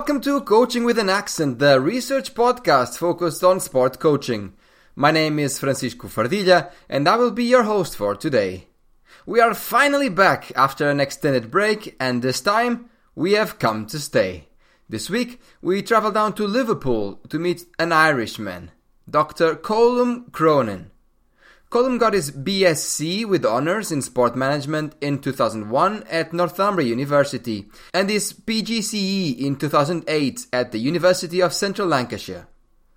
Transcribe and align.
Welcome 0.00 0.22
to 0.22 0.40
Coaching 0.40 0.84
with 0.84 0.98
an 0.98 1.10
Accent, 1.10 1.58
the 1.58 1.78
research 1.78 2.32
podcast 2.32 2.96
focused 2.96 3.44
on 3.44 3.60
sport 3.60 4.00
coaching. 4.00 4.54
My 4.96 5.10
name 5.10 5.38
is 5.38 5.58
Francisco 5.58 6.08
Fardilla, 6.08 6.70
and 6.88 7.06
I 7.06 7.16
will 7.16 7.32
be 7.32 7.44
your 7.44 7.64
host 7.64 7.96
for 7.96 8.16
today. 8.16 8.68
We 9.26 9.40
are 9.40 9.52
finally 9.52 10.08
back 10.08 10.52
after 10.56 10.88
an 10.88 11.00
extended 11.00 11.50
break, 11.50 11.96
and 12.00 12.22
this 12.22 12.40
time 12.40 12.88
we 13.14 13.32
have 13.32 13.58
come 13.58 13.84
to 13.88 13.98
stay. 13.98 14.48
This 14.88 15.10
week 15.10 15.38
we 15.60 15.82
travel 15.82 16.12
down 16.12 16.32
to 16.36 16.46
Liverpool 16.46 17.20
to 17.28 17.38
meet 17.38 17.66
an 17.78 17.92
Irishman, 17.92 18.70
Dr. 19.08 19.54
Colm 19.54 20.32
Cronin. 20.32 20.92
Colm 21.70 22.00
got 22.00 22.14
his 22.14 22.32
BSc 22.32 23.24
with 23.26 23.46
honors 23.46 23.92
in 23.92 24.02
sport 24.02 24.34
management 24.34 24.96
in 25.00 25.20
2001 25.20 26.02
at 26.10 26.32
Northumbria 26.32 26.88
University 26.88 27.68
and 27.94 28.10
his 28.10 28.32
PGCE 28.32 29.38
in 29.38 29.54
2008 29.54 30.46
at 30.52 30.72
the 30.72 30.80
University 30.80 31.40
of 31.40 31.52
Central 31.52 31.86
Lancashire. 31.86 32.48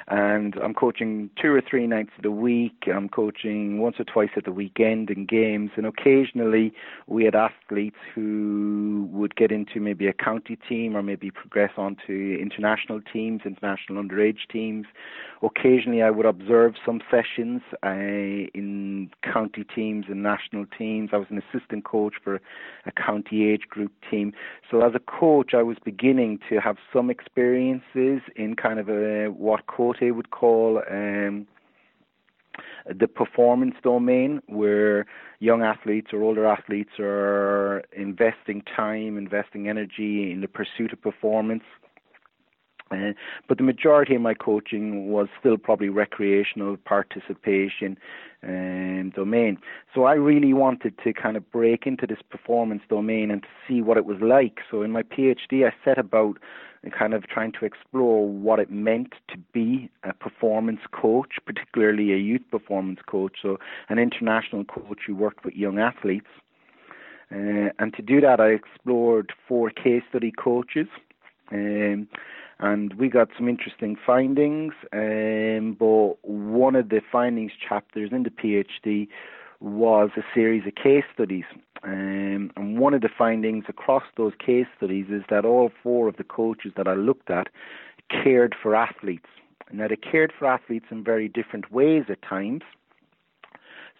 and 0.07 0.55
I'm 0.63 0.75
coaching 0.75 1.31
two 1.41 1.51
or 1.51 1.61
three 1.67 1.87
nights 1.87 2.11
of 2.17 2.23
the 2.23 2.31
week. 2.31 2.83
I'm 2.93 3.09
coaching 3.09 3.79
once 3.79 3.95
or 3.97 4.03
twice 4.03 4.29
at 4.37 4.45
the 4.45 4.51
weekend 4.51 5.09
in 5.09 5.25
games, 5.25 5.71
and 5.75 5.85
occasionally 5.85 6.73
we 7.07 7.25
had 7.25 7.33
athletes 7.33 7.97
who 8.13 9.09
would 9.11 9.35
get 9.35 9.51
into 9.51 9.79
maybe 9.79 10.07
a 10.07 10.13
county 10.13 10.57
team 10.69 10.95
or 10.95 11.01
maybe 11.01 11.31
progress 11.31 11.71
on 11.77 11.97
to 12.05 12.39
international 12.39 13.01
teams, 13.01 13.41
international 13.45 14.03
underage 14.03 14.47
teams. 14.51 14.85
Occasionally, 15.41 16.03
I 16.03 16.11
would 16.11 16.25
observe 16.25 16.75
some 16.85 17.01
sessions 17.09 17.61
uh, 17.83 17.89
in 18.53 19.09
county 19.23 19.63
teams 19.63 20.05
and 20.07 20.21
national 20.21 20.65
teams. 20.77 21.09
I 21.13 21.17
was 21.17 21.27
an 21.29 21.41
assistant 21.41 21.83
coach 21.83 22.13
for 22.23 22.41
a 22.85 22.91
county 22.91 23.49
age 23.49 23.63
group 23.69 23.91
team. 24.09 24.33
So, 24.69 24.81
as 24.81 24.93
a 24.95 24.99
coach, 24.99 25.53
I 25.53 25.63
was 25.63 25.77
beginning 25.83 26.39
to 26.49 26.59
have 26.59 26.77
some 26.93 27.09
experiences 27.09 28.21
in 28.35 28.55
kind 28.55 28.79
of 28.79 28.89
a 28.89 29.27
what 29.27 29.65
Cote 29.99 30.15
would 30.15 30.31
call. 30.31 30.81
Um, 30.89 31.47
the 32.87 33.07
performance 33.07 33.75
domain 33.83 34.41
where 34.47 35.05
young 35.39 35.61
athletes 35.61 36.11
or 36.13 36.21
older 36.21 36.45
athletes 36.45 36.91
are 36.99 37.83
investing 37.91 38.61
time, 38.75 39.17
investing 39.17 39.67
energy 39.67 40.31
in 40.31 40.41
the 40.41 40.47
pursuit 40.47 40.93
of 40.93 41.01
performance. 41.01 41.63
Uh, 42.91 43.13
but 43.47 43.57
the 43.57 43.63
majority 43.63 44.13
of 44.13 44.21
my 44.21 44.35
coaching 44.35 45.09
was 45.09 45.27
still 45.39 45.57
probably 45.57 45.89
recreational 45.89 46.77
participation 46.77 47.97
um, 48.43 49.11
domain. 49.15 49.57
So 49.93 50.03
I 50.03 50.13
really 50.13 50.53
wanted 50.53 50.93
to 51.03 51.11
kind 51.11 51.35
of 51.35 51.51
break 51.51 51.87
into 51.87 52.05
this 52.05 52.19
performance 52.29 52.83
domain 52.87 53.31
and 53.31 53.41
to 53.41 53.47
see 53.67 53.81
what 53.81 53.97
it 53.97 54.05
was 54.05 54.17
like. 54.21 54.59
So 54.69 54.83
in 54.83 54.91
my 54.91 55.01
PhD, 55.01 55.67
I 55.67 55.73
set 55.83 55.97
about 55.97 56.37
kind 56.91 57.13
of 57.13 57.27
trying 57.27 57.51
to 57.53 57.65
explore 57.65 58.27
what 58.27 58.59
it 58.59 58.71
meant 58.71 59.13
to 59.29 59.37
be 59.53 59.89
a 60.03 60.13
performance 60.13 60.81
coach, 60.91 61.33
particularly 61.45 62.13
a 62.13 62.17
youth 62.17 62.43
performance 62.51 62.99
coach, 63.05 63.37
so 63.41 63.57
an 63.89 63.99
international 63.99 64.63
coach 64.65 64.99
who 65.07 65.15
worked 65.15 65.43
with 65.45 65.55
young 65.55 65.79
athletes. 65.79 66.27
Uh, 67.31 67.69
and 67.79 67.93
to 67.95 68.01
do 68.01 68.21
that, 68.21 68.39
I 68.39 68.49
explored 68.49 69.33
four 69.47 69.69
case 69.69 70.03
study 70.09 70.31
coaches. 70.31 70.87
Um, 71.51 72.07
and 72.59 72.93
we 72.93 73.09
got 73.09 73.29
some 73.37 73.49
interesting 73.49 73.97
findings. 74.05 74.73
Um, 74.93 75.75
but 75.77 76.17
one 76.23 76.75
of 76.75 76.89
the 76.89 77.01
findings 77.11 77.51
chapters 77.67 78.11
in 78.11 78.23
the 78.23 78.29
PhD 78.29 79.07
was 79.65 80.11
a 80.15 80.21
series 80.33 80.65
of 80.67 80.75
case 80.75 81.03
studies. 81.13 81.45
Um, 81.83 82.51
and 82.55 82.79
one 82.79 82.93
of 82.93 83.01
the 83.01 83.09
findings 83.17 83.65
across 83.67 84.03
those 84.15 84.33
case 84.43 84.67
studies 84.77 85.07
is 85.09 85.23
that 85.29 85.43
all 85.43 85.71
four 85.83 86.07
of 86.07 86.17
the 86.17 86.23
coaches 86.23 86.71
that 86.77 86.87
I 86.87 86.93
looked 86.93 87.29
at 87.29 87.47
cared 88.09 88.55
for 88.61 88.75
athletes. 88.75 89.25
And 89.67 89.79
now, 89.79 89.87
they 89.87 89.95
cared 89.95 90.31
for 90.37 90.45
athletes 90.45 90.85
in 90.91 91.03
very 91.03 91.27
different 91.27 91.71
ways 91.71 92.03
at 92.09 92.21
times. 92.21 92.61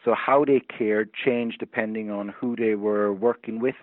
So, 0.03 0.13
how 0.13 0.45
they 0.45 0.59
cared 0.59 1.09
changed 1.13 1.57
depending 1.59 2.11
on 2.11 2.29
who 2.29 2.55
they 2.55 2.75
were 2.75 3.11
working 3.11 3.59
with 3.59 3.75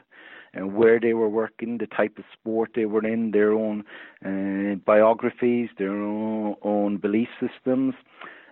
and 0.54 0.74
where 0.74 1.00
they 1.00 1.14
were 1.14 1.28
working, 1.28 1.78
the 1.78 1.88
type 1.88 2.18
of 2.18 2.24
sport 2.32 2.70
they 2.76 2.86
were 2.86 3.04
in, 3.04 3.32
their 3.32 3.52
own 3.52 3.82
uh, 4.24 4.76
biographies, 4.84 5.70
their 5.78 5.90
own, 5.90 6.54
own 6.62 6.98
belief 6.98 7.28
systems. 7.40 7.94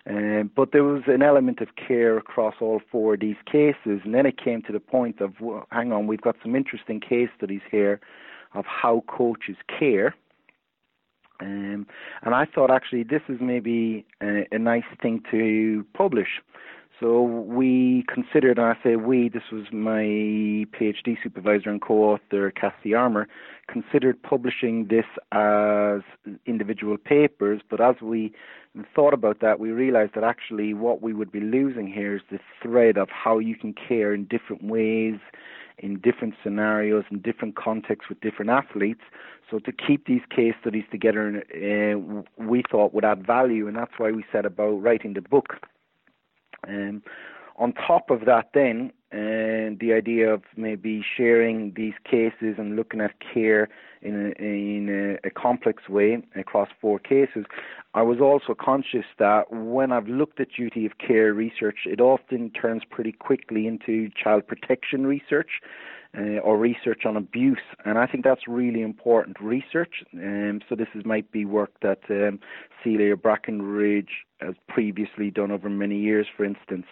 Uh, 0.08 0.44
but 0.56 0.72
there 0.72 0.84
was 0.84 1.02
an 1.06 1.22
element 1.22 1.60
of 1.60 1.68
care 1.76 2.16
across 2.16 2.54
all 2.60 2.80
four 2.90 3.14
of 3.14 3.20
these 3.20 3.36
cases, 3.44 4.00
and 4.04 4.14
then 4.14 4.24
it 4.24 4.42
came 4.42 4.62
to 4.62 4.72
the 4.72 4.80
point 4.80 5.20
of, 5.20 5.34
well, 5.40 5.66
hang 5.70 5.92
on, 5.92 6.06
we've 6.06 6.22
got 6.22 6.36
some 6.42 6.56
interesting 6.56 7.00
case 7.00 7.28
studies 7.36 7.60
here 7.70 8.00
of 8.54 8.64
how 8.64 9.04
coaches 9.08 9.56
care. 9.78 10.14
Um, 11.40 11.86
and 12.22 12.34
I 12.34 12.46
thought 12.46 12.70
actually 12.70 13.02
this 13.02 13.22
is 13.28 13.38
maybe 13.40 14.06
a, 14.22 14.46
a 14.52 14.58
nice 14.58 14.84
thing 15.00 15.22
to 15.30 15.84
publish. 15.94 16.40
So 17.00 17.22
we 17.22 18.04
considered, 18.12 18.58
and 18.58 18.66
I 18.66 18.76
say 18.84 18.96
we, 18.96 19.30
this 19.30 19.50
was 19.50 19.64
my 19.72 20.04
PhD 20.78 21.16
supervisor 21.22 21.70
and 21.70 21.80
co-author, 21.80 22.50
Kathy 22.50 22.92
Armour, 22.92 23.26
considered 23.68 24.22
publishing 24.22 24.88
this 24.88 25.06
as 25.32 26.02
individual 26.44 26.98
papers, 26.98 27.62
but 27.70 27.80
as 27.80 27.96
we 28.02 28.32
thought 28.94 29.14
about 29.14 29.40
that, 29.40 29.58
we 29.58 29.70
realized 29.70 30.12
that 30.14 30.24
actually 30.24 30.74
what 30.74 31.00
we 31.00 31.14
would 31.14 31.32
be 31.32 31.40
losing 31.40 31.90
here 31.90 32.16
is 32.16 32.22
the 32.30 32.38
thread 32.62 32.98
of 32.98 33.08
how 33.08 33.38
you 33.38 33.56
can 33.56 33.72
care 33.72 34.12
in 34.12 34.26
different 34.26 34.62
ways, 34.62 35.18
in 35.78 35.98
different 36.00 36.34
scenarios, 36.42 37.04
in 37.10 37.20
different 37.20 37.56
contexts 37.56 38.10
with 38.10 38.20
different 38.20 38.50
athletes. 38.50 39.00
So 39.50 39.58
to 39.60 39.72
keep 39.72 40.06
these 40.06 40.20
case 40.28 40.52
studies 40.60 40.84
together, 40.90 41.42
uh, 41.54 42.22
we 42.36 42.62
thought 42.70 42.92
would 42.92 43.06
add 43.06 43.26
value, 43.26 43.66
and 43.68 43.76
that's 43.76 43.94
why 43.96 44.10
we 44.10 44.22
set 44.30 44.44
about 44.44 44.82
writing 44.82 45.14
the 45.14 45.22
book. 45.22 45.56
Um, 46.66 47.02
on 47.56 47.72
top 47.74 48.10
of 48.10 48.24
that, 48.24 48.50
then 48.54 48.92
and 49.12 49.80
the 49.80 49.92
idea 49.92 50.32
of 50.32 50.42
maybe 50.56 51.04
sharing 51.16 51.72
these 51.74 51.94
cases 52.04 52.54
and 52.58 52.76
looking 52.76 53.00
at 53.00 53.12
care 53.18 53.68
in 54.02 54.14
a, 54.14 54.42
in 54.42 55.18
a, 55.24 55.26
a, 55.26 55.30
complex 55.30 55.88
way 55.88 56.22
across 56.36 56.68
four 56.80 57.00
cases, 57.00 57.44
I 57.92 58.02
was 58.02 58.20
also 58.20 58.54
conscious 58.54 59.04
that 59.18 59.52
when 59.52 59.90
I've 59.90 60.06
looked 60.06 60.38
at 60.38 60.52
duty 60.56 60.86
of 60.86 60.92
care 60.98 61.34
research, 61.34 61.80
it 61.86 62.00
often 62.00 62.50
turns 62.50 62.82
pretty 62.88 63.12
quickly 63.12 63.66
into 63.66 64.10
child 64.10 64.46
protection 64.46 65.06
research. 65.06 65.60
Uh, 66.18 66.40
or 66.42 66.58
research 66.58 67.06
on 67.06 67.16
abuse, 67.16 67.62
and 67.84 67.96
I 67.96 68.04
think 68.04 68.24
that's 68.24 68.48
really 68.48 68.82
important 68.82 69.40
research. 69.40 70.02
Um, 70.12 70.60
so 70.68 70.74
this 70.74 70.88
is, 70.96 71.04
might 71.04 71.30
be 71.30 71.44
work 71.44 71.70
that 71.82 72.00
um, 72.10 72.40
Celia 72.82 73.14
Brackenridge 73.14 74.08
has 74.40 74.56
previously 74.66 75.30
done 75.30 75.52
over 75.52 75.70
many 75.70 76.00
years, 76.00 76.26
for 76.36 76.44
instance. 76.44 76.86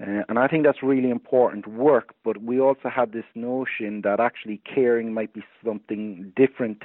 Uh, 0.00 0.24
and 0.28 0.38
I 0.38 0.46
think 0.46 0.64
that's 0.64 0.82
really 0.82 1.10
important 1.10 1.66
work, 1.66 2.14
but 2.24 2.42
we 2.42 2.58
also 2.58 2.88
have 2.88 3.12
this 3.12 3.24
notion 3.34 4.00
that 4.02 4.18
actually 4.18 4.60
caring 4.64 5.12
might 5.12 5.34
be 5.34 5.42
something 5.64 6.32
different 6.36 6.82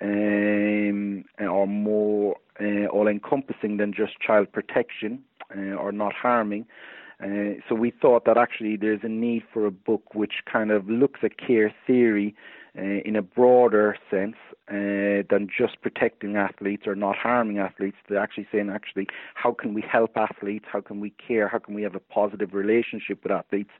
um, 0.00 1.24
or 1.40 1.66
more 1.66 2.36
uh, 2.60 2.86
all 2.86 3.06
encompassing 3.06 3.76
than 3.76 3.92
just 3.92 4.18
child 4.20 4.50
protection 4.52 5.22
uh, 5.56 5.74
or 5.74 5.92
not 5.92 6.12
harming. 6.12 6.66
Uh, 7.22 7.58
so 7.68 7.74
we 7.74 7.90
thought 7.90 8.24
that 8.26 8.36
actually 8.36 8.76
there's 8.76 9.00
a 9.02 9.08
need 9.08 9.42
for 9.52 9.66
a 9.66 9.70
book 9.70 10.14
which 10.14 10.42
kind 10.50 10.70
of 10.70 10.88
looks 10.88 11.20
at 11.22 11.38
care 11.38 11.74
theory 11.86 12.34
uh, 12.78 13.00
in 13.04 13.16
a 13.16 13.22
broader 13.22 13.96
sense 14.10 14.36
uh, 14.68 15.24
than 15.30 15.48
just 15.56 15.80
protecting 15.80 16.36
athletes 16.36 16.86
or 16.86 16.94
not 16.94 17.16
harming 17.16 17.58
athletes. 17.58 17.96
They're 18.08 18.18
actually 18.18 18.46
saying, 18.52 18.68
actually, 18.68 19.06
how 19.34 19.52
can 19.52 19.72
we 19.72 19.82
help 19.82 20.16
athletes? 20.16 20.66
How 20.70 20.82
can 20.82 21.00
we 21.00 21.10
care? 21.10 21.48
How 21.48 21.58
can 21.58 21.74
we 21.74 21.82
have 21.82 21.94
a 21.94 22.00
positive 22.00 22.52
relationship 22.52 23.22
with 23.22 23.32
athletes? 23.32 23.70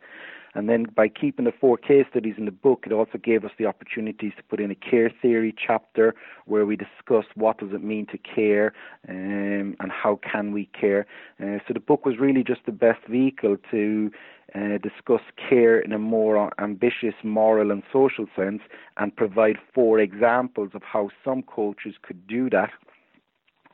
And 0.57 0.71
then 0.71 0.87
by 0.97 1.09
keeping 1.09 1.45
the 1.45 1.53
four 1.53 1.77
case 1.77 2.07
studies 2.09 2.37
in 2.39 2.47
the 2.47 2.51
book, 2.51 2.85
it 2.87 2.93
also 2.93 3.19
gave 3.19 3.45
us 3.45 3.51
the 3.59 3.67
opportunities 3.67 4.33
to 4.39 4.43
put 4.43 4.59
in 4.59 4.71
a 4.71 4.75
care 4.75 5.13
theory 5.21 5.55
chapter 5.55 6.15
where 6.47 6.65
we 6.65 6.77
discuss 6.77 7.27
what 7.35 7.59
does 7.59 7.75
it 7.75 7.85
mean 7.85 8.07
to 8.07 8.17
care 8.17 8.73
um, 9.07 9.77
and 9.79 9.93
how 9.93 10.19
can 10.33 10.53
we 10.53 10.65
care. 10.79 11.07
Uh, 11.39 11.59
so 11.69 11.75
the 11.75 11.81
book 11.81 12.07
was 12.07 12.19
really 12.19 12.43
just 12.43 12.63
the 12.65 12.73
best 12.73 13.01
vehicle 13.07 13.59
to 13.71 14.11
uh, 14.55 14.79
discuss 14.79 15.21
care 15.37 15.79
in 15.79 15.93
a 15.93 15.99
more 15.99 16.51
ambitious 16.59 17.15
moral 17.23 17.71
and 17.71 17.83
social 17.93 18.25
sense 18.35 18.63
and 18.97 19.15
provide 19.15 19.57
four 19.75 19.99
examples 19.99 20.71
of 20.73 20.83
how 20.83 21.11
some 21.23 21.43
cultures 21.43 21.97
could 22.01 22.27
do 22.27 22.49
that 22.49 22.71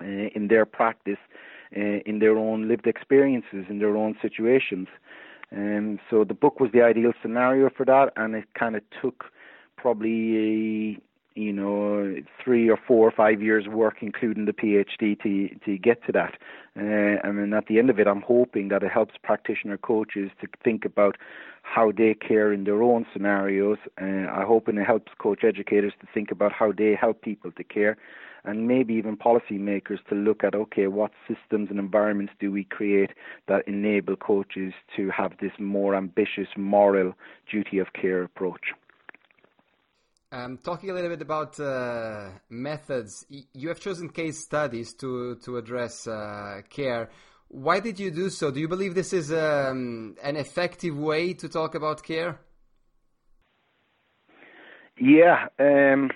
uh, 0.00 0.04
in 0.34 0.48
their 0.48 0.66
practice, 0.66 1.18
uh, 1.76 2.00
in 2.06 2.18
their 2.18 2.36
own 2.36 2.66
lived 2.66 2.88
experiences, 2.88 3.66
in 3.68 3.78
their 3.78 3.96
own 3.96 4.16
situations. 4.20 4.88
Um, 5.54 5.98
so 6.08 6.24
the 6.24 6.34
book 6.34 6.60
was 6.60 6.70
the 6.72 6.82
ideal 6.82 7.12
scenario 7.20 7.70
for 7.70 7.84
that, 7.86 8.12
and 8.16 8.34
it 8.34 8.44
kind 8.58 8.76
of 8.76 8.82
took 9.00 9.24
probably 9.76 11.00
you 11.34 11.52
know 11.52 12.16
three 12.42 12.68
or 12.68 12.78
four 12.86 13.06
or 13.06 13.10
five 13.10 13.42
years 13.42 13.68
work, 13.68 13.96
including 14.00 14.46
the 14.46 14.52
PhD, 14.52 15.20
to 15.22 15.48
to 15.64 15.78
get 15.78 16.04
to 16.06 16.12
that. 16.12 16.34
Uh, 16.76 17.20
and 17.24 17.38
then 17.38 17.52
at 17.52 17.66
the 17.66 17.78
end 17.78 17.90
of 17.90 17.98
it, 17.98 18.06
I'm 18.06 18.22
hoping 18.22 18.68
that 18.68 18.82
it 18.82 18.90
helps 18.90 19.14
practitioner 19.22 19.76
coaches 19.76 20.30
to 20.40 20.48
think 20.64 20.84
about 20.84 21.16
how 21.62 21.92
they 21.92 22.14
care 22.14 22.52
in 22.52 22.64
their 22.64 22.82
own 22.82 23.06
scenarios. 23.12 23.78
Uh, 24.00 24.26
I 24.30 24.44
hope 24.46 24.68
it 24.68 24.76
helps 24.84 25.12
coach 25.18 25.44
educators 25.44 25.92
to 26.00 26.06
think 26.12 26.30
about 26.30 26.52
how 26.52 26.72
they 26.72 26.94
help 27.00 27.22
people 27.22 27.50
to 27.52 27.64
care 27.64 27.96
and 28.44 28.66
maybe 28.66 28.94
even 28.94 29.16
policymakers 29.16 30.04
to 30.08 30.14
look 30.14 30.42
at 30.44 30.54
okay, 30.54 30.86
what 30.86 31.12
systems 31.28 31.70
and 31.70 31.78
environments 31.78 32.32
do 32.40 32.50
we 32.50 32.64
create 32.64 33.10
that 33.46 33.66
enable 33.68 34.16
coaches 34.16 34.72
to 34.96 35.10
have 35.10 35.32
this 35.40 35.52
more 35.58 35.94
ambitious 35.94 36.48
moral 36.56 37.14
duty 37.50 37.78
of 37.78 37.86
care 37.92 38.22
approach. 38.24 38.72
Um, 40.32 40.58
talking 40.58 40.90
a 40.90 40.94
little 40.94 41.10
bit 41.10 41.20
about 41.20 41.60
uh, 41.60 42.30
methods, 42.48 43.26
you 43.28 43.68
have 43.68 43.80
chosen 43.80 44.08
case 44.08 44.42
studies 44.42 44.94
to 44.94 45.36
to 45.44 45.58
address 45.58 46.06
uh, 46.06 46.62
care. 46.70 47.10
Why 47.52 47.80
did 47.80 48.00
you 48.00 48.10
do 48.10 48.30
so? 48.30 48.50
Do 48.50 48.60
you 48.60 48.66
believe 48.66 48.94
this 48.94 49.12
is 49.12 49.30
um, 49.30 50.16
an 50.22 50.36
effective 50.36 50.96
way 50.96 51.34
to 51.34 51.50
talk 51.50 51.74
about 51.74 52.02
care? 52.02 52.40
Yeah, 54.98 55.48
um, 55.58 56.10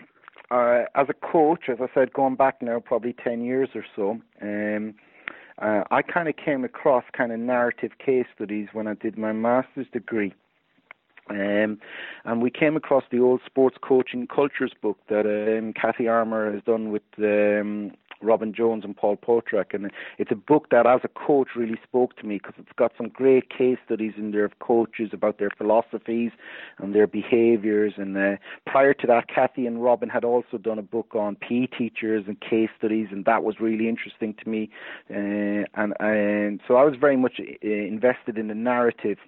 uh, 0.51 0.85
as 0.95 1.09
a 1.11 1.15
coach, 1.15 1.65
as 1.69 1.77
I 1.79 1.89
said, 1.93 2.15
going 2.15 2.37
back 2.37 2.63
now 2.63 2.81
probably 2.81 3.15
10 3.23 3.45
years 3.45 3.69
or 3.75 3.85
so, 3.95 4.19
um, 4.41 4.95
uh, 5.61 5.83
I 5.91 6.01
kind 6.01 6.27
of 6.27 6.37
came 6.43 6.65
across 6.65 7.05
kind 7.15 7.31
of 7.31 7.39
narrative 7.39 7.93
case 8.05 8.27
studies 8.35 8.69
when 8.73 8.87
I 8.87 8.95
did 8.95 9.19
my 9.19 9.33
master's 9.33 9.89
degree. 9.93 10.33
Um, 11.29 11.81
and 12.25 12.41
we 12.41 12.51
came 12.51 12.77
across 12.77 13.05
the 13.11 13.21
old 13.21 13.43
sports 13.45 13.77
coaching 13.83 14.27
cultures 14.27 14.73
book 14.81 14.97
that 15.11 15.27
um, 15.27 15.75
Kathy 15.75 16.09
Armour 16.09 16.51
has 16.51 16.63
done 16.63 16.91
with 16.91 17.03
um, 17.19 17.93
Robyn 18.23 18.53
Jones 18.53 18.85
and 18.85 18.97
Paul 18.97 19.17
Potrac, 19.17 19.75
and 19.75 19.91
it's 20.19 20.31
a 20.31 20.37
book 20.37 20.69
that, 20.71 20.87
as 20.87 21.01
a 21.05 21.09
coach, 21.09 21.49
really 21.57 21.79
spoke 21.83 22.17
to 22.17 22.27
me 22.27 22.39
because 22.39 22.55
it's 22.59 22.73
got 22.77 22.93
some 22.97 23.09
great 23.09 23.51
case 23.51 23.79
studies 23.85 24.15
in 24.17 24.31
there 24.31 24.45
of 24.45 24.59
coaches 24.59 25.11
about 25.13 25.39
their 25.39 25.51
philosophies 25.57 26.33
and 26.79 26.95
their 26.95 27.07
behaviours. 27.07 27.95
And 27.97 28.17
uh, 28.17 28.37
prior 28.67 28.95
to 28.95 29.07
that, 29.07 29.29
Kathy 29.29 29.67
and 29.67 29.83
Robin 29.83 30.09
had 30.09 30.25
also 30.25 30.59
done 30.59 30.79
a 30.79 30.83
book 30.83 31.15
on 31.15 31.37
PE 31.37 31.67
teachers 31.67 32.25
and 32.27 32.41
case 32.41 32.71
studies, 32.79 33.09
and 33.11 33.25
that 33.25 33.43
was 33.43 33.61
really 33.61 33.89
interesting 33.89 34.35
to 34.43 34.49
me. 34.49 34.71
Uh, 35.11 35.65
and, 35.75 35.95
and 36.01 36.61
so 36.67 36.77
I 36.77 36.85
was 36.85 36.95
very 37.01 37.17
much 37.17 37.41
uh, 37.41 37.69
invested 37.69 38.39
in 38.39 38.49
the 38.49 38.55
narrative 38.55 39.19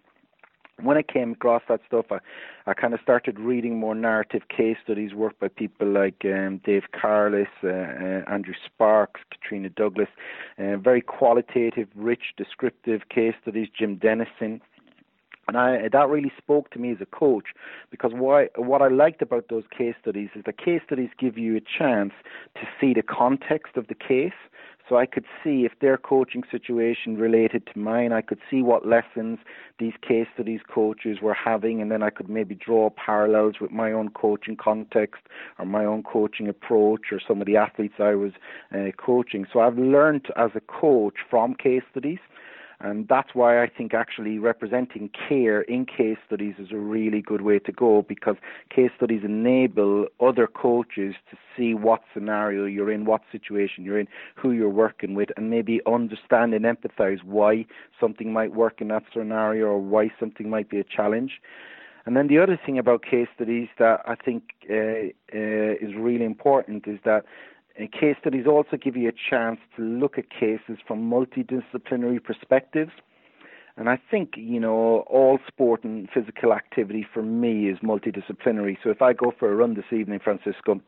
when 0.83 0.97
I 0.97 1.03
came 1.03 1.33
across 1.33 1.63
that 1.69 1.81
stuff, 1.87 2.07
I, 2.11 2.19
I 2.67 2.75
kind 2.75 2.95
of 2.95 3.01
started 3.03 3.39
reading 3.39 3.79
more 3.79 3.95
narrative 3.95 4.43
case 4.49 4.77
studies, 4.83 5.13
work 5.13 5.39
by 5.41 5.49
people 5.49 5.89
like 5.89 6.25
um, 6.25 6.61
Dave 6.65 6.85
Carless, 6.99 7.49
uh, 7.65 7.69
uh, 7.69 8.33
Andrew 8.33 8.55
Sparkes, 8.65 9.21
Kitrina 9.33 9.75
Douglas, 9.75 10.09
uh, 10.59 10.77
very 10.77 11.01
qualitative, 11.01 11.89
rich, 11.95 12.35
descriptive 12.37 13.09
case 13.09 13.35
studies, 13.43 13.69
Jim 13.77 13.97
Denison. 13.97 14.61
And 15.49 15.57
I, 15.57 15.89
that 15.91 16.09
really 16.09 16.33
spoke 16.37 16.71
to 16.73 16.79
me 16.79 16.93
as 16.93 16.99
a 17.01 17.07
coach 17.07 17.47
because 17.91 18.13
why, 18.15 18.49
what 18.57 18.83
I 18.83 18.89
liked 18.89 19.23
about 19.23 19.47
those 19.49 19.65
case 19.77 19.95
studies 20.01 20.29
is 20.37 20.45
the 20.45 20.53
case 20.53 20.83
studies 20.85 21.09
give 21.19 21.39
you 21.39 21.57
a 21.57 21.61
chance 21.61 22.13
to 22.55 22.69
see 22.79 22.93
the 22.93 23.03
context 23.03 23.77
of 23.77 23.87
the 23.89 23.95
case 23.95 24.33
so 24.89 24.97
I 24.97 25.07
could 25.07 25.25
see 25.45 25.65
if 25.65 25.73
their 25.81 25.97
coaching 25.97 26.43
situation 26.51 27.17
related 27.17 27.67
to 27.73 27.79
mine. 27.79 28.13
I 28.13 28.23
could 28.23 28.39
see 28.51 28.63
what 28.63 28.87
lessons 28.87 29.39
these 29.79 29.93
case 30.07 30.27
studies 30.35 30.61
coaches 30.69 31.19
were 31.21 31.35
having, 31.35 31.83
and 31.83 31.91
then 31.91 32.03
I 32.03 32.11
could 32.11 32.29
maybe 32.29 32.55
draw 32.55 32.91
parallels 32.91 33.57
with 33.61 33.71
my 33.71 33.93
own 33.93 34.11
coaching 34.11 34.57
context 34.57 35.23
or 35.59 35.67
my 35.67 35.85
own 35.85 36.03
coaching 36.03 36.49
approach 36.49 37.13
or 37.13 37.21
some 37.27 37.41
of 37.41 37.47
the 37.47 37.57
athletes 37.57 37.95
I 37.99 38.15
was 38.15 38.33
uh, 38.75 38.91
coaching. 38.97 39.47
So 39.53 39.61
I've 39.61 39.79
learned 39.79 40.27
as 40.37 40.51
a 40.55 40.61
coach 40.61 41.15
from 41.29 41.55
case 41.55 41.83
studies. 41.91 42.19
And 42.81 43.09
that's 43.09 43.35
why 43.35 43.61
I 43.61 43.67
think 43.67 43.93
actually 43.93 44.39
representing 44.39 45.11
care 45.29 45.63
in 45.63 45.85
case 45.85 46.17
studies 46.25 46.55
is 46.59 46.69
a 46.71 46.77
really 46.77 47.21
good 47.21 47.41
way 47.41 47.59
to 47.59 47.73
go 47.73 48.03
because 48.03 48.37
case 48.71 48.91
studies 48.97 49.23
enable 49.25 50.07
other 50.21 50.47
coaches 50.47 51.17
to 51.31 51.37
see 51.57 51.75
what 51.75 52.03
scenario 52.15 52.67
you're 52.67 52.93
in, 52.93 53.05
what 53.05 53.23
situation 53.33 53.85
you're 53.85 53.99
in, 53.99 54.07
who 54.37 54.53
you're 54.53 54.69
working 54.69 55.15
with, 55.15 55.31
and 55.37 55.51
maybe 55.51 55.81
understand 55.87 56.55
and 56.55 56.65
empathize 56.65 57.23
why 57.25 57.67
something 58.01 58.33
might 58.33 58.55
work 58.55 58.81
in 58.81 58.89
that 58.89 59.03
scenario 59.13 59.67
or 59.67 59.79
why 59.81 60.09
something 60.21 60.49
might 60.49 60.71
be 60.71 60.79
a 60.79 60.85
challenge. 60.85 61.41
And 62.07 62.17
then 62.17 62.29
the 62.29 62.39
other 62.39 62.59
thing 62.65 62.79
about 62.79 63.03
case 63.03 63.29
studies 63.35 63.69
that 63.79 64.01
I 64.07 64.15
think 64.15 64.45
uh, 64.71 64.75
uh, 64.75 65.75
is 65.81 65.95
really 65.97 66.25
important 66.25 66.87
is 66.87 66.99
that 67.05 67.25
case 67.87 68.17
studies 68.21 68.47
also 68.47 68.77
give 68.77 68.97
you 68.97 69.09
a 69.09 69.13
chance 69.13 69.61
to 69.77 69.83
look 69.83 70.19
at 70.19 70.31
cases 70.31 70.79
from 70.87 71.09
multidisciplinary 71.09 72.23
perspectives. 72.23 72.91
And 73.77 73.89
I 73.89 74.01
think, 74.11 74.31
you 74.37 74.59
know, 74.59 75.05
all 75.07 75.39
sport 75.47 75.85
and 75.85 76.09
physical 76.13 76.53
activity 76.53 77.07
for 77.15 77.23
me 77.23 77.69
is 77.69 77.79
multidisciplinary. 77.79 78.77
So 78.83 78.91
if 78.91 79.01
I 79.01 79.13
go 79.13 79.33
for 79.39 79.53
a 79.53 79.55
run 79.55 79.75
this 79.75 79.93
evening, 79.93 80.19
Francisco, 80.19 80.81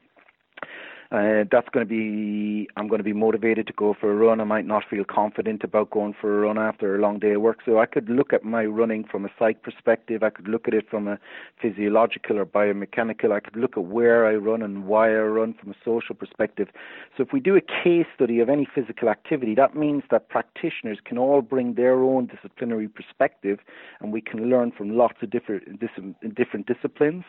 uh, 1.12 1.42
that's 1.50 1.68
going 1.70 1.84
to 1.84 1.90
be 1.90 2.68
I'm 2.76 2.86
going 2.86 3.00
to 3.00 3.04
be 3.04 3.12
motivated 3.12 3.66
to 3.66 3.72
go 3.72 3.96
for 3.98 4.12
a 4.12 4.14
run. 4.14 4.40
I 4.40 4.44
might 4.44 4.66
not 4.66 4.84
feel 4.88 5.04
confident 5.04 5.64
about 5.64 5.90
going 5.90 6.14
for 6.20 6.38
a 6.38 6.40
run 6.46 6.56
after 6.56 6.94
a 6.94 7.00
long 7.00 7.18
day 7.18 7.32
of 7.32 7.42
work. 7.42 7.58
So 7.66 7.80
I 7.80 7.86
could 7.86 8.08
look 8.08 8.32
at 8.32 8.44
my 8.44 8.64
running 8.64 9.04
from 9.04 9.24
a 9.24 9.28
psych 9.36 9.62
perspective. 9.62 10.22
I 10.22 10.30
could 10.30 10.46
look 10.46 10.68
at 10.68 10.74
it 10.74 10.88
from 10.88 11.08
a 11.08 11.18
physiological 11.60 12.38
or 12.38 12.46
biomechanical. 12.46 13.32
I 13.32 13.40
could 13.40 13.56
look 13.56 13.76
at 13.76 13.84
where 13.84 14.24
I 14.26 14.34
run 14.34 14.62
and 14.62 14.86
why 14.86 15.08
I 15.08 15.22
run 15.22 15.52
from 15.54 15.72
a 15.72 15.74
social 15.84 16.14
perspective. 16.14 16.68
So 17.16 17.24
if 17.24 17.32
we 17.32 17.40
do 17.40 17.56
a 17.56 17.60
case 17.60 18.06
study 18.14 18.38
of 18.38 18.48
any 18.48 18.68
physical 18.72 19.08
activity, 19.08 19.56
that 19.56 19.74
means 19.74 20.04
that 20.12 20.28
practitioners 20.28 20.98
can 21.04 21.18
all 21.18 21.42
bring 21.42 21.74
their 21.74 22.04
own 22.04 22.26
disciplinary 22.26 22.86
perspective, 22.88 23.58
and 24.00 24.12
we 24.12 24.20
can 24.20 24.48
learn 24.48 24.70
from 24.70 24.96
lots 24.96 25.16
of 25.22 25.30
different 25.30 25.80
different 25.80 26.66
disciplines. 26.66 27.24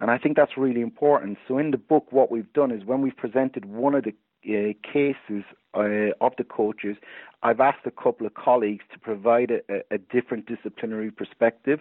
And 0.00 0.10
I 0.10 0.18
think 0.18 0.36
that's 0.36 0.56
really 0.56 0.80
important. 0.80 1.38
So 1.46 1.58
in 1.58 1.70
the 1.70 1.78
book, 1.78 2.10
what 2.10 2.30
we've 2.30 2.52
done 2.54 2.70
is 2.70 2.84
when 2.84 3.02
we've 3.02 3.16
presented 3.20 3.66
one 3.66 3.94
of 3.94 4.04
the 4.04 4.14
uh, 4.46 4.72
cases 4.82 5.44
uh, 5.74 6.12
of 6.20 6.32
the 6.38 6.44
coaches, 6.44 6.96
I've 7.42 7.60
asked 7.60 7.86
a 7.86 7.90
couple 7.90 8.26
of 8.26 8.34
colleagues 8.34 8.84
to 8.92 8.98
provide 8.98 9.50
a, 9.50 9.82
a, 9.90 9.98
different 9.98 10.46
disciplinary 10.46 11.10
perspective. 11.10 11.80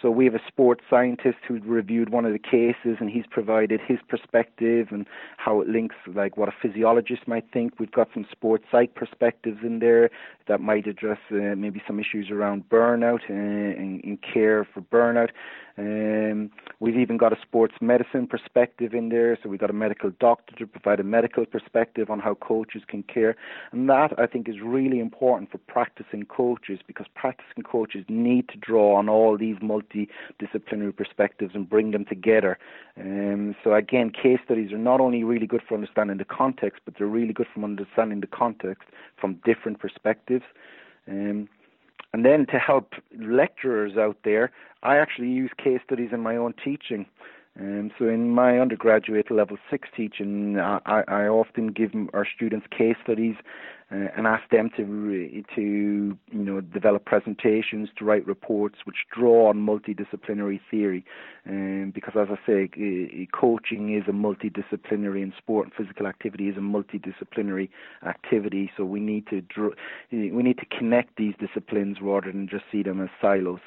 So 0.00 0.10
we 0.10 0.24
have 0.24 0.34
a 0.34 0.40
sports 0.46 0.82
scientist 0.88 1.38
who 1.46 1.60
reviewed 1.60 2.10
one 2.10 2.24
of 2.24 2.32
the 2.32 2.38
cases, 2.38 2.96
and 3.00 3.10
he's 3.10 3.26
provided 3.30 3.80
his 3.86 3.98
perspective 4.08 4.88
and 4.90 5.06
how 5.36 5.60
it 5.60 5.68
links, 5.68 5.96
like 6.14 6.36
what 6.36 6.48
a 6.48 6.52
physiologist 6.62 7.28
might 7.28 7.44
think. 7.52 7.78
We've 7.78 7.90
got 7.90 8.08
some 8.14 8.26
sports 8.30 8.64
psych 8.70 8.94
perspectives 8.94 9.58
in 9.62 9.80
there 9.80 10.10
that 10.48 10.60
might 10.60 10.86
address 10.86 11.18
uh, 11.30 11.54
maybe 11.56 11.82
some 11.86 12.00
issues 12.00 12.30
around 12.30 12.68
burnout 12.70 13.20
uh, 13.28 13.34
and, 13.34 14.02
and 14.02 14.18
care 14.22 14.66
for 14.72 14.80
burnout. 14.80 15.30
Um, 15.76 16.50
we've 16.80 16.96
even 16.96 17.18
got 17.18 17.32
a 17.32 17.40
sports 17.40 17.74
medicine 17.80 18.26
perspective 18.26 18.94
in 18.94 19.10
there, 19.10 19.38
so 19.42 19.48
we've 19.48 19.60
got 19.60 19.70
a 19.70 19.74
medical 19.74 20.10
doctor 20.18 20.56
to 20.56 20.66
provide 20.66 20.98
a 20.98 21.04
medical 21.04 21.44
perspective 21.44 22.10
on 22.10 22.18
how 22.18 22.34
coaches 22.34 22.82
can 22.88 23.02
care. 23.02 23.36
And 23.70 23.88
that, 23.90 24.18
I 24.18 24.26
think, 24.26 24.48
is 24.48 24.56
really 24.62 24.98
important 24.98 25.52
for 25.52 25.58
practicing 25.58 26.24
coaches 26.24 26.80
because 26.86 27.06
practicing 27.14 27.62
coaches 27.62 28.04
need 28.08 28.48
to 28.48 28.56
draw 28.56 28.96
on 28.96 29.08
all 29.08 29.36
these 29.36 29.56
multidisciplinary 29.56 30.96
perspectives 30.96 31.54
and 31.54 31.68
bring 31.68 31.90
them 31.90 32.06
together. 32.06 32.58
Um, 32.98 33.54
so, 33.62 33.74
again, 33.74 34.10
case 34.10 34.40
studies 34.44 34.72
are 34.72 34.78
not 34.78 35.00
only 35.00 35.22
really 35.22 35.46
good 35.46 35.62
for 35.68 35.74
understanding 35.74 36.16
the 36.16 36.24
context, 36.24 36.80
but 36.84 36.94
they're 36.96 37.06
really 37.06 37.34
good 37.34 37.46
for 37.54 37.62
understanding 37.62 38.20
the 38.20 38.26
context 38.26 38.88
from 39.20 39.38
different 39.44 39.78
perspectives. 39.78 40.44
Um, 41.08 41.48
and 42.12 42.24
then 42.24 42.46
to 42.46 42.58
help 42.58 42.94
lecturers 43.18 43.96
out 43.96 44.16
there, 44.24 44.50
I 44.82 44.96
actually 44.96 45.28
use 45.28 45.50
case 45.62 45.80
studies 45.84 46.10
in 46.12 46.20
my 46.20 46.36
own 46.36 46.54
teaching. 46.64 47.06
Um, 47.58 47.90
so 47.98 48.08
in 48.08 48.30
my 48.30 48.58
undergraduate 48.58 49.30
level 49.30 49.56
six 49.70 49.88
teaching, 49.96 50.58
I, 50.58 51.02
I 51.08 51.26
often 51.26 51.68
give 51.68 51.90
our 52.14 52.26
students 52.36 52.66
case 52.70 52.96
studies 53.02 53.34
uh, 53.92 54.06
and 54.16 54.26
ask 54.26 54.48
them 54.50 54.70
to 54.76 55.42
to 55.56 55.60
you 55.60 56.16
know 56.32 56.60
develop 56.60 57.04
presentations, 57.04 57.88
to 57.98 58.04
write 58.04 58.24
reports 58.24 58.76
which 58.84 58.98
draw 59.12 59.48
on 59.48 59.56
multidisciplinary 59.56 60.60
theory. 60.70 61.04
Um, 61.48 61.90
because 61.92 62.14
as 62.16 62.28
I 62.30 62.38
say, 62.46 63.28
coaching 63.32 63.96
is 63.96 64.04
a 64.06 64.12
multidisciplinary, 64.12 65.22
and 65.22 65.32
sport 65.36 65.66
and 65.66 65.74
physical 65.74 66.06
activity 66.06 66.48
is 66.48 66.56
a 66.56 66.60
multidisciplinary 66.60 67.68
activity. 68.06 68.70
So 68.76 68.84
we 68.84 69.00
need 69.00 69.26
to 69.28 69.40
draw, 69.40 69.70
we 70.12 70.42
need 70.42 70.58
to 70.58 70.66
connect 70.66 71.16
these 71.16 71.34
disciplines 71.40 71.96
rather 72.00 72.30
than 72.30 72.48
just 72.48 72.64
see 72.70 72.84
them 72.84 73.00
as 73.00 73.08
silos. 73.20 73.60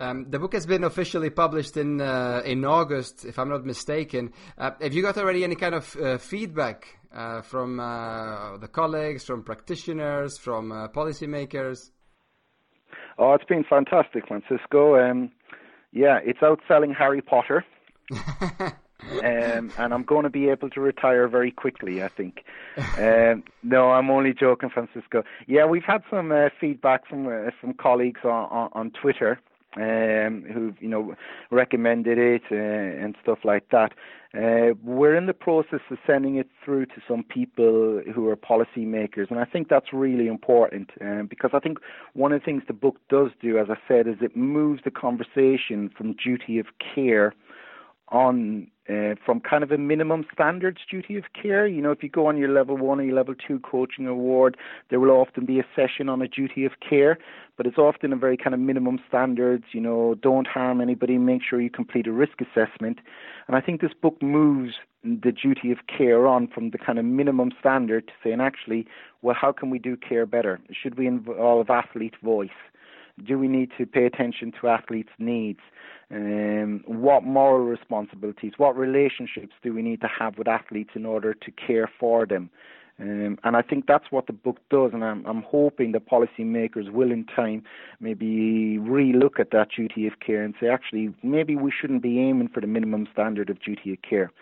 Um, 0.00 0.26
the 0.30 0.38
book 0.38 0.52
has 0.52 0.64
been 0.64 0.84
officially 0.84 1.28
published 1.28 1.76
in 1.76 2.00
uh, 2.00 2.40
in 2.44 2.64
August, 2.64 3.24
if 3.24 3.36
I'm 3.36 3.48
not 3.48 3.64
mistaken. 3.64 4.32
Uh, 4.56 4.70
have 4.80 4.94
you 4.94 5.02
got 5.02 5.18
already 5.18 5.42
any 5.42 5.56
kind 5.56 5.74
of 5.74 5.96
uh, 5.96 6.18
feedback 6.18 6.86
uh, 7.12 7.42
from 7.42 7.80
uh, 7.80 8.58
the 8.58 8.68
colleagues, 8.68 9.24
from 9.24 9.42
practitioners, 9.42 10.38
from 10.38 10.70
uh, 10.70 10.86
policymakers? 10.88 11.90
Oh, 13.18 13.32
it's 13.32 13.44
been 13.46 13.64
fantastic, 13.64 14.28
Francisco. 14.28 14.96
Um, 14.96 15.32
yeah, 15.90 16.20
it's 16.24 16.38
outselling 16.40 16.94
Harry 16.96 17.20
Potter. 17.20 17.64
um, 18.12 19.72
and 19.78 19.92
I'm 19.92 20.04
going 20.04 20.22
to 20.22 20.30
be 20.30 20.48
able 20.48 20.70
to 20.70 20.80
retire 20.80 21.26
very 21.26 21.50
quickly, 21.50 22.04
I 22.04 22.08
think. 22.08 22.44
Um, 22.98 23.42
no, 23.64 23.90
I'm 23.90 24.10
only 24.10 24.32
joking, 24.32 24.70
Francisco. 24.70 25.24
Yeah, 25.48 25.66
we've 25.66 25.82
had 25.82 26.02
some 26.08 26.32
feedback 26.60 27.08
from 27.08 27.26
from 27.60 27.74
colleagues 27.74 28.20
on, 28.22 28.48
on, 28.50 28.70
on 28.74 28.90
Twitter 28.92 29.40
um, 29.76 30.44
who've 30.52 30.80
you 30.80 30.88
know 30.88 31.14
recommended 31.50 32.18
it 32.18 32.42
uh, 32.50 33.04
and 33.04 33.16
stuff 33.22 33.38
like 33.44 33.68
that. 33.70 33.92
Uh, 34.34 34.74
we're 34.84 35.16
in 35.16 35.26
the 35.26 35.32
process 35.32 35.80
of 35.90 35.96
sending 36.06 36.36
it 36.36 36.48
through 36.62 36.84
to 36.84 37.00
some 37.08 37.22
people 37.22 38.02
who 38.14 38.28
are 38.28 38.36
policymakers, 38.36 39.30
and 39.30 39.38
I 39.38 39.46
think 39.46 39.68
that's 39.68 39.92
really 39.92 40.26
important 40.26 40.90
um, 41.00 41.26
because 41.28 41.50
I 41.54 41.60
think 41.60 41.78
one 42.12 42.32
of 42.32 42.40
the 42.40 42.44
things 42.44 42.62
the 42.66 42.74
book 42.74 42.96
does 43.08 43.30
do, 43.40 43.56
as 43.58 43.68
I 43.70 43.76
said, 43.88 44.06
is 44.06 44.16
it 44.20 44.36
moves 44.36 44.82
the 44.84 44.90
conversation 44.90 45.90
from 45.96 46.14
duty 46.22 46.58
of 46.58 46.66
care 46.94 47.34
on 48.10 48.68
uh, 48.88 49.14
from 49.24 49.40
kind 49.40 49.62
of 49.62 49.70
a 49.70 49.76
minimum 49.76 50.24
standards 50.32 50.78
duty 50.90 51.16
of 51.16 51.24
care. 51.40 51.66
You 51.66 51.82
know, 51.82 51.90
if 51.90 52.02
you 52.02 52.08
go 52.08 52.26
on 52.26 52.38
your 52.38 52.48
level 52.48 52.76
one 52.76 53.00
or 53.00 53.02
your 53.02 53.14
level 53.14 53.34
two 53.34 53.60
coaching 53.60 54.06
award, 54.06 54.56
there 54.88 54.98
will 54.98 55.10
often 55.10 55.44
be 55.44 55.60
a 55.60 55.66
session 55.76 56.08
on 56.08 56.22
a 56.22 56.28
duty 56.28 56.64
of 56.64 56.72
care, 56.80 57.18
but 57.56 57.66
it's 57.66 57.76
often 57.76 58.12
a 58.12 58.16
very 58.16 58.36
kind 58.36 58.54
of 58.54 58.60
minimum 58.60 58.98
standards. 59.06 59.64
You 59.72 59.80
know, 59.82 60.14
don't 60.14 60.46
harm 60.46 60.80
anybody, 60.80 61.18
make 61.18 61.42
sure 61.48 61.60
you 61.60 61.70
complete 61.70 62.06
a 62.06 62.12
risk 62.12 62.40
assessment. 62.40 63.00
And 63.46 63.56
I 63.56 63.60
think 63.60 63.80
this 63.80 63.92
book 64.00 64.20
moves 64.22 64.74
the 65.02 65.32
duty 65.32 65.70
of 65.70 65.78
care 65.86 66.26
on 66.26 66.48
from 66.48 66.70
the 66.70 66.78
kind 66.78 66.98
of 66.98 67.04
minimum 67.04 67.52
standard 67.60 68.06
to 68.08 68.12
saying, 68.24 68.40
actually, 68.40 68.86
well, 69.22 69.36
how 69.38 69.52
can 69.52 69.70
we 69.70 69.78
do 69.78 69.96
care 69.96 70.26
better? 70.26 70.60
Should 70.72 70.98
we 70.98 71.06
involve 71.06 71.70
athlete 71.70 72.14
voice? 72.22 72.48
Do 73.26 73.38
we 73.38 73.48
need 73.48 73.70
to 73.78 73.86
pay 73.86 74.06
attention 74.06 74.52
to 74.60 74.68
athletes' 74.68 75.10
needs? 75.18 75.60
Um, 76.10 76.82
what 76.86 77.24
moral 77.24 77.66
responsibilities, 77.66 78.52
what 78.56 78.76
relationships 78.76 79.52
do 79.62 79.74
we 79.74 79.82
need 79.82 80.00
to 80.00 80.08
have 80.08 80.38
with 80.38 80.48
athletes 80.48 80.90
in 80.94 81.04
order 81.04 81.34
to 81.34 81.50
care 81.50 81.90
for 82.00 82.24
them? 82.26 82.50
Um, 83.00 83.38
and 83.44 83.56
I 83.56 83.62
think 83.62 83.86
that's 83.86 84.06
what 84.10 84.26
the 84.26 84.32
book 84.32 84.58
does, 84.70 84.90
and 84.92 85.04
I'm, 85.04 85.24
I'm 85.24 85.42
hoping 85.42 85.92
that 85.92 86.08
policymakers 86.08 86.90
will, 86.90 87.12
in 87.12 87.26
time, 87.26 87.62
maybe 88.00 88.78
re-look 88.78 89.38
at 89.38 89.52
that 89.52 89.68
duty 89.76 90.06
of 90.08 90.14
care 90.18 90.42
and 90.42 90.54
say, 90.60 90.68
actually, 90.68 91.14
maybe 91.22 91.54
we 91.54 91.70
shouldn't 91.70 92.02
be 92.02 92.18
aiming 92.18 92.48
for 92.48 92.60
the 92.60 92.66
minimum 92.66 93.06
standard 93.12 93.50
of 93.50 93.60
duty 93.62 93.92
of 93.92 94.02
care. 94.02 94.32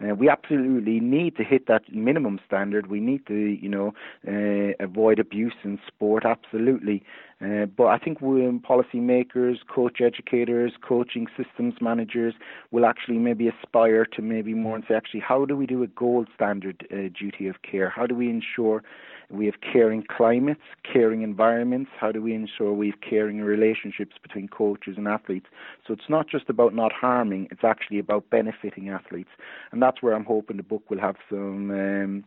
Uh, 0.00 0.14
we 0.14 0.28
absolutely 0.28 1.00
need 1.00 1.36
to 1.36 1.42
hit 1.42 1.66
that 1.66 1.82
minimum 1.92 2.38
standard. 2.46 2.86
We 2.86 3.00
need 3.00 3.26
to, 3.26 3.34
you 3.34 3.68
know, 3.68 3.92
uh, 4.26 4.72
avoid 4.78 5.18
abuse 5.18 5.54
in 5.64 5.78
sport, 5.88 6.24
absolutely. 6.24 7.02
Uh, 7.40 7.66
but 7.66 7.86
I 7.86 7.98
think 7.98 8.20
we, 8.20 8.46
um, 8.46 8.60
policymakers, 8.60 9.56
coach 9.72 10.00
educators, 10.00 10.72
coaching 10.82 11.26
systems 11.36 11.74
managers 11.80 12.34
will 12.70 12.84
actually 12.84 13.18
maybe 13.18 13.48
aspire 13.48 14.04
to 14.04 14.22
maybe 14.22 14.54
more 14.54 14.76
and 14.76 14.84
say, 14.88 14.94
actually, 14.94 15.20
how 15.20 15.44
do 15.44 15.56
we 15.56 15.66
do 15.66 15.82
a 15.82 15.88
gold 15.88 16.28
standard 16.34 16.86
uh, 16.92 17.08
duty 17.18 17.48
of 17.48 17.62
care? 17.62 17.90
How 17.90 18.06
do 18.06 18.14
we 18.14 18.28
ensure 18.28 18.82
we 19.30 19.44
have 19.46 19.56
caring 19.60 20.04
climates, 20.04 20.62
caring 20.90 21.22
environments. 21.22 21.90
How 21.98 22.12
do 22.12 22.22
we 22.22 22.34
ensure 22.34 22.72
we 22.72 22.90
have 22.90 23.00
caring 23.00 23.40
relationships 23.40 24.16
between 24.22 24.48
coaches 24.48 24.94
and 24.96 25.06
athletes? 25.06 25.46
So 25.86 25.92
it's 25.92 26.08
not 26.08 26.28
just 26.28 26.48
about 26.48 26.74
not 26.74 26.92
harming, 26.92 27.48
it's 27.50 27.64
actually 27.64 27.98
about 27.98 28.30
benefiting 28.30 28.88
athletes. 28.88 29.30
And 29.70 29.82
that's 29.82 30.02
where 30.02 30.14
I'm 30.14 30.24
hoping 30.24 30.56
the 30.56 30.62
book 30.62 30.88
will 30.88 31.00
have 31.00 31.16
some 31.28 31.70
um, 31.70 32.24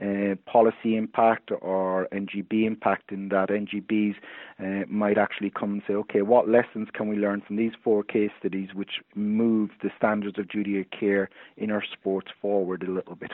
uh, 0.00 0.36
policy 0.46 0.96
impact 0.96 1.50
or 1.60 2.08
NGB 2.12 2.64
impact 2.66 3.10
in 3.10 3.30
that 3.30 3.48
NGBs 3.48 4.14
uh, 4.60 4.86
might 4.88 5.18
actually 5.18 5.50
come 5.50 5.72
and 5.72 5.82
say, 5.88 5.94
okay, 5.94 6.22
what 6.22 6.48
lessons 6.48 6.88
can 6.92 7.08
we 7.08 7.16
learn 7.16 7.42
from 7.44 7.56
these 7.56 7.72
four 7.82 8.04
case 8.04 8.30
studies 8.38 8.68
which 8.74 9.00
move 9.16 9.70
the 9.82 9.90
standards 9.96 10.38
of 10.38 10.48
duty 10.48 10.80
of 10.80 10.86
care 10.90 11.28
in 11.56 11.72
our 11.72 11.82
sports 11.92 12.28
forward 12.40 12.84
a 12.84 12.90
little 12.90 13.16
bit? 13.16 13.32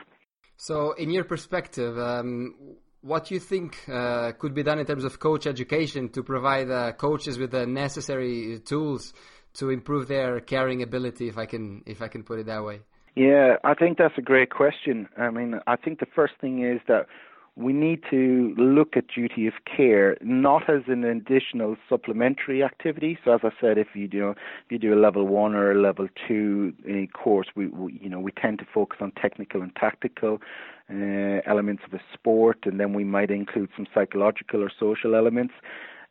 So, 0.56 0.92
in 0.92 1.10
your 1.10 1.24
perspective, 1.24 1.98
um, 1.98 2.54
what 3.02 3.30
you 3.30 3.38
think 3.38 3.88
uh, 3.88 4.32
could 4.32 4.54
be 4.54 4.62
done 4.62 4.78
in 4.78 4.86
terms 4.86 5.04
of 5.04 5.18
coach 5.18 5.46
education 5.46 6.08
to 6.10 6.22
provide 6.22 6.70
uh, 6.70 6.92
coaches 6.92 7.38
with 7.38 7.50
the 7.50 7.66
necessary 7.66 8.60
tools 8.64 9.12
to 9.54 9.70
improve 9.70 10.06
their 10.08 10.40
caring 10.40 10.82
ability, 10.82 11.28
if 11.28 11.38
I 11.38 11.46
can 11.46 11.82
if 11.86 12.02
I 12.02 12.08
can 12.08 12.22
put 12.22 12.38
it 12.38 12.46
that 12.46 12.64
way. 12.64 12.80
Yeah, 13.16 13.56
I 13.64 13.74
think 13.74 13.98
that's 13.98 14.16
a 14.16 14.22
great 14.22 14.50
question. 14.50 15.08
I 15.16 15.30
mean, 15.30 15.60
I 15.66 15.76
think 15.76 15.98
the 15.98 16.06
first 16.14 16.34
thing 16.40 16.64
is 16.64 16.80
that 16.86 17.06
we 17.56 17.72
need 17.72 18.02
to 18.10 18.54
look 18.56 18.96
at 18.96 19.08
duty 19.08 19.46
of 19.46 19.54
care 19.64 20.16
not 20.20 20.68
as 20.70 20.82
an 20.86 21.04
additional 21.04 21.76
supplementary 21.88 22.62
activity. 22.62 23.18
So, 23.24 23.34
as 23.34 23.40
I 23.42 23.50
said, 23.60 23.76
if 23.76 23.88
you 23.94 24.08
do 24.08 24.30
if 24.30 24.36
you 24.70 24.78
do 24.78 24.94
a 24.94 25.00
level 25.00 25.26
one 25.26 25.54
or 25.54 25.72
a 25.72 25.80
level 25.80 26.08
two 26.26 26.72
uh, 26.88 27.06
course, 27.16 27.48
we, 27.54 27.66
we 27.66 27.98
you 28.00 28.08
know 28.08 28.20
we 28.20 28.32
tend 28.32 28.58
to 28.60 28.66
focus 28.72 28.98
on 29.00 29.12
technical 29.12 29.62
and 29.62 29.74
tactical 29.76 30.38
uh, 30.90 31.40
elements 31.46 31.82
of 31.86 31.92
a 31.94 32.00
sport, 32.12 32.58
and 32.64 32.80
then 32.80 32.94
we 32.94 33.04
might 33.04 33.30
include 33.30 33.70
some 33.76 33.86
psychological 33.92 34.62
or 34.62 34.70
social 34.78 35.14
elements. 35.14 35.54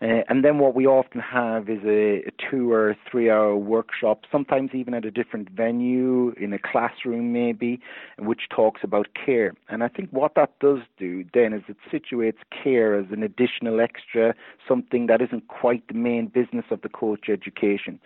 Uh, 0.02 0.24
and 0.30 0.46
then 0.46 0.60
what 0.60 0.76
we 0.76 0.88
often 0.88 1.20
have 1.20 1.68
is 1.68 1.84
a, 1.84 2.24
a 2.26 2.32
two 2.50 2.72
or 2.72 2.96
three 3.10 3.30
hour 3.30 3.58
workshop, 3.58 4.22
sometimes 4.32 4.72
even 4.74 4.94
at 4.94 5.04
a 5.04 5.12
different 5.12 5.50
venue, 5.50 6.34
in 6.40 6.54
a 6.54 6.60
classroom 6.60 7.34
maybe, 7.34 7.82
which 8.18 8.44
talks 8.50 8.80
about 8.82 9.08
care. 9.14 9.54
And 9.68 9.84
I 9.84 9.90
think 9.90 10.10
what 10.12 10.36
that 10.36 10.58
does 10.60 10.80
do 10.98 11.26
then 11.34 11.52
is 11.52 11.64
it 11.68 11.76
situates 11.92 12.38
care 12.64 12.96
as 12.98 13.08
an 13.12 13.24
additional 13.24 13.82
extra, 13.82 14.34
something 14.66 15.08
that 15.08 15.22
isn't 15.22 15.50
quite 15.50 15.86
the 15.90 15.96
main 15.96 16.28
business 16.28 16.66
of 16.72 16.82
the 16.82 16.90
coach 16.90 17.28
education. 17.28 18.00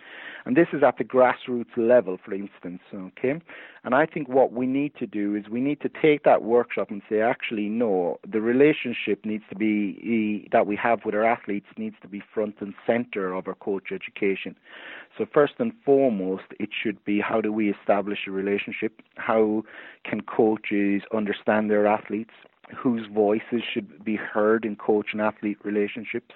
And 0.44 0.56
this 0.56 0.68
is 0.72 0.82
at 0.82 0.98
the 0.98 1.04
grassroots 1.04 1.76
level, 1.76 2.18
for 2.24 2.34
instance, 2.34 2.80
okay? 2.92 3.40
And 3.84 3.94
I 3.94 4.06
think 4.06 4.28
what 4.30 4.52
we 4.52 4.66
need 4.66 4.94
to 4.98 5.06
do 5.06 5.34
is 5.34 5.44
we 5.50 5.60
need 5.60 5.80
to 5.82 5.90
take 5.90 6.24
that 6.24 6.42
workshop 6.42 6.90
and 6.90 7.02
say, 7.08 7.20
actually, 7.20 7.68
no, 7.68 8.18
the 8.26 8.40
relationship 8.40 9.26
needs 9.26 9.44
to 9.50 9.56
be, 9.56 10.48
that 10.52 10.66
we 10.66 10.74
have 10.76 11.00
with 11.04 11.14
our 11.14 11.24
athletes 11.24 11.66
needs 11.76 11.96
to 12.00 12.08
be 12.08 12.22
front 12.32 12.56
and 12.60 12.72
center 12.86 13.34
of 13.34 13.46
our 13.46 13.54
coach 13.54 13.92
education. 13.92 14.56
So, 15.18 15.26
first 15.32 15.54
and 15.58 15.72
foremost, 15.84 16.44
it 16.58 16.70
should 16.82 17.04
be 17.04 17.20
how 17.20 17.42
do 17.42 17.52
we 17.52 17.70
establish 17.70 18.20
a 18.26 18.30
relationship? 18.30 19.02
How 19.16 19.62
can 20.02 20.22
coaches 20.22 21.02
understand 21.14 21.70
their 21.70 21.86
athletes? 21.86 22.32
Whose 22.74 23.06
voices 23.12 23.62
should 23.70 24.02
be 24.02 24.16
heard 24.16 24.64
in 24.64 24.76
coach 24.76 25.08
and 25.12 25.20
athlete 25.20 25.58
relationships? 25.62 26.34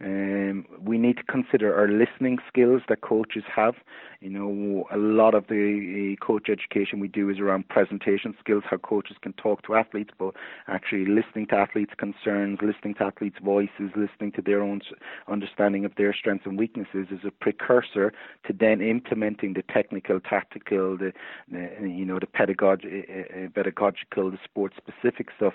Um, 0.00 0.64
we 0.80 0.96
need 0.96 1.16
to 1.16 1.24
consider 1.24 1.74
our 1.74 1.88
listening 1.88 2.38
skills 2.46 2.82
that 2.88 3.00
coaches 3.00 3.42
have. 3.54 3.74
You 4.20 4.30
know, 4.30 4.84
a 4.92 4.96
lot 4.96 5.34
of 5.34 5.46
the 5.46 6.16
coach 6.20 6.48
education 6.50 6.98
we 6.98 7.06
do 7.06 7.30
is 7.30 7.38
around 7.38 7.68
presentation 7.68 8.34
skills, 8.40 8.64
how 8.68 8.78
coaches 8.78 9.16
can 9.22 9.32
talk 9.34 9.62
to 9.62 9.76
athletes, 9.76 10.10
but 10.18 10.34
actually 10.66 11.06
listening 11.06 11.46
to 11.46 11.54
athletes' 11.54 11.92
concerns, 11.96 12.58
listening 12.60 12.94
to 12.94 13.04
athletes' 13.04 13.38
voices, 13.40 13.92
listening 13.94 14.32
to 14.32 14.42
their 14.42 14.60
own 14.60 14.80
understanding 15.28 15.84
of 15.84 15.94
their 15.94 16.12
strengths 16.12 16.46
and 16.46 16.58
weaknesses 16.58 17.06
is 17.12 17.20
a 17.24 17.30
precursor 17.30 18.12
to 18.44 18.52
then 18.52 18.80
implementing 18.80 19.52
the 19.52 19.62
technical, 19.72 20.18
tactical, 20.18 20.96
the, 20.96 21.12
the 21.52 21.88
you 21.88 22.04
know, 22.04 22.18
the 22.18 22.26
pedagog- 22.26 22.84
uh, 22.84 23.44
uh, 23.44 23.48
pedagogical, 23.54 24.32
the 24.32 24.38
sports 24.42 24.74
specific 24.76 25.28
stuff. 25.36 25.54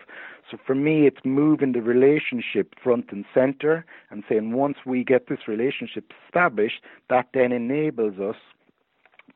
So 0.50 0.58
for 0.66 0.74
me, 0.74 1.06
it's 1.06 1.20
moving 1.26 1.74
the 1.74 1.82
relationship 1.82 2.76
front 2.82 3.12
and 3.12 3.26
center 3.34 3.86
and 4.10 4.24
saying 4.30 4.54
once 4.54 4.78
we 4.86 5.04
get 5.04 5.28
this 5.28 5.50
relationship 5.50 6.14
established, 6.26 6.82
that 7.10 7.28
then 7.34 7.52
enables 7.52 8.20
us 8.20 8.38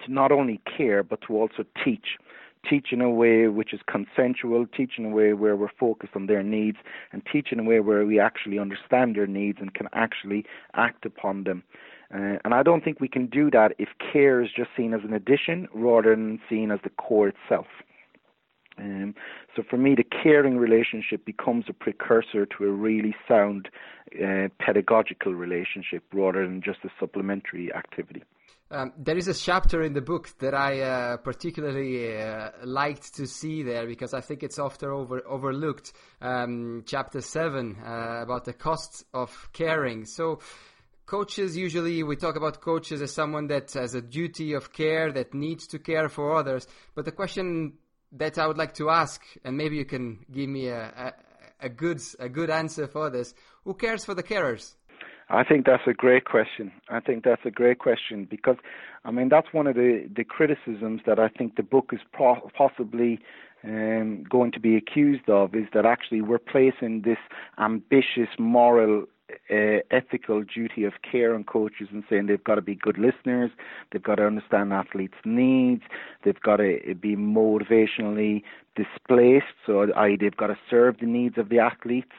to 0.06 0.12
not 0.12 0.32
only 0.32 0.62
care 0.78 1.04
but 1.04 1.22
to 1.28 1.36
also 1.36 1.64
teach. 1.84 2.18
Teach 2.68 2.88
in 2.92 3.02
a 3.02 3.10
way 3.10 3.48
which 3.48 3.74
is 3.74 3.80
consensual, 3.90 4.66
teach 4.66 4.94
in 4.98 5.06
a 5.06 5.10
way 5.10 5.34
where 5.34 5.56
we're 5.56 5.70
focused 5.80 6.16
on 6.16 6.26
their 6.26 6.44
needs, 6.44 6.78
and 7.14 7.22
teach 7.32 7.52
in 7.52 7.60
a 7.60 7.64
way 7.64 7.80
where 7.80 8.06
we 8.06 8.20
actually 8.20 8.60
understand 8.60 9.16
their 9.16 9.28
needs 9.28 9.60
and 9.62 9.74
can 9.74 9.88
actually 9.94 10.44
act 10.74 11.06
upon 11.06 11.44
them. 11.46 11.64
Uh, 12.14 12.38
and 12.44 12.54
I 12.54 12.64
don't 12.64 12.84
think 12.84 13.00
we 13.00 13.08
can 13.08 13.28
do 13.28 13.52
that 13.52 13.74
if 13.78 13.90
care 14.12 14.42
is 14.42 14.50
just 14.56 14.70
seen 14.76 14.94
as 14.94 15.02
an 15.04 15.14
addition 15.14 15.68
rather 15.74 16.16
than 16.16 16.40
seen 16.50 16.72
as 16.72 16.80
the 16.84 16.90
core 16.90 17.30
itself. 17.30 17.68
Um, 18.80 19.16
so 19.56 19.64
for 19.68 19.78
me, 19.78 19.96
the 19.96 20.04
caring 20.04 20.58
relationship 20.58 21.26
becomes 21.26 21.66
a 21.68 21.74
precursor 21.74 22.46
to 22.46 22.66
a 22.66 22.72
really 22.72 23.16
sound 23.28 23.70
uh, 24.24 24.48
pedagogical 24.60 25.34
relationship 25.34 26.04
rather 26.14 26.46
than 26.46 26.62
just 26.62 26.80
a 26.84 26.90
supplementary 27.00 27.74
activity. 27.74 28.24
Um, 28.70 28.92
there 28.98 29.16
is 29.16 29.30
a 29.30 29.34
chapter 29.34 29.82
in 29.82 29.94
the 29.94 30.02
book 30.02 30.30
that 30.40 30.54
I 30.54 30.82
uh, 30.82 31.18
particularly 31.18 32.22
uh, 32.22 32.50
liked 32.66 33.16
to 33.16 33.26
see 33.26 33.64
there 33.64 33.88
because 33.88 34.14
I 34.14 34.20
think 34.20 34.44
it's 34.44 34.60
often 34.60 34.90
over, 34.90 35.26
overlooked. 35.26 35.94
Um, 36.22 36.84
chapter 36.86 37.22
7 37.22 37.78
uh, 37.80 38.20
about 38.24 38.44
the 38.44 38.52
costs 38.52 39.06
of 39.14 39.50
caring. 39.54 40.06
So, 40.06 40.40
coaches 41.06 41.56
usually, 41.56 42.04
we 42.04 42.18
talk 42.18 42.36
about 42.36 42.60
coaches 42.60 43.02
as 43.02 43.14
someone 43.14 43.48
that 43.48 43.72
has 43.72 43.96
a 43.96 44.02
duty 44.02 44.52
of 44.52 44.74
care, 44.74 45.14
that 45.14 45.34
needs 45.34 45.66
to 45.68 45.80
care 45.80 46.10
for 46.10 46.36
others. 46.36 46.68
But 46.94 47.06
the 47.06 47.14
question 47.14 47.78
that 48.12 48.38
I 48.38 48.48
would 48.48 48.58
like 48.58 48.74
to 48.76 48.90
ask, 48.90 49.22
and 49.46 49.56
maybe 49.56 49.78
you 49.78 49.86
can 49.86 50.26
give 50.30 50.50
me 50.50 50.68
a, 50.68 51.14
a, 51.62 51.68
a 51.68 51.70
good 51.70 52.02
a 52.20 52.28
good 52.28 52.50
answer 52.50 52.88
for 52.88 53.10
this. 53.10 53.34
Who 53.64 53.76
cares 53.76 54.04
for 54.04 54.14
the 54.14 54.24
carers? 54.24 54.76
I 55.30 55.44
think 55.44 55.66
that's 55.66 55.88
a 55.88 55.94
great 55.94 56.26
question. 56.26 56.72
I 56.90 57.00
think 57.00 57.24
that's 57.24 57.42
a 57.46 57.52
great 57.52 57.80
question 57.80 58.26
because, 58.30 58.58
I 59.04 59.12
mean, 59.12 59.30
that's 59.30 59.48
one 59.52 59.68
of 59.68 59.76
the, 59.76 60.10
the 60.16 60.24
criticisms 60.24 61.02
that 61.06 61.20
I 61.20 61.28
think 61.28 61.56
the 61.56 61.64
book 61.64 61.90
is 61.92 62.00
pro- 62.14 62.50
possibly 62.58 63.20
um, 63.64 64.24
going 64.30 64.52
to 64.54 64.60
be 64.60 64.78
accused 64.78 65.30
of 65.30 65.54
is 65.54 65.68
that 65.74 65.86
actually 65.86 66.22
we're 66.22 66.38
placing 66.38 67.02
this 67.02 67.18
ambitious 67.58 68.30
moral 68.40 69.06
uh, 69.50 69.80
ethical 69.92 70.44
duty 70.44 70.86
of 70.86 70.94
care 71.10 71.36
on 71.36 71.44
coaches 71.44 71.90
and 71.92 72.04
saying 72.10 72.28
they've 72.28 72.44
got 72.44 72.56
to 72.56 72.62
be 72.62 72.76
good 72.76 72.98
listeners, 72.98 73.52
they've 73.92 74.04
got 74.04 74.16
to 74.16 74.26
understand 74.26 74.72
athletes' 74.72 75.16
needs, 75.26 75.84
they've 76.24 76.40
got 76.40 76.58
to 76.58 76.96
be 77.00 77.16
motivationally 77.16 78.44
displaced, 78.78 79.58
so 79.66 79.92
i.e. 79.96 80.18
they've 80.20 80.38
got 80.38 80.48
to 80.48 80.58
serve 80.70 81.00
the 81.00 81.06
needs 81.08 81.38
of 81.38 81.50
the 81.50 81.60
athletes, 81.60 82.16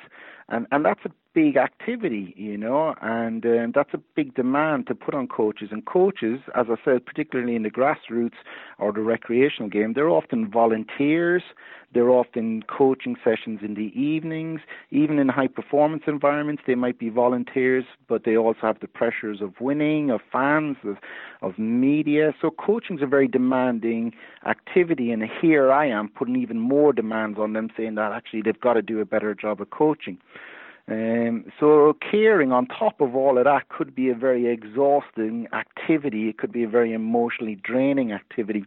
and 0.48 0.66
and 0.72 0.84
that's 0.84 1.04
a 1.04 1.10
big 1.34 1.56
activity, 1.56 2.34
you 2.36 2.56
know, 2.56 2.96
and 3.00 3.46
um, 3.46 3.72
that's 3.72 3.94
a 3.94 4.00
big 4.16 4.34
demand 4.34 4.88
to 4.88 4.94
put 4.94 5.14
on 5.14 5.28
coaches. 5.28 5.68
And 5.70 5.86
coaches, 5.86 6.40
as 6.56 6.66
I 6.68 6.74
said, 6.84 7.06
particularly 7.06 7.54
in 7.54 7.62
the 7.62 7.70
grassroots 7.70 8.38
or 8.78 8.92
the 8.92 9.02
recreational 9.02 9.68
game, 9.68 9.92
they're 9.92 10.08
often 10.08 10.50
volunteers. 10.50 11.42
They're 11.94 12.10
often 12.10 12.64
coaching 12.64 13.16
sessions 13.24 13.60
in 13.62 13.74
the 13.74 13.92
evenings. 13.98 14.60
Even 14.90 15.18
in 15.18 15.28
high 15.28 15.46
performance 15.46 16.02
environments, 16.06 16.62
they 16.66 16.74
might 16.74 16.98
be 16.98 17.08
volunteers, 17.08 17.84
but 18.08 18.24
they 18.24 18.36
also 18.36 18.60
have 18.62 18.80
the 18.80 18.88
pressures 18.88 19.40
of 19.40 19.54
winning, 19.60 20.10
of 20.10 20.20
fans, 20.30 20.76
of, 20.84 20.96
of 21.40 21.58
media. 21.58 22.34
So 22.42 22.50
coaching 22.50 22.96
is 22.96 23.02
a 23.02 23.06
very 23.06 23.28
demanding 23.28 24.12
activity. 24.46 25.12
And 25.12 25.22
here 25.40 25.72
I 25.72 25.86
am 25.86 26.08
putting 26.08 26.34
even 26.48 26.60
more 26.60 26.92
demands 26.92 27.38
on 27.38 27.52
them, 27.52 27.68
saying 27.76 27.96
that 27.96 28.12
actually 28.12 28.42
they've 28.42 28.60
got 28.60 28.74
to 28.74 28.82
do 28.82 29.00
a 29.00 29.04
better 29.04 29.34
job 29.34 29.60
of 29.60 29.68
coaching. 29.70 30.18
Um, 30.90 31.52
so 31.60 31.94
caring 32.10 32.50
on 32.50 32.66
top 32.66 33.02
of 33.02 33.14
all 33.14 33.36
of 33.36 33.44
that 33.44 33.68
could 33.68 33.94
be 33.94 34.08
a 34.08 34.14
very 34.14 34.46
exhausting 34.50 35.46
activity. 35.52 36.30
It 36.30 36.38
could 36.38 36.50
be 36.50 36.64
a 36.64 36.68
very 36.68 36.94
emotionally 36.94 37.56
draining 37.56 38.12
activity. 38.12 38.64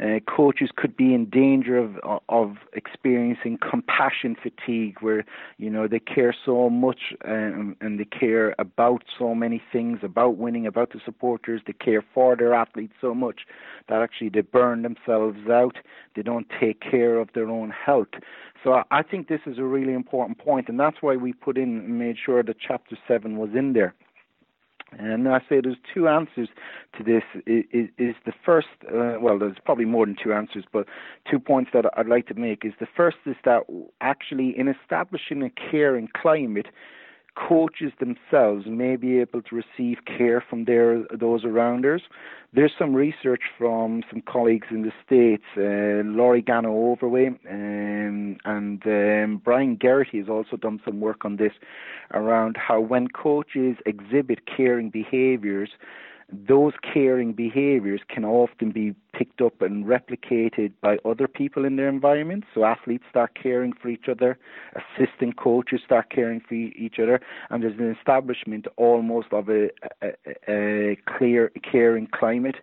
Uh, 0.00 0.18
coaches 0.20 0.70
could 0.74 0.96
be 0.96 1.12
in 1.12 1.28
danger 1.28 1.76
of 1.76 1.96
of 2.28 2.56
experiencing 2.72 3.58
compassion 3.58 4.34
fatigue, 4.40 4.96
where 5.00 5.24
you 5.58 5.68
know 5.68 5.86
they 5.86 5.98
care 5.98 6.34
so 6.44 6.70
much 6.70 7.12
um, 7.26 7.76
and 7.80 8.00
they 8.00 8.04
care 8.04 8.54
about 8.58 9.02
so 9.18 9.34
many 9.34 9.62
things, 9.72 9.98
about 10.02 10.36
winning, 10.36 10.66
about 10.66 10.92
the 10.92 11.00
supporters. 11.04 11.60
They 11.66 11.74
care 11.74 12.02
for 12.14 12.34
their 12.34 12.54
athletes 12.54 12.94
so 13.00 13.14
much 13.14 13.40
that 13.88 14.00
actually 14.00 14.30
they 14.30 14.40
burn 14.40 14.82
themselves 14.82 15.48
out. 15.50 15.76
They 16.16 16.22
don't 16.22 16.46
take 16.60 16.80
care 16.80 17.18
of 17.18 17.28
their 17.34 17.48
own 17.48 17.70
health. 17.70 18.08
So 18.62 18.82
I 18.90 19.02
think 19.02 19.28
this 19.28 19.40
is 19.46 19.58
a 19.58 19.64
really 19.64 19.94
important 19.94 20.38
point, 20.38 20.68
and 20.68 20.78
that's 20.78 20.98
why 21.00 21.16
we 21.16 21.32
put 21.32 21.56
in 21.56 21.98
made 21.98 22.16
sure 22.24 22.42
that 22.42 22.56
chapter 22.58 22.96
seven 23.08 23.38
was 23.38 23.50
in 23.54 23.72
there. 23.72 23.94
And 24.98 25.28
I 25.28 25.38
say 25.48 25.60
there's 25.62 25.76
two 25.94 26.08
answers 26.08 26.48
to 26.98 27.04
this. 27.04 27.22
Is, 27.46 27.88
is 27.98 28.14
the 28.26 28.32
first, 28.44 28.68
uh, 28.88 29.16
well, 29.20 29.38
there's 29.38 29.56
probably 29.64 29.84
more 29.84 30.04
than 30.06 30.16
two 30.22 30.32
answers, 30.32 30.64
but 30.72 30.86
two 31.30 31.38
points 31.38 31.70
that 31.72 31.84
I'd 31.96 32.08
like 32.08 32.26
to 32.28 32.34
make 32.34 32.64
is 32.64 32.72
the 32.80 32.88
first 32.96 33.18
is 33.26 33.36
that 33.44 33.62
actually 34.00 34.58
in 34.58 34.68
establishing 34.68 35.42
a 35.42 35.50
caring 35.50 36.08
climate, 36.20 36.66
coaches 37.34 37.92
themselves 38.00 38.66
may 38.66 38.96
be 38.96 39.20
able 39.20 39.42
to 39.42 39.54
receive 39.54 39.98
care 40.04 40.42
from 40.48 40.64
their 40.64 41.04
those 41.12 41.44
around 41.44 41.86
us. 41.86 42.00
There's 42.52 42.72
some 42.76 42.94
research 42.94 43.42
from 43.56 44.02
some 44.10 44.22
colleagues 44.22 44.66
in 44.70 44.82
the 44.82 44.92
States, 45.06 45.44
uh, 45.56 46.02
Laurie 46.08 46.42
Gano 46.42 46.72
Overway, 46.90 47.28
um, 47.28 48.36
and 48.44 48.82
um, 48.84 49.40
Brian 49.44 49.76
Gearity 49.76 50.18
has 50.18 50.28
also 50.28 50.56
done 50.56 50.80
some 50.84 51.00
work 51.00 51.24
on 51.24 51.36
this 51.36 51.52
around 52.12 52.56
how 52.56 52.80
when 52.80 53.06
coaches 53.08 53.76
exhibit 53.86 54.40
caring 54.46 54.90
behaviors, 54.90 55.70
those 56.32 56.72
caring 56.82 57.32
behaviors 57.32 58.00
can 58.08 58.24
often 58.24 58.70
be 58.70 58.94
picked 59.12 59.40
up 59.40 59.60
and 59.60 59.84
replicated 59.84 60.72
by 60.80 60.98
other 61.04 61.26
people 61.26 61.64
in 61.64 61.76
their 61.76 61.88
environment. 61.88 62.44
So 62.54 62.64
athletes 62.64 63.04
start 63.10 63.36
caring 63.40 63.72
for 63.72 63.88
each 63.88 64.08
other, 64.08 64.38
assistant 64.74 65.36
coaches 65.36 65.80
start 65.84 66.10
caring 66.10 66.40
for 66.40 66.54
each 66.54 66.98
other, 66.98 67.20
and 67.50 67.62
there's 67.62 67.78
an 67.78 67.94
establishment 67.98 68.66
almost 68.76 69.28
of 69.32 69.48
a, 69.48 69.70
a, 70.02 70.12
a 70.48 70.96
clear 71.18 71.50
caring 71.70 72.06
climate. 72.06 72.56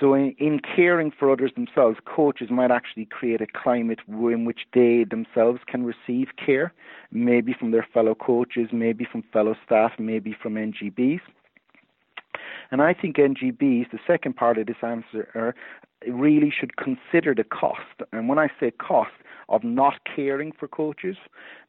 So 0.00 0.14
in, 0.14 0.34
in, 0.38 0.60
caring 0.60 1.10
for 1.10 1.32
others 1.32 1.50
themselves, 1.56 1.98
coaches 2.04 2.50
might 2.50 2.70
actually 2.70 3.06
create 3.06 3.40
a 3.40 3.46
climate 3.46 3.98
in 4.06 4.44
which 4.44 4.60
they 4.72 5.04
themselves 5.04 5.60
can 5.66 5.84
receive 5.84 6.28
care, 6.44 6.72
maybe 7.10 7.52
from 7.52 7.72
their 7.72 7.86
fellow 7.92 8.14
coaches, 8.14 8.68
maybe 8.72 9.04
from 9.10 9.24
fellow 9.32 9.56
staff, 9.66 9.92
maybe 9.98 10.36
from 10.40 10.54
NGBs. 10.54 11.20
And 12.70 12.82
I 12.82 12.94
think 12.94 13.16
NGBs, 13.16 13.90
the 13.90 13.98
second 14.06 14.36
part 14.36 14.58
of 14.58 14.66
this 14.66 14.76
answer, 14.82 15.28
uh, 15.34 16.10
really 16.10 16.50
should 16.50 16.76
consider 16.76 17.34
the 17.34 17.44
cost. 17.44 18.02
And 18.12 18.28
when 18.28 18.38
I 18.38 18.48
say 18.60 18.70
cost, 18.70 19.10
of 19.48 19.64
not 19.64 19.94
caring 20.04 20.52
for 20.52 20.68
coaches, 20.68 21.16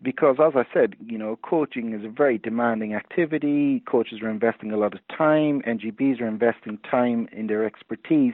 because 0.02 0.38
as 0.40 0.54
I 0.56 0.66
said, 0.74 0.96
you 1.06 1.18
know, 1.18 1.40
coaching 1.42 1.94
is 1.94 2.04
a 2.04 2.10
very 2.10 2.38
demanding 2.38 2.94
activity. 2.94 3.82
Coaches 3.88 4.20
are 4.22 4.30
investing 4.30 4.72
a 4.72 4.78
lot 4.78 4.94
of 4.94 5.00
time. 5.16 5.62
NGBs 5.66 6.20
are 6.20 6.28
investing 6.28 6.78
time 6.90 7.30
in 7.32 7.48
their 7.48 7.66
expertise. 7.66 8.34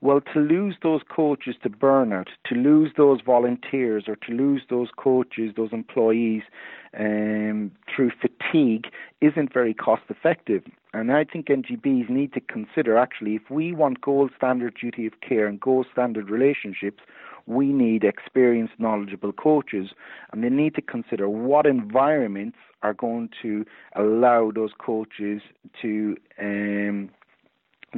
Well, 0.00 0.20
to 0.32 0.38
lose 0.38 0.76
those 0.82 1.00
coaches 1.08 1.56
to 1.64 1.70
burnout, 1.70 2.28
to 2.46 2.54
lose 2.54 2.92
those 2.96 3.20
volunteers, 3.20 4.04
or 4.06 4.14
to 4.14 4.32
lose 4.32 4.62
those 4.70 4.88
coaches, 4.96 5.54
those 5.56 5.72
employees 5.72 6.42
um, 6.98 7.72
through 7.94 8.12
fatigue 8.20 8.86
isn't 9.20 9.52
very 9.52 9.74
cost 9.74 10.02
effective. 10.08 10.62
And 10.94 11.10
I 11.12 11.24
think 11.24 11.46
NGBs 11.46 12.08
need 12.08 12.32
to 12.34 12.40
consider 12.40 12.96
actually 12.96 13.34
if 13.34 13.50
we 13.50 13.72
want 13.72 14.00
gold 14.00 14.30
standard 14.36 14.76
duty 14.80 15.06
of 15.06 15.20
care 15.20 15.46
and 15.46 15.60
gold 15.60 15.86
standard 15.92 16.30
relationships, 16.30 17.02
we 17.46 17.72
need 17.72 18.04
experienced, 18.04 18.74
knowledgeable 18.78 19.32
coaches, 19.32 19.90
and 20.32 20.44
they 20.44 20.50
need 20.50 20.74
to 20.76 20.82
consider 20.82 21.28
what 21.28 21.66
environments 21.66 22.58
are 22.82 22.94
going 22.94 23.30
to 23.42 23.64
allow 23.96 24.52
those 24.54 24.70
coaches 24.78 25.42
to 25.82 26.16
um, 26.38 27.10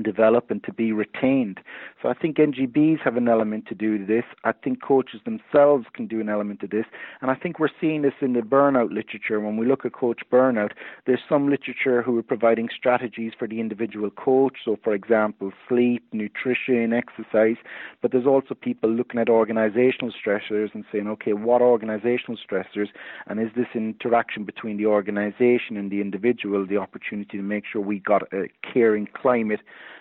develop 0.03 0.51
and 0.51 0.63
to 0.65 0.73
be 0.73 0.93
retained. 0.93 1.61
So 2.01 2.09
I 2.09 2.15
think 2.15 2.37
NGBs 2.37 3.01
have 3.01 3.17
an 3.17 3.29
element 3.29 3.67
to 3.67 3.75
do 3.75 4.05
this. 4.05 4.25
I 4.45 4.53
think 4.53 4.83
coaches 4.83 5.21
themselves 5.25 5.87
can 5.93 6.07
do 6.07 6.21
an 6.21 6.29
element 6.29 6.61
to 6.61 6.67
this. 6.67 6.87
And 7.21 7.31
I 7.31 7.35
think 7.35 7.59
we're 7.59 7.69
seeing 7.81 8.03
this 8.03 8.15
in 8.21 8.33
the 8.33 8.41
burnout 8.41 8.93
literature. 8.93 9.41
When 9.41 9.57
we 9.57 9.67
look 9.67 9.85
at 9.85 9.93
coach 9.93 10.21
burnout, 10.33 10.71
there's 11.07 11.21
some 11.29 11.51
literature 11.51 12.03
who 12.03 12.17
are 12.19 12.23
providing 12.23 12.69
strategies 12.77 13.33
for 13.39 13.49
the 13.49 13.61
individual 13.61 14.11
coach. 14.11 14.59
So, 14.65 14.79
for 14.83 14.95
example, 14.95 15.53
sleep, 15.69 16.05
nutrition, 16.13 16.93
exercise. 16.93 17.57
But 18.01 18.13
there's 18.13 18.27
also 18.27 18.55
people 18.55 18.91
looking 18.91 19.21
at 19.21 19.29
organizational 19.29 20.13
stressors 20.13 20.75
and 20.75 20.85
saying, 20.93 21.09
okay, 21.09 21.33
what 21.33 21.63
organizational 21.63 22.39
stressors? 22.39 22.89
And 23.27 23.41
is 23.41 23.49
this 23.57 23.67
interaction 23.75 24.45
between 24.45 24.77
the 24.77 24.87
organization 24.87 25.77
and 25.77 25.91
the 25.91 26.01
individual 26.01 26.67
the 26.67 26.77
opportunity 26.77 27.37
to 27.37 27.43
make 27.43 27.65
sure 27.71 27.81
we 27.81 27.99
got 27.99 28.23
a 28.33 28.49
caring 28.73 29.07
climate 29.13 29.61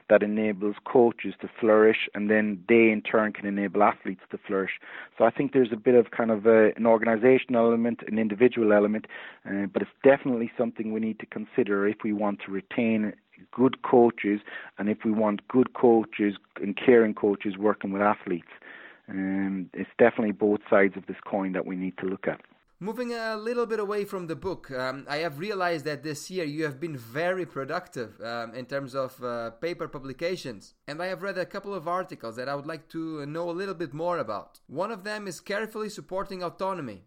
that 0.10 0.24
enables 0.24 0.76
coaches 0.86 1.36
to 1.42 1.50
flourish, 1.60 2.10
and 2.15 2.30
then 2.30 2.63
they 2.68 2.89
in 2.89 3.02
turn 3.02 3.32
can 3.34 3.46
enable 3.46 3.84
athletes 3.84 4.22
to 4.32 4.38
flourish. 4.38 4.80
So 5.18 5.24
I 5.26 5.30
think 5.30 5.54
there's 5.54 5.72
a 5.72 5.78
bit 5.78 5.96
of 5.96 6.12
kind 6.12 6.32
of 6.32 6.46
a, 6.46 6.72
an 6.76 6.86
organizational 6.86 7.68
element, 7.68 8.02
an 8.08 8.18
individual 8.18 8.74
element, 8.74 9.06
uh, 9.46 9.68
but 9.72 9.82
it's 9.82 9.92
definitely 10.04 10.52
something 10.58 10.92
we 10.92 11.00
need 11.00 11.20
to 11.20 11.26
consider 11.26 11.88
if 11.88 11.98
we 12.04 12.13
want 12.13 12.39
to 12.46 12.52
retain 12.52 13.13
good 13.52 13.82
coaches 13.84 14.42
and 14.78 14.89
if 14.89 15.00
we 15.06 15.12
want 15.12 15.48
good 15.48 15.74
coaches 15.74 16.36
and 16.62 16.78
caring 16.78 17.13
coaches 17.13 17.58
working 17.58 17.92
with 17.92 18.02
athletes. 18.02 18.48
Um, 19.08 19.70
it's 19.74 19.89
definitely 19.98 20.34
both 20.34 20.60
sides 20.70 20.96
of 20.98 21.06
this 21.08 21.18
coin 21.26 21.54
that 21.54 21.65
we 21.65 21.76
need 21.76 21.98
to 22.00 22.06
look 22.06 22.28
at. 22.28 22.42
Moving 22.82 23.13
a 23.13 23.36
little 23.36 23.65
bit 23.65 23.82
away 23.82 24.06
from 24.06 24.28
the 24.28 24.38
book, 24.38 24.72
um, 24.72 25.06
I 25.10 25.18
have 25.18 25.38
realized 25.38 25.84
that 25.84 26.02
this 26.02 26.32
year 26.32 26.46
you 26.46 26.63
have 26.63 26.80
been 26.80 26.96
very 26.96 27.46
productive 27.46 28.22
um, 28.22 28.54
in 28.54 28.68
terms 28.68 28.96
of 28.96 29.22
uh, 29.22 29.50
paper 29.50 29.89
publications. 29.89 30.76
And 30.88 31.02
I 31.04 31.08
have 31.08 31.22
read 31.22 31.38
a 31.38 31.46
couple 31.46 31.74
of 31.74 31.89
articles 31.89 32.38
that 32.38 32.48
I 32.48 32.56
would 32.56 32.65
like 32.65 32.88
to 32.92 33.26
know 33.26 33.50
a 33.50 33.52
little 33.52 33.74
bit 33.74 33.94
more 33.94 34.18
about. 34.18 34.62
One 34.68 34.92
of 34.92 35.04
them 35.04 35.28
is 35.28 35.42
Carefully 35.42 35.89
Supporting 35.89 36.42
Autonomy 36.42 37.04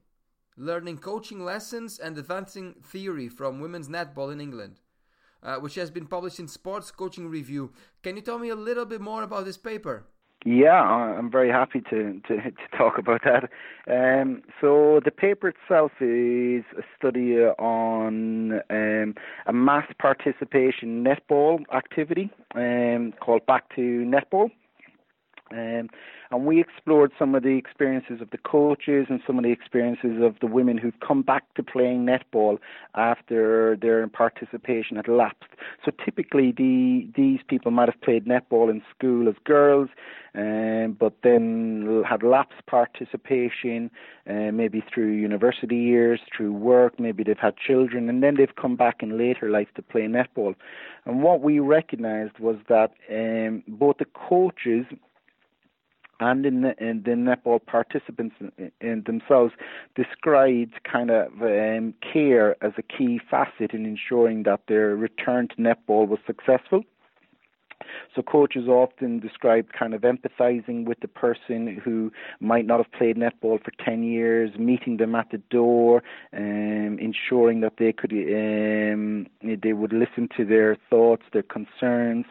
Learning 0.58 0.98
Coaching 0.98 1.42
Lessons 1.42 1.98
and 1.98 2.18
Advancing 2.18 2.74
Theory 2.84 3.30
from 3.30 3.58
Women's 3.58 3.88
Netball 3.88 4.30
in 4.30 4.42
England, 4.42 4.80
uh, 5.42 5.56
which 5.56 5.76
has 5.76 5.90
been 5.90 6.06
published 6.06 6.38
in 6.38 6.48
Sports 6.48 6.90
Coaching 6.90 7.30
Review. 7.30 7.72
Can 8.02 8.16
you 8.16 8.22
tell 8.22 8.38
me 8.38 8.50
a 8.50 8.54
little 8.54 8.84
bit 8.84 9.00
more 9.00 9.22
about 9.22 9.46
this 9.46 9.56
paper? 9.56 10.04
Yeah, 10.44 10.82
I'm 10.82 11.30
very 11.30 11.50
happy 11.50 11.80
to, 11.90 12.20
to, 12.26 12.36
to 12.50 12.76
talk 12.76 12.98
about 12.98 13.22
that. 13.24 13.48
Um, 13.88 14.42
so 14.60 15.00
the 15.04 15.10
paper 15.10 15.48
itself 15.48 15.92
is 16.00 16.64
a 16.76 16.82
study 16.98 17.36
on 17.38 18.60
um, 18.70 19.14
a 19.46 19.52
mass 19.52 19.86
participation 20.00 21.04
netball 21.04 21.60
activity 21.72 22.30
um, 22.54 23.12
called 23.20 23.46
Back 23.46 23.74
to 23.76 23.80
Netball. 24.04 24.50
Um, 25.52 25.88
and 26.30 26.46
we 26.46 26.60
explored 26.60 27.12
some 27.18 27.34
of 27.34 27.42
the 27.42 27.56
experiences 27.58 28.22
of 28.22 28.30
the 28.30 28.38
coaches 28.38 29.06
and 29.10 29.20
some 29.26 29.38
of 29.38 29.44
the 29.44 29.50
experiences 29.50 30.22
of 30.22 30.36
the 30.40 30.46
women 30.46 30.78
who've 30.78 30.98
come 31.06 31.20
back 31.20 31.44
to 31.54 31.62
playing 31.62 32.06
netball 32.06 32.58
after 32.94 33.76
their 33.76 34.06
participation 34.08 34.96
had 34.96 35.08
lapsed. 35.08 35.50
So 35.84 35.92
typically, 36.02 36.52
the, 36.52 37.06
these 37.14 37.40
people 37.48 37.70
might 37.70 37.90
have 37.90 38.00
played 38.00 38.24
netball 38.24 38.70
in 38.70 38.82
school 38.96 39.28
as 39.28 39.34
girls, 39.44 39.90
um, 40.34 40.96
but 40.98 41.12
then 41.22 42.02
had 42.08 42.22
lapsed 42.22 42.64
participation, 42.66 43.90
uh, 44.26 44.50
maybe 44.52 44.82
through 44.92 45.12
university 45.12 45.76
years, 45.76 46.20
through 46.34 46.54
work, 46.54 46.98
maybe 46.98 47.22
they've 47.22 47.36
had 47.38 47.56
children, 47.58 48.08
and 48.08 48.22
then 48.22 48.36
they've 48.36 48.56
come 48.56 48.74
back 48.74 49.02
in 49.02 49.18
later 49.18 49.50
life 49.50 49.68
to 49.74 49.82
play 49.82 50.02
netball. 50.02 50.54
And 51.04 51.22
what 51.22 51.42
we 51.42 51.58
recognized 51.58 52.38
was 52.38 52.56
that 52.70 52.92
um, 53.10 53.62
both 53.68 53.98
the 53.98 54.06
coaches 54.14 54.86
and 56.22 56.46
in 56.46 56.62
the, 56.62 56.74
in 56.82 57.02
the 57.02 57.10
netball 57.10 57.64
participants 57.64 58.36
in, 58.40 58.72
in 58.80 59.02
themselves 59.04 59.52
described 59.94 60.74
kind 60.90 61.10
of 61.10 61.32
um, 61.42 61.94
care 62.12 62.56
as 62.64 62.72
a 62.78 62.82
key 62.82 63.20
facet 63.30 63.72
in 63.72 63.84
ensuring 63.84 64.44
that 64.44 64.60
their 64.68 64.94
return 64.96 65.48
to 65.48 65.56
netball 65.56 66.06
was 66.06 66.20
successful. 66.26 66.84
So 68.14 68.22
coaches 68.22 68.68
often 68.68 69.20
describe 69.20 69.72
kind 69.78 69.94
of 69.94 70.02
empathizing 70.02 70.84
with 70.84 71.00
the 71.00 71.08
person 71.08 71.80
who 71.82 72.12
might 72.40 72.66
not 72.66 72.78
have 72.78 72.92
played 72.92 73.16
netball 73.16 73.62
for 73.62 73.72
10 73.84 74.02
years, 74.02 74.50
meeting 74.58 74.96
them 74.96 75.14
at 75.14 75.30
the 75.30 75.38
door, 75.50 76.02
um, 76.36 76.98
ensuring 77.00 77.60
that 77.60 77.74
they 77.78 77.92
could 77.92 78.12
um, 78.12 79.26
they 79.42 79.72
would 79.72 79.92
listen 79.92 80.28
to 80.36 80.44
their 80.44 80.76
thoughts, 80.90 81.22
their 81.32 81.42
concerns. 81.42 82.26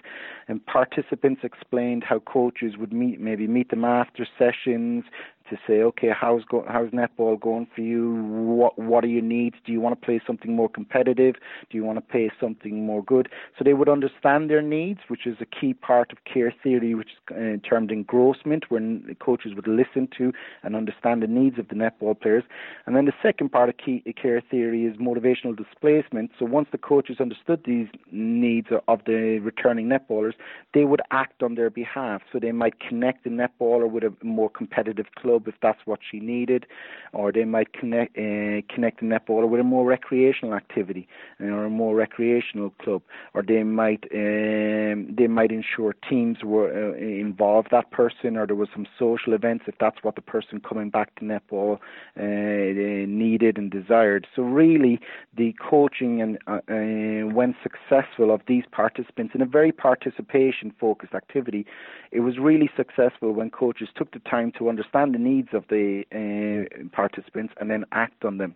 And 0.47 0.65
participants 0.65 1.41
explained 1.43 2.04
how 2.04 2.19
coaches 2.19 2.76
would 2.78 2.93
meet 2.93 3.19
maybe 3.19 3.47
meet 3.47 3.69
them 3.69 3.86
after 3.86 4.28
sessions, 4.38 5.06
to 5.51 5.57
say, 5.67 5.81
okay, 5.81 6.09
how's 6.09 6.43
go- 6.45 6.65
how's 6.67 6.89
netball 6.89 7.39
going 7.39 7.67
for 7.75 7.81
you? 7.81 8.15
What 8.23 8.79
what 8.79 9.03
are 9.03 9.07
your 9.07 9.21
needs? 9.21 9.57
Do 9.65 9.71
you 9.71 9.79
want 9.79 9.99
to 9.99 10.05
play 10.05 10.19
something 10.25 10.55
more 10.55 10.69
competitive? 10.69 11.35
Do 11.69 11.77
you 11.77 11.83
want 11.83 11.97
to 11.97 12.01
play 12.01 12.31
something 12.39 12.85
more 12.85 13.03
good? 13.03 13.29
So 13.57 13.63
they 13.63 13.73
would 13.73 13.89
understand 13.89 14.49
their 14.49 14.61
needs, 14.61 15.01
which 15.07 15.27
is 15.27 15.37
a 15.39 15.45
key 15.45 15.73
part 15.73 16.11
of 16.11 16.17
care 16.31 16.53
theory, 16.63 16.95
which 16.95 17.09
is 17.09 17.35
uh, 17.35 17.67
termed 17.69 17.91
engrossment, 17.91 18.65
where 18.69 18.81
coaches 19.19 19.53
would 19.55 19.67
listen 19.67 20.07
to 20.17 20.31
and 20.63 20.75
understand 20.75 21.21
the 21.21 21.27
needs 21.27 21.59
of 21.59 21.67
the 21.67 21.75
netball 21.75 22.19
players. 22.19 22.43
And 22.85 22.95
then 22.95 23.05
the 23.05 23.13
second 23.21 23.51
part 23.51 23.69
of 23.69 23.75
key 23.77 24.03
care 24.19 24.41
theory 24.49 24.85
is 24.85 24.97
motivational 24.97 25.55
displacement. 25.55 26.31
So 26.39 26.45
once 26.45 26.69
the 26.71 26.77
coaches 26.77 27.17
understood 27.19 27.61
these 27.65 27.87
needs 28.11 28.67
of 28.87 28.99
the 29.05 29.39
returning 29.39 29.87
netballers, 29.87 30.33
they 30.73 30.85
would 30.85 31.01
act 31.11 31.43
on 31.43 31.55
their 31.55 31.69
behalf. 31.69 32.21
So 32.31 32.39
they 32.39 32.51
might 32.51 32.79
connect 32.79 33.23
the 33.23 33.29
netballer 33.29 33.89
with 33.89 34.03
a 34.03 34.13
more 34.23 34.49
competitive 34.49 35.07
club 35.17 35.40
club 35.41 35.54
if 35.54 35.60
that's 35.62 35.86
what 35.86 35.99
she 36.10 36.19
needed, 36.19 36.65
or 37.13 37.32
they 37.32 37.45
might 37.45 37.73
connect 37.73 38.17
uh, 38.17 38.62
connect 38.73 38.99
the 38.99 39.06
netballer 39.06 39.47
with 39.49 39.60
a 39.60 39.63
more 39.63 39.86
recreational 39.86 40.56
activity 40.56 41.08
or 41.39 41.65
a 41.65 41.69
more 41.69 41.95
recreational 41.95 42.71
club, 42.82 43.01
or 43.34 43.43
they 43.43 43.63
might 43.63 44.04
um, 44.13 45.13
they 45.17 45.27
might 45.27 45.51
ensure 45.51 45.95
teams 46.10 46.38
were 46.43 46.69
uh, 46.71 46.97
involved 46.97 47.69
that 47.71 47.91
person, 47.91 48.38
or 48.38 48.45
there 48.47 48.56
was 48.56 48.69
some 48.73 48.88
social 48.97 49.34
events 49.34 49.65
if 49.67 49.75
that's 49.80 49.97
what 50.04 50.15
the 50.15 50.21
person 50.21 50.60
coming 50.60 50.89
back 50.89 51.13
to 51.15 51.25
netball 51.25 51.77
uh, 52.19 53.08
needed 53.08 53.58
and 53.58 53.71
desired. 53.71 54.27
So 54.36 54.43
really, 54.43 54.99
the 55.36 55.54
coaching 55.69 56.21
and 56.21 56.38
uh, 56.47 56.60
uh, 56.69 57.34
when 57.34 57.56
successful 57.63 58.34
of 58.34 58.41
these 58.47 58.63
participants 58.71 59.34
in 59.36 59.41
a 59.41 59.45
very 59.45 59.71
participation 59.71 60.73
focused 60.80 61.13
activity, 61.13 61.65
it 62.12 62.21
was 62.21 62.38
really 62.38 62.69
successful 62.75 63.32
when 63.34 63.49
coaches 63.49 63.89
took 63.95 64.12
the 64.12 64.19
time 64.19 64.51
to 64.58 64.69
understand 64.69 65.13
the 65.13 65.19
needs 65.19 65.31
of 65.54 65.63
the 65.70 66.04
uh, 66.12 66.88
participants 66.96 67.54
and 67.60 67.70
then 67.70 67.86
act 67.91 68.26
on 68.26 68.38
them. 68.38 68.56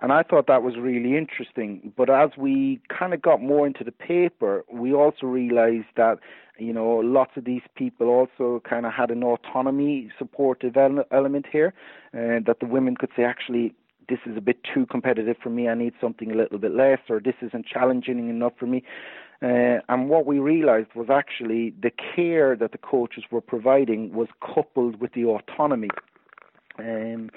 And 0.00 0.12
I 0.12 0.22
thought 0.22 0.46
that 0.46 0.62
was 0.62 0.74
really 0.76 1.16
interesting. 1.16 1.92
But 1.96 2.10
as 2.10 2.30
we 2.36 2.80
kind 2.88 3.14
of 3.14 3.22
got 3.22 3.40
more 3.40 3.66
into 3.66 3.82
the 3.82 3.92
paper, 3.92 4.64
we 4.70 4.92
also 4.92 5.26
realized 5.26 5.86
that, 5.96 6.18
you 6.58 6.72
know, 6.72 6.96
lots 6.96 7.32
of 7.36 7.44
these 7.44 7.62
people 7.76 8.08
also 8.08 8.62
kind 8.68 8.84
of 8.84 8.92
had 8.92 9.10
an 9.10 9.22
autonomy 9.22 10.10
supportive 10.18 10.76
element 10.76 11.46
here, 11.50 11.72
uh, 12.12 12.40
that 12.46 12.58
the 12.60 12.66
women 12.66 12.94
could 12.96 13.10
say, 13.16 13.24
actually, 13.24 13.74
this 14.08 14.18
is 14.26 14.36
a 14.36 14.40
bit 14.40 14.58
too 14.62 14.86
competitive 14.86 15.36
for 15.42 15.50
me. 15.50 15.68
I 15.68 15.74
need 15.74 15.94
something 16.00 16.30
a 16.30 16.34
little 16.34 16.58
bit 16.58 16.74
less, 16.74 17.00
or 17.08 17.18
this 17.18 17.34
isn't 17.42 17.66
challenging 17.66 18.28
enough 18.28 18.52
for 18.58 18.66
me. 18.66 18.82
Uh, 19.42 19.80
and 19.88 20.08
what 20.08 20.24
we 20.24 20.38
realized 20.38 20.88
was 20.94 21.08
actually 21.10 21.74
the 21.82 21.90
care 22.14 22.56
that 22.56 22.72
the 22.72 22.78
coaches 22.78 23.24
were 23.30 23.40
providing 23.40 24.12
was 24.12 24.28
coupled 24.40 25.00
with 25.00 25.12
the 25.12 25.24
autonomy. 25.24 25.90
Um, 26.78 27.30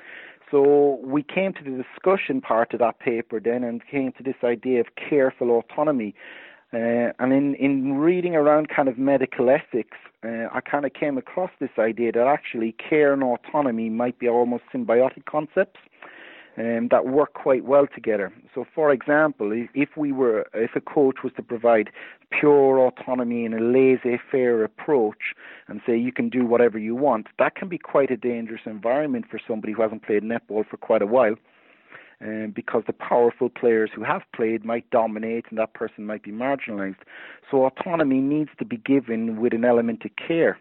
so 0.50 1.00
we 1.04 1.24
came 1.24 1.54
to 1.54 1.64
the 1.64 1.84
discussion 1.84 2.42
part 2.42 2.74
of 2.74 2.80
that 2.80 3.00
paper 3.00 3.40
then 3.40 3.64
and 3.64 3.82
came 3.86 4.12
to 4.14 4.24
this 4.24 4.36
idea 4.44 4.80
of 4.80 4.88
careful 4.96 5.52
autonomy. 5.52 6.16
Uh, 6.72 7.12
and 7.20 7.34
in, 7.34 7.56
in 7.56 7.98
reading 7.98 8.36
around 8.36 8.70
kind 8.70 8.88
of 8.88 8.98
medical 8.98 9.50
ethics, 9.50 9.98
uh, 10.24 10.48
I 10.54 10.62
kind 10.62 10.86
of 10.86 10.94
came 10.94 11.18
across 11.18 11.52
this 11.60 11.70
idea 11.78 12.12
that 12.12 12.28
actually 12.28 12.74
care 12.74 13.14
and 13.14 13.24
autonomy 13.24 13.90
might 13.90 14.20
be 14.20 14.28
almost 14.28 14.64
symbiotic 14.74 15.26
concepts 15.26 15.80
um, 16.60 16.90
that 16.92 17.06
work 17.06 17.34
quite 17.34 17.64
well 17.64 17.88
together. 17.88 18.34
So, 18.54 18.66
for 18.76 18.92
example, 18.92 19.52
if 19.74 19.90
we 19.96 20.12
were, 20.12 20.46
if 20.54 20.72
a 20.76 20.82
coach 20.82 21.18
was 21.24 21.32
to 21.38 21.42
provide 21.42 21.90
pure 22.38 22.80
autonomy 22.80 23.46
and 23.46 23.56
a 23.56 23.64
laissez-faire 23.64 24.64
approach, 24.64 25.34
and 25.68 25.80
say 25.88 25.98
you 25.98 26.12
can 26.12 26.30
do 26.30 26.46
whatever 26.46 26.78
you 26.78 26.96
want, 26.96 27.28
that 27.40 27.56
can 27.56 27.70
be 27.70 27.78
quite 27.78 28.12
a 28.12 28.18
dangerous 28.18 28.62
environment 28.66 29.26
for 29.32 29.40
somebody 29.48 29.74
who 29.74 29.82
hasn't 29.82 30.04
played 30.04 30.24
netball 30.24 30.68
for 30.68 30.78
quite 30.78 31.02
a 31.02 31.08
while. 31.08 31.36
Um, 32.22 32.52
because 32.54 32.84
the 32.86 32.92
powerful 32.92 33.48
players 33.48 33.92
who 33.96 34.04
have 34.04 34.24
played 34.36 34.66
might 34.66 34.90
dominate 34.90 35.46
and 35.50 35.58
that 35.58 35.74
person 35.74 36.06
might 36.06 36.22
be 36.22 36.32
marginalized. 36.32 36.98
So 37.50 37.64
autonomy 37.66 38.20
needs 38.20 38.50
to 38.60 38.66
be 38.66 38.76
given 38.76 39.40
with 39.40 39.54
an 39.54 39.64
element 39.64 40.04
of 40.04 40.12
care. 40.18 40.60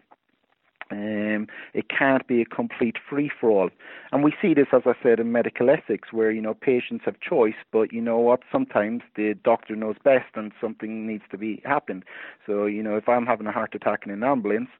Um, 0.90 1.48
it 1.74 1.86
can't 1.90 2.26
be 2.26 2.40
a 2.40 2.44
complete 2.46 2.96
free 3.08 3.30
for 3.40 3.50
all. 3.50 3.70
And 4.12 4.24
we 4.24 4.32
see 4.40 4.54
this, 4.54 4.68
as 4.72 4.82
I 4.86 4.94
said, 5.02 5.20
in 5.20 5.32
medical 5.32 5.68
ethics, 5.68 6.12
where, 6.12 6.30
you 6.30 6.40
know, 6.40 6.54
patients 6.54 7.04
have 7.04 7.20
choice, 7.20 7.54
but 7.72 7.92
you 7.92 8.00
know 8.00 8.18
what? 8.18 8.40
Sometimes 8.50 9.02
the 9.14 9.34
doctor 9.44 9.76
knows 9.76 9.96
best 10.02 10.30
and 10.34 10.52
something 10.60 11.06
needs 11.06 11.24
to 11.30 11.38
be 11.38 11.60
happened. 11.64 12.04
So, 12.46 12.66
you 12.66 12.82
know, 12.82 12.96
if 12.96 13.08
I'm 13.08 13.26
having 13.26 13.46
a 13.46 13.52
heart 13.52 13.74
attack 13.74 14.00
in 14.06 14.12
an 14.12 14.24
ambulance, 14.24 14.70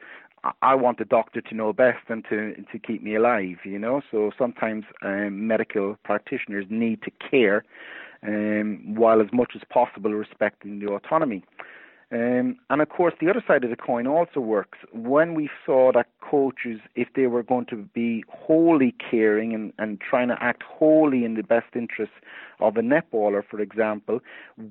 I 0.63 0.75
want 0.75 0.99
the 0.99 1.05
doctor 1.05 1.41
to 1.41 1.55
know 1.55 1.73
best 1.73 2.05
and 2.09 2.25
to 2.31 2.55
to 2.55 2.79
keep 2.79 3.03
me 3.03 3.17
alive, 3.17 3.59
you 3.65 3.79
know. 3.79 4.03
So 4.11 4.31
sometimes 4.39 4.85
um, 5.03 5.47
medical 5.47 5.97
practitioners 6.05 6.67
need 6.71 7.03
to 7.03 7.11
care, 7.31 7.65
um, 8.23 8.95
while 8.95 9.21
as 9.21 9.29
much 9.33 9.53
as 9.57 9.63
possible 9.69 10.13
respecting 10.13 10.79
the 10.79 10.93
autonomy. 10.93 11.43
Um, 12.11 12.57
and 12.71 12.81
of 12.81 12.89
course, 12.89 13.13
the 13.21 13.29
other 13.29 13.45
side 13.47 13.65
of 13.65 13.71
the 13.71 13.77
coin 13.77 14.07
also 14.07 14.41
works. 14.41 14.79
When 14.93 15.35
we 15.35 15.51
saw 15.67 15.93
that 15.93 16.07
coaches, 16.23 16.81
if 16.95 17.09
they 17.15 17.27
were 17.27 17.43
going 17.43 17.67
to 17.67 17.77
be 17.77 18.25
wholly 18.29 18.95
caring 19.11 19.55
and, 19.55 19.73
and 19.79 20.01
trying 20.01 20.29
to 20.29 20.43
act 20.43 20.63
wholly 20.63 21.25
in 21.25 21.35
the 21.35 21.43
best 21.43 21.75
interests 21.75 22.15
of 22.61 22.77
a 22.77 22.81
netballer, 22.81 23.43
for 23.49 23.61
example, 23.61 24.21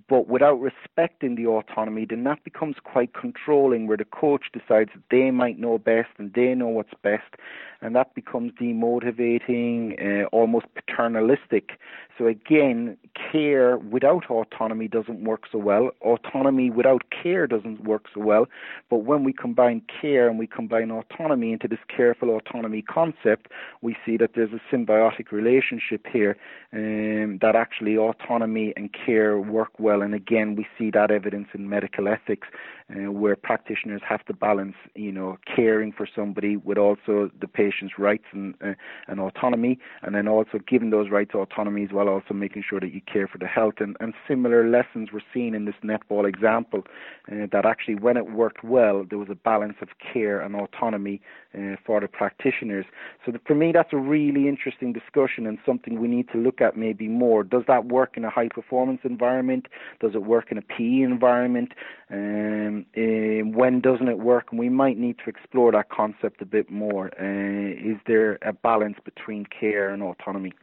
but 0.10 0.28
without 0.28 0.60
respecting 0.60 1.36
the 1.36 1.46
autonomy, 1.46 2.06
then 2.10 2.24
that 2.24 2.44
becomes 2.44 2.76
quite 2.84 3.14
controlling, 3.14 3.88
where 3.88 3.98
the 3.98 4.06
coach 4.06 4.46
decides 4.52 4.90
they 5.12 5.32
might 5.32 5.58
know 5.60 5.78
best 5.78 6.10
and 6.18 6.34
they 6.34 6.54
know 6.54 6.68
what's 6.68 6.94
best, 7.04 7.36
and 7.82 7.96
that 7.96 8.14
becomes 8.16 8.52
demotivating, 8.54 10.24
uh, 10.24 10.26
almost 10.34 10.66
paternalistic. 10.76 11.80
So 12.18 12.26
again, 12.26 12.98
care 13.32 13.78
without 13.78 14.26
autonomy 14.30 14.88
doesn't 14.88 15.24
work 15.24 15.44
so 15.52 15.60
well. 15.60 15.92
Autonomy 16.02 16.70
without 16.72 17.04
care 17.10 17.27
doesn't 17.48 17.84
work 17.84 18.06
so 18.14 18.22
well. 18.22 18.46
But 18.90 18.98
when 18.98 19.24
we 19.24 19.34
combine 19.34 19.82
care 20.02 20.30
and 20.30 20.38
we 20.38 20.48
combine 20.48 20.92
autonomy 20.92 21.52
into 21.52 21.68
this 21.68 21.80
careful 21.96 22.30
autonomy 22.36 22.82
concept, 22.82 23.48
we 23.82 23.96
see 24.06 24.18
that 24.18 24.32
there's 24.36 24.52
a 24.54 24.76
symbiotic 24.76 25.32
relationship 25.32 26.06
here 26.12 26.38
um, 26.74 27.40
that 27.42 27.56
actually 27.56 27.88
actually 27.88 27.98
autonomy 27.98 28.74
and 28.76 28.90
care 28.94 29.40
work 29.40 29.72
well. 29.80 30.02
And 30.02 30.14
again, 30.14 30.56
we 30.56 30.66
see 30.78 30.92
that 30.92 31.12
evidence 31.12 31.48
in 31.54 31.70
medical 31.70 32.08
ethics, 32.08 32.48
uh, 32.90 33.12
where 33.12 33.36
practitioners 33.36 34.02
have 34.08 34.24
to 34.26 34.34
balance, 34.34 34.76
you 34.96 35.12
know, 35.12 35.38
caring 35.56 35.92
for 35.92 36.08
somebody 36.16 36.58
with 36.58 36.78
also 36.78 37.30
the 37.40 37.48
patient's 37.48 37.96
rights 38.00 38.24
and, 38.32 38.56
uh, 38.64 38.74
and 39.08 39.20
autonomy, 39.20 39.78
and 40.02 40.16
then 40.16 40.28
also 40.28 40.60
giving 40.68 40.90
those 40.90 41.10
rights 41.10 41.36
autonomies 41.36 41.90
while 41.92 42.08
also 42.08 42.34
making 42.34 42.64
sure 42.68 42.80
that 42.80 42.94
you 42.94 43.02
care 43.02 43.28
for 43.28 43.38
the 43.38 43.48
health. 43.48 43.76
And, 43.80 43.96
and 44.00 44.14
similar 44.28 44.70
lessons 44.70 45.12
were 45.12 45.24
seen 45.34 45.54
in 45.54 45.66
this 45.66 45.76
netball 45.84 46.28
example, 46.28 46.84
uh, 47.32 47.48
that 47.52 47.66
actually 47.66 47.96
when 47.96 48.18
it 48.18 48.32
worked 48.32 48.64
well, 48.64 49.06
there 49.08 49.18
was 49.18 49.30
a 49.30 49.36
balance 49.36 49.76
of 49.82 49.90
care 50.14 50.40
and 50.40 50.56
autonomy 50.56 51.22
uh, 51.58 51.76
for 51.86 52.00
the 52.00 52.08
practitioners. 52.08 52.86
So 53.26 53.32
the, 53.32 53.40
for 53.46 53.56
me, 53.56 53.72
that's 53.72 53.94
a 53.94 53.98
really 53.98 54.48
interesting 54.48 54.94
discussion 54.94 55.46
and 55.46 55.58
something 55.66 56.00
we 56.00 56.08
need 56.08 56.30
to 56.32 56.38
look 56.38 56.62
at 56.62 56.78
maybe 56.78 57.08
more. 57.08 57.44
Does 57.44 57.64
that 57.68 57.86
work 57.86 58.18
in 58.18 58.24
a 58.26 58.30
high 58.30 58.50
performance 58.50 59.02
environment? 59.04 59.68
Does 60.00 60.12
it 60.16 60.24
work 60.24 60.52
in 60.52 60.58
a 60.58 60.62
PE 60.62 61.02
environment? 61.02 61.74
Um, 62.10 62.86
uh, 62.96 63.48
when 63.58 63.82
doesn't 63.82 64.08
it 64.08 64.20
work? 64.20 64.48
And 64.52 64.60
we 64.60 64.70
might 64.70 64.98
need 64.98 65.18
to 65.24 65.30
explore 65.30 65.72
that 65.74 65.90
concept 65.90 66.42
a 66.42 66.46
bit 66.46 66.70
more. 66.70 67.08
Uh, 67.20 67.92
is 67.92 67.98
there 68.08 68.38
a 68.42 68.54
balance 68.54 68.98
between 69.04 69.46
care 69.46 69.90
and 69.90 70.02
autonomy? 70.02 70.54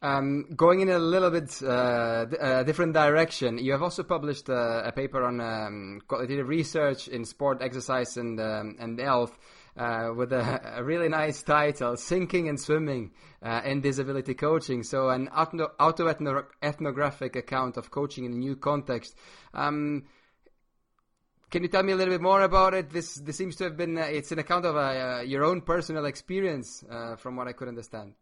Um, 0.00 0.46
going 0.54 0.80
in 0.80 0.90
a 0.90 0.98
little 0.98 1.30
bit 1.30 1.60
uh, 1.60 2.26
a 2.40 2.64
different 2.64 2.94
direction, 2.94 3.58
you 3.58 3.72
have 3.72 3.82
also 3.82 4.04
published 4.04 4.48
uh, 4.48 4.82
a 4.84 4.92
paper 4.92 5.24
on 5.24 5.40
um, 5.40 6.00
qualitative 6.06 6.46
research 6.46 7.08
in 7.08 7.24
sport, 7.24 7.62
exercise, 7.62 8.16
and 8.16 8.40
um, 8.40 8.76
and 8.78 9.00
health 9.00 9.36
uh, 9.78 10.10
with 10.14 10.32
a, 10.32 10.78
a, 10.78 10.84
really 10.84 11.08
nice 11.08 11.42
title, 11.42 11.96
Sinking 11.96 12.48
and 12.48 12.60
Swimming 12.60 13.12
uh, 13.42 13.60
in 13.64 13.80
Disability 13.80 14.34
Coaching. 14.34 14.82
So, 14.82 15.08
an 15.08 15.28
auto 15.28 16.08
ethnographic 16.62 17.36
account 17.36 17.76
of 17.76 17.90
coaching 17.90 18.24
in 18.24 18.32
a 18.32 18.36
new 18.36 18.56
context. 18.56 19.14
Um, 19.54 20.04
can 21.50 21.62
you 21.62 21.68
tell 21.68 21.82
me 21.82 21.92
a 21.92 21.96
little 21.96 22.12
bit 22.12 22.20
more 22.20 22.42
about 22.42 22.74
it? 22.74 22.90
This 22.90 23.14
this 23.14 23.36
seems 23.36 23.56
to 23.56 23.64
have 23.64 23.76
been 23.76 23.96
uh, 23.96 24.02
it's 24.02 24.32
an 24.32 24.38
account 24.38 24.66
of 24.66 24.76
uh, 24.76 25.22
your 25.24 25.44
own 25.44 25.62
personal 25.62 26.04
experience, 26.04 26.84
uh, 26.90 27.16
from 27.16 27.36
what 27.36 27.48
I 27.48 27.52
could 27.52 27.68
understand. 27.68 28.14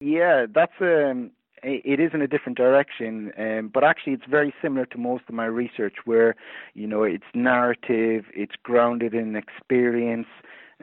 Yeah, 0.00 0.46
that's 0.52 0.72
um, 0.80 1.32
it 1.62 1.98
is 1.98 2.12
in 2.14 2.22
a 2.22 2.28
different 2.28 2.56
direction, 2.56 3.32
um, 3.36 3.70
but 3.72 3.82
actually 3.82 4.12
it's 4.12 4.26
very 4.30 4.54
similar 4.62 4.86
to 4.86 4.98
most 4.98 5.24
of 5.28 5.34
my 5.34 5.46
research, 5.46 5.96
where 6.04 6.36
you 6.74 6.86
know 6.86 7.02
it's 7.02 7.24
narrative, 7.34 8.26
it's 8.32 8.54
grounded 8.62 9.12
in 9.12 9.34
experience, 9.34 10.28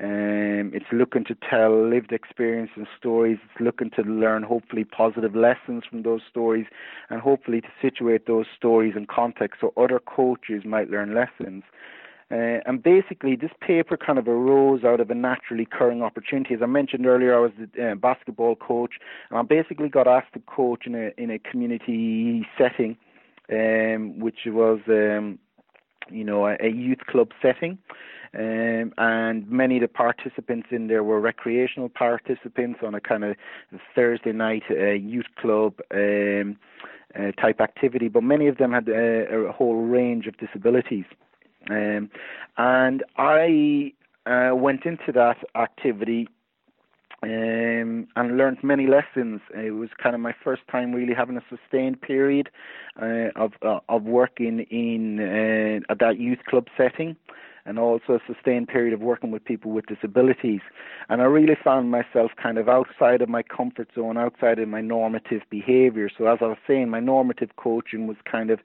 um, 0.03 0.71
it's 0.73 0.85
looking 0.91 1.23
to 1.25 1.37
tell 1.49 1.89
lived 1.89 2.11
experience 2.11 2.71
and 2.75 2.87
stories. 2.99 3.37
It's 3.45 3.61
looking 3.61 3.89
to 3.91 4.01
learn 4.01 4.43
hopefully 4.43 4.83
positive 4.83 5.33
lessons 5.33 5.83
from 5.89 6.03
those 6.03 6.21
stories, 6.29 6.65
and 7.09 7.21
hopefully 7.21 7.61
to 7.61 7.69
situate 7.81 8.27
those 8.27 8.47
stories 8.57 8.95
in 8.97 9.05
context 9.05 9.61
so 9.61 9.71
other 9.77 9.99
coaches 10.05 10.63
might 10.65 10.89
learn 10.89 11.15
lessons. 11.15 11.63
Uh, 12.31 12.59
and 12.65 12.81
basically, 12.81 13.35
this 13.35 13.51
paper 13.61 13.95
kind 13.97 14.17
of 14.17 14.27
arose 14.27 14.83
out 14.83 14.99
of 14.99 15.11
a 15.11 15.15
naturally 15.15 15.63
occurring 15.63 16.01
opportunity. 16.01 16.55
As 16.55 16.61
I 16.63 16.65
mentioned 16.65 17.05
earlier, 17.05 17.35
I 17.35 17.39
was 17.39 17.51
a 17.77 17.91
uh, 17.91 17.95
basketball 17.95 18.55
coach, 18.55 18.93
and 19.29 19.37
I 19.37 19.43
basically 19.43 19.89
got 19.89 20.07
asked 20.07 20.33
to 20.33 20.39
coach 20.47 20.87
in 20.87 20.95
a 20.95 21.11
in 21.21 21.29
a 21.29 21.37
community 21.37 22.47
setting, 22.57 22.97
um, 23.51 24.19
which 24.19 24.39
was 24.47 24.79
um, 24.87 25.37
you 26.09 26.23
know 26.23 26.47
a, 26.47 26.57
a 26.61 26.69
youth 26.69 27.05
club 27.07 27.29
setting. 27.43 27.77
Um, 28.37 28.91
and 28.97 29.49
many 29.49 29.77
of 29.77 29.81
the 29.81 29.87
participants 29.87 30.67
in 30.71 30.87
there 30.87 31.03
were 31.03 31.21
recreational 31.21 31.87
participants 31.87 32.79
on 32.83 32.93
a 32.93 32.99
kind 32.99 33.23
of 33.23 33.37
Thursday 33.95 34.33
night 34.33 34.63
uh, 34.69 34.91
youth 34.91 35.27
club 35.39 35.79
um, 35.93 36.57
uh, 37.17 37.31
type 37.33 37.61
activity, 37.61 38.09
but 38.09 38.23
many 38.23 38.47
of 38.47 38.57
them 38.57 38.73
had 38.73 38.89
uh, 38.89 38.93
a 38.93 39.51
whole 39.53 39.75
range 39.75 40.27
of 40.27 40.35
disabilities. 40.37 41.05
Um, 41.69 42.09
and 42.57 43.03
I 43.17 43.93
uh, 44.25 44.55
went 44.55 44.85
into 44.85 45.11
that 45.13 45.37
activity 45.55 46.27
um, 47.23 48.07
and 48.15 48.37
learned 48.37 48.57
many 48.63 48.87
lessons. 48.87 49.41
It 49.53 49.71
was 49.71 49.89
kind 50.01 50.15
of 50.15 50.21
my 50.21 50.33
first 50.43 50.61
time 50.71 50.93
really 50.93 51.13
having 51.13 51.37
a 51.37 51.43
sustained 51.49 52.01
period 52.01 52.49
uh, 53.01 53.29
of 53.35 53.53
uh, 53.61 53.79
of 53.89 54.03
working 54.03 54.59
in 54.69 55.19
uh, 55.89 55.95
that 55.99 56.19
youth 56.19 56.39
club 56.47 56.67
setting, 56.77 57.15
and 57.65 57.79
also 57.79 58.13
a 58.13 58.19
sustained 58.31 58.67
period 58.67 58.93
of 58.93 58.99
working 58.99 59.31
with 59.31 59.43
people 59.43 59.71
with 59.71 59.87
disabilities. 59.87 60.61
And 61.09 61.21
I 61.21 61.25
really 61.25 61.57
found 61.63 61.89
myself 61.89 62.31
kind 62.41 62.57
of 62.57 62.69
outside 62.69 63.21
of 63.21 63.29
my 63.29 63.41
comfort 63.41 63.89
zone, 63.95 64.17
outside 64.17 64.59
of 64.59 64.67
my 64.69 64.81
normative 64.81 65.41
behaviour. 65.49 66.09
So 66.15 66.27
as 66.27 66.39
I 66.41 66.45
was 66.45 66.57
saying, 66.67 66.89
my 66.89 66.99
normative 66.99 67.55
coaching 67.57 68.07
was 68.07 68.17
kind 68.29 68.51
of, 68.51 68.59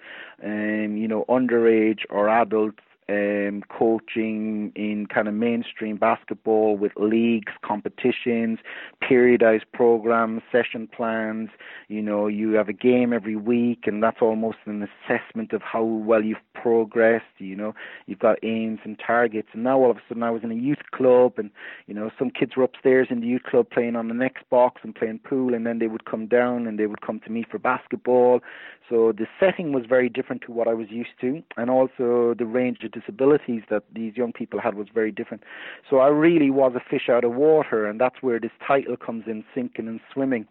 um, 0.45 0.97
you 0.97 1.09
know, 1.09 1.25
underage 1.29 2.01
or 2.11 2.29
adults 2.29 2.83
um, 3.11 3.63
coaching 3.69 4.73
in 4.77 5.07
kind 5.13 5.27
of 5.27 5.35
mainstream 5.35 5.97
basketball 5.97 6.77
with 6.77 6.93
leagues, 6.97 7.53
competitions, 7.65 8.61
periodized 9.03 9.65
programs, 9.75 10.43
session 10.53 10.87
plans. 10.87 11.51
You 11.89 12.03
know, 12.03 12.29
you 12.29 12.53
have 12.53 12.69
a 12.69 12.73
game 12.73 13.13
every 13.13 13.35
week, 13.35 13.81
and 13.87 14.03
that's 14.03 14.23
almost 14.23 14.59
an 14.67 14.87
assessment 14.87 15.53
of 15.53 15.63
how 15.63 15.83
well 15.83 16.23
you've 16.23 16.39
progressed. 16.55 17.25
You 17.39 17.57
know, 17.57 17.75
you've 18.07 18.21
got 18.21 18.39
aims 18.45 18.79
and 18.85 19.01
targets. 19.05 19.49
And 19.53 19.65
now 19.65 19.79
all 19.79 19.91
of 19.91 19.97
a 19.97 20.03
sudden, 20.09 20.23
I 20.23 20.31
was 20.31 20.45
in 20.45 20.53
a 20.53 20.55
youth 20.55 20.85
club, 20.93 21.33
and 21.37 21.51
you 21.89 21.95
know, 21.95 22.11
some 22.19 22.31
kids 22.31 22.53
were 22.57 22.65
upstairs 22.65 23.09
in 23.11 23.21
the 23.21 23.27
youth 23.27 23.43
club 23.43 23.69
playing 23.71 23.97
on 23.97 24.07
the 24.07 24.15
Xbox 24.15 24.73
and 24.83 24.95
playing 24.95 25.19
pool, 25.19 25.55
and 25.55 25.67
then 25.67 25.81
they 25.81 25.89
would 25.89 26.05
come 26.05 26.27
down 26.27 26.67
and 26.67 26.79
they 26.79 26.87
would 26.87 27.01
come 27.01 27.21
to 27.21 27.31
me 27.31 27.45
for 27.51 27.59
basketball. 27.59 28.41
So 28.89 29.13
the 29.13 29.27
setting 29.39 29.73
was 29.73 29.85
very 29.89 30.09
different 30.09 30.43
to 30.43 30.53
what 30.53 30.67
I 30.67 30.75
was 30.75 30.89
used 30.91 31.11
to, 31.21 31.43
and 31.57 31.71
also 31.71 32.35
the 32.37 32.45
range 32.45 32.79
of 32.83 32.91
disabilities 33.01 33.63
that 33.71 33.83
these 33.95 34.17
young 34.17 34.33
people 34.33 34.61
had 34.61 34.75
was 34.75 34.89
very 34.93 35.11
different. 35.11 35.43
So 35.89 35.99
I 35.99 36.09
really 36.09 36.51
was 36.51 36.73
a 36.77 36.81
fish 36.81 37.09
out 37.09 37.25
of 37.25 37.35
water, 37.35 37.87
and 37.87 38.01
that's 38.01 38.17
where 38.21 38.39
this 38.39 38.53
title 38.67 38.97
comes 38.97 39.25
in, 39.27 39.45
sinking 39.55 39.89
and 39.89 40.01
swimming. 40.13 40.47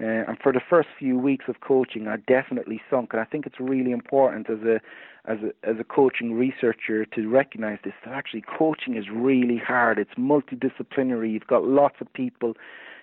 Uh, 0.00 0.24
and 0.28 0.38
for 0.40 0.52
the 0.52 0.60
first 0.70 0.88
few 0.96 1.18
weeks 1.18 1.46
of 1.48 1.60
coaching, 1.60 2.06
I 2.06 2.18
definitely 2.28 2.80
sunk, 2.88 3.10
and 3.12 3.20
I 3.20 3.24
think 3.24 3.46
it's 3.46 3.58
really 3.58 3.90
important 3.90 4.48
as 4.48 4.60
a 4.60 4.80
as 5.24 5.38
a 5.42 5.68
as 5.68 5.76
a 5.80 5.84
coaching 5.84 6.34
researcher 6.34 7.04
to 7.04 7.28
recognize 7.28 7.78
this. 7.82 7.94
That 8.04 8.14
actually 8.14 8.44
coaching 8.58 8.96
is 8.96 9.06
really 9.12 9.58
hard. 9.58 9.98
It's 9.98 10.14
multidisciplinary. 10.14 11.32
You've 11.32 11.48
got 11.48 11.64
lots 11.64 11.96
of 12.00 12.12
people 12.12 12.54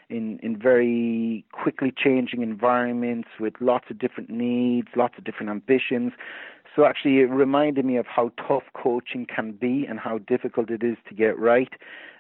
in 0.10 0.40
in 0.42 0.58
very 0.58 1.44
quickly 1.52 1.94
changing 1.96 2.42
environments 2.42 3.28
with 3.42 3.56
lots 3.60 3.86
of 3.90 4.00
different 4.00 4.30
needs, 4.30 4.88
lots 4.96 5.16
of 5.18 5.26
different 5.26 5.50
ambitions. 5.50 6.14
So 6.76 6.86
actually, 6.86 7.20
it 7.20 7.30
reminded 7.30 7.86
me 7.86 7.96
of 7.98 8.06
how 8.06 8.32
tough 8.48 8.64
coaching 8.74 9.26
can 9.34 9.54
be 9.54 9.86
and 9.90 10.00
how 10.00 10.18
difficult 10.18 10.70
it 10.70 10.84
is 10.84 10.98
to 11.08 11.16
get 11.16 11.40
right. 11.40 11.72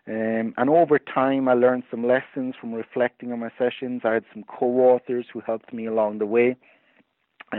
Um, 0.08 0.54
and 0.58 0.70
over 0.70 0.98
time, 1.00 1.50
I 1.50 1.54
learned 1.54 1.84
some 1.91 2.08
lessons 2.08 2.56
from 2.60 2.74
reflecting 2.74 3.32
on 3.34 3.39
my 3.39 3.50
sessions. 3.58 4.02
I 4.06 4.13
had 4.13 4.24
some 4.34 4.44
co-authors 4.44 5.26
who 5.34 5.41
helped 5.41 5.74
me 5.74 5.88
along 5.88 6.20
the 6.20 6.26
way. 6.26 6.56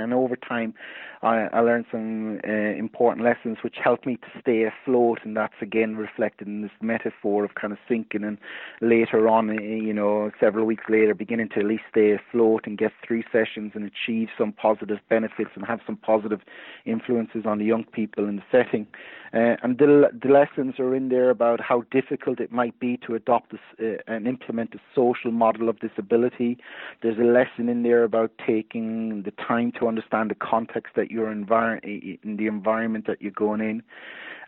And 0.00 0.12
over 0.14 0.36
time, 0.36 0.74
I, 1.22 1.48
I 1.52 1.60
learned 1.60 1.86
some 1.90 2.40
uh, 2.46 2.50
important 2.50 3.24
lessons 3.24 3.58
which 3.62 3.76
helped 3.82 4.06
me 4.06 4.16
to 4.16 4.40
stay 4.40 4.64
afloat, 4.64 5.20
and 5.24 5.36
that's 5.36 5.54
again 5.60 5.96
reflected 5.96 6.46
in 6.46 6.62
this 6.62 6.70
metaphor 6.80 7.44
of 7.44 7.54
kind 7.54 7.72
of 7.72 7.78
sinking. 7.88 8.24
And 8.24 8.38
later 8.80 9.28
on, 9.28 9.50
eh, 9.50 9.62
you 9.62 9.92
know, 9.92 10.30
several 10.38 10.66
weeks 10.66 10.84
later, 10.88 11.14
beginning 11.14 11.48
to 11.50 11.60
at 11.60 11.66
least 11.66 11.84
stay 11.90 12.12
afloat 12.12 12.66
and 12.66 12.78
get 12.78 12.92
through 13.06 13.22
sessions 13.32 13.72
and 13.74 13.84
achieve 13.84 14.28
some 14.38 14.52
positive 14.52 14.98
benefits 15.08 15.50
and 15.54 15.64
have 15.66 15.80
some 15.86 15.96
positive 15.96 16.40
influences 16.84 17.44
on 17.46 17.58
the 17.58 17.64
young 17.64 17.84
people 17.84 18.28
in 18.28 18.36
the 18.36 18.42
setting. 18.52 18.86
Uh, 19.32 19.56
and 19.62 19.78
the, 19.78 20.08
the 20.22 20.28
lessons 20.28 20.78
are 20.78 20.94
in 20.94 21.08
there 21.08 21.30
about 21.30 21.60
how 21.60 21.82
difficult 21.90 22.40
it 22.40 22.52
might 22.52 22.78
be 22.78 22.96
to 22.98 23.14
adopt 23.14 23.52
uh, 23.52 23.84
and 24.06 24.26
implement 24.26 24.74
a 24.74 24.78
social 24.94 25.30
model 25.30 25.68
of 25.68 25.78
disability. 25.80 26.56
There's 27.02 27.18
a 27.18 27.22
lesson 27.22 27.68
in 27.68 27.82
there 27.82 28.04
about 28.04 28.30
taking 28.46 29.22
the 29.22 29.32
time 29.32 29.72
to 29.80 29.85
understand 29.88 30.30
the 30.30 30.34
context 30.34 30.94
that 30.96 31.10
you're 31.10 31.32
envir- 31.32 31.80
in 32.22 32.36
the 32.36 32.46
environment 32.46 33.06
that 33.06 33.20
you're 33.22 33.30
going 33.32 33.60
in. 33.60 33.82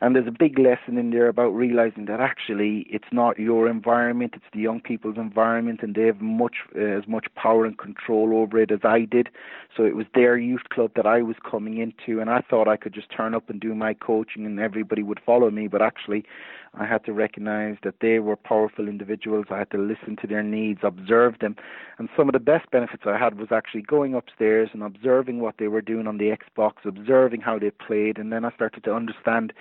And 0.00 0.14
there's 0.14 0.28
a 0.28 0.32
big 0.32 0.58
lesson 0.58 0.96
in 0.96 1.10
there 1.10 1.28
about 1.28 1.48
realizing 1.48 2.04
that 2.04 2.20
actually 2.20 2.86
it's 2.88 3.08
not 3.10 3.38
your 3.38 3.68
environment, 3.68 4.34
it's 4.36 4.44
the 4.52 4.60
young 4.60 4.80
people's 4.80 5.16
environment, 5.16 5.80
and 5.82 5.94
they 5.94 6.06
have 6.06 6.20
much 6.20 6.56
uh, 6.76 6.80
as 6.80 7.08
much 7.08 7.26
power 7.34 7.64
and 7.64 7.76
control 7.76 8.36
over 8.36 8.58
it 8.58 8.70
as 8.70 8.80
I 8.84 9.00
did. 9.00 9.28
So 9.76 9.84
it 9.84 9.96
was 9.96 10.06
their 10.14 10.38
youth 10.38 10.68
club 10.70 10.92
that 10.94 11.06
I 11.06 11.22
was 11.22 11.36
coming 11.48 11.78
into, 11.78 12.20
and 12.20 12.30
I 12.30 12.42
thought 12.48 12.68
I 12.68 12.76
could 12.76 12.94
just 12.94 13.10
turn 13.10 13.34
up 13.34 13.50
and 13.50 13.60
do 13.60 13.74
my 13.74 13.92
coaching 13.92 14.46
and 14.46 14.60
everybody 14.60 15.02
would 15.02 15.20
follow 15.26 15.50
me. 15.50 15.66
But 15.66 15.82
actually, 15.82 16.24
I 16.74 16.86
had 16.86 17.04
to 17.06 17.12
recognize 17.12 17.76
that 17.82 17.96
they 18.00 18.20
were 18.20 18.36
powerful 18.36 18.88
individuals. 18.88 19.46
I 19.50 19.58
had 19.58 19.70
to 19.72 19.78
listen 19.78 20.16
to 20.20 20.26
their 20.28 20.42
needs, 20.42 20.80
observe 20.82 21.38
them. 21.40 21.56
And 21.98 22.08
some 22.16 22.28
of 22.28 22.34
the 22.34 22.38
best 22.38 22.70
benefits 22.70 23.02
I 23.06 23.18
had 23.18 23.38
was 23.38 23.48
actually 23.50 23.82
going 23.82 24.14
upstairs 24.14 24.70
and 24.72 24.82
observing 24.82 25.40
what 25.40 25.56
they 25.58 25.68
were 25.68 25.82
doing 25.82 26.06
on 26.06 26.18
the 26.18 26.36
Xbox, 26.36 26.84
observing 26.84 27.40
how 27.40 27.58
they 27.58 27.70
played, 27.70 28.18
and 28.18 28.32
then 28.32 28.44
I 28.44 28.52
started 28.52 28.84
to 28.84 28.94
understand 28.94 29.52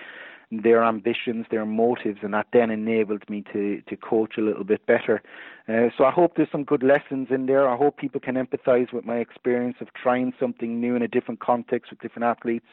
their 0.50 0.82
ambitions, 0.82 1.46
their 1.50 1.66
motives, 1.66 2.20
and 2.22 2.34
that 2.34 2.46
then 2.52 2.70
enabled 2.70 3.28
me 3.28 3.44
to 3.52 3.82
to 3.88 3.96
coach 3.96 4.34
a 4.38 4.42
little 4.42 4.64
bit 4.64 4.84
better. 4.86 5.22
Uh, 5.68 5.90
so 5.98 6.04
I 6.04 6.10
hope 6.10 6.32
there's 6.34 6.50
some 6.50 6.64
good 6.64 6.82
lessons 6.82 7.28
in 7.30 7.44
there. 7.44 7.68
I 7.68 7.76
hope 7.76 7.98
people 7.98 8.20
can 8.20 8.36
empathise 8.36 8.90
with 8.90 9.04
my 9.04 9.16
experience 9.16 9.76
of 9.82 9.88
trying 9.92 10.32
something 10.40 10.80
new 10.80 10.96
in 10.96 11.02
a 11.02 11.08
different 11.08 11.40
context 11.40 11.90
with 11.90 12.00
different 12.00 12.24
athletes, 12.24 12.64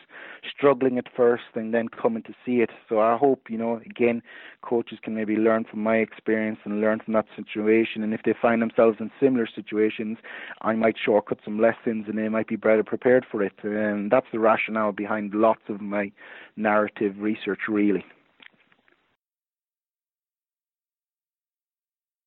struggling 0.49 0.97
at 0.97 1.07
first 1.13 1.43
and 1.55 1.73
then 1.73 1.89
coming 1.89 2.23
to 2.23 2.33
see 2.45 2.61
it. 2.61 2.69
So 2.87 3.01
I 3.01 3.17
hope 3.17 3.47
you 3.49 3.57
know 3.57 3.81
again, 3.85 4.21
coaches 4.61 4.97
can 5.03 5.13
maybe 5.13 5.35
learn 5.35 5.65
from 5.69 5.83
my 5.83 5.97
experience 5.97 6.59
and 6.63 6.79
learn 6.79 7.01
from 7.03 7.15
that 7.15 7.25
situation. 7.35 8.01
And 8.01 8.13
if 8.13 8.21
they 8.23 8.33
find 8.41 8.61
themselves 8.61 8.97
in 9.01 9.11
similar 9.19 9.47
situations, 9.53 10.17
I 10.61 10.73
might 10.73 10.95
shortcut 11.03 11.39
some 11.43 11.59
lessons 11.59 12.05
and 12.07 12.17
they 12.17 12.29
might 12.29 12.47
be 12.47 12.55
better 12.55 12.83
prepared 12.83 13.25
for 13.29 13.43
it. 13.43 13.53
And 13.63 14.09
that's 14.09 14.27
the 14.31 14.39
rationale 14.39 14.93
behind 14.93 15.33
lots 15.33 15.63
of 15.67 15.81
my 15.81 16.13
narrative 16.55 17.15
research, 17.19 17.59
really. 17.67 18.05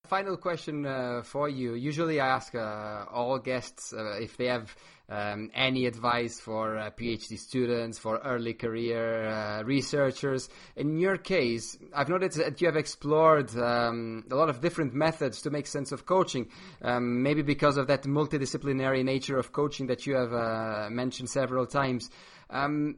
Final 0.09 0.39
question 0.39 0.87
uh, 0.87 1.21
for 1.23 1.51
you. 1.51 1.75
Usually, 1.75 2.19
I 2.19 2.29
ask 2.29 2.55
uh, 2.55 3.05
all 3.13 3.39
guests 3.39 3.93
uh, 3.93 4.17
if 4.19 4.39
they 4.39 4.47
have 4.47 4.75
um, 5.11 5.51
any 5.53 5.85
advice 5.85 6.41
for 6.41 6.79
uh, 6.79 6.91
PhD 6.93 7.39
students, 7.39 7.99
for 7.99 8.17
early 8.25 8.55
career 8.55 9.29
uh, 9.29 9.63
researchers. 9.65 10.49
In 10.77 10.97
your 10.97 11.19
case, 11.19 11.77
I've 11.95 12.09
noticed 12.09 12.39
that 12.39 12.59
you 12.63 12.69
have 12.69 12.77
explored 12.77 13.55
um, 13.59 14.25
a 14.31 14.35
lot 14.35 14.49
of 14.49 14.63
different 14.63 14.95
methods 14.95 15.43
to 15.43 15.51
make 15.51 15.67
sense 15.67 15.93
of 15.93 16.07
coaching. 16.07 16.49
Um, 16.81 17.23
maybe 17.23 17.43
because 17.43 17.77
of 17.77 17.87
that 17.89 18.05
multidisciplinary 18.05 19.05
nature 19.05 19.39
of 19.39 19.53
coaching 19.53 19.89
that 19.89 20.07
you 20.07 20.15
have 20.15 20.33
uh, 20.33 20.89
mentioned 20.91 21.29
several 21.29 21.67
times. 21.67 22.09
Um, 22.49 22.97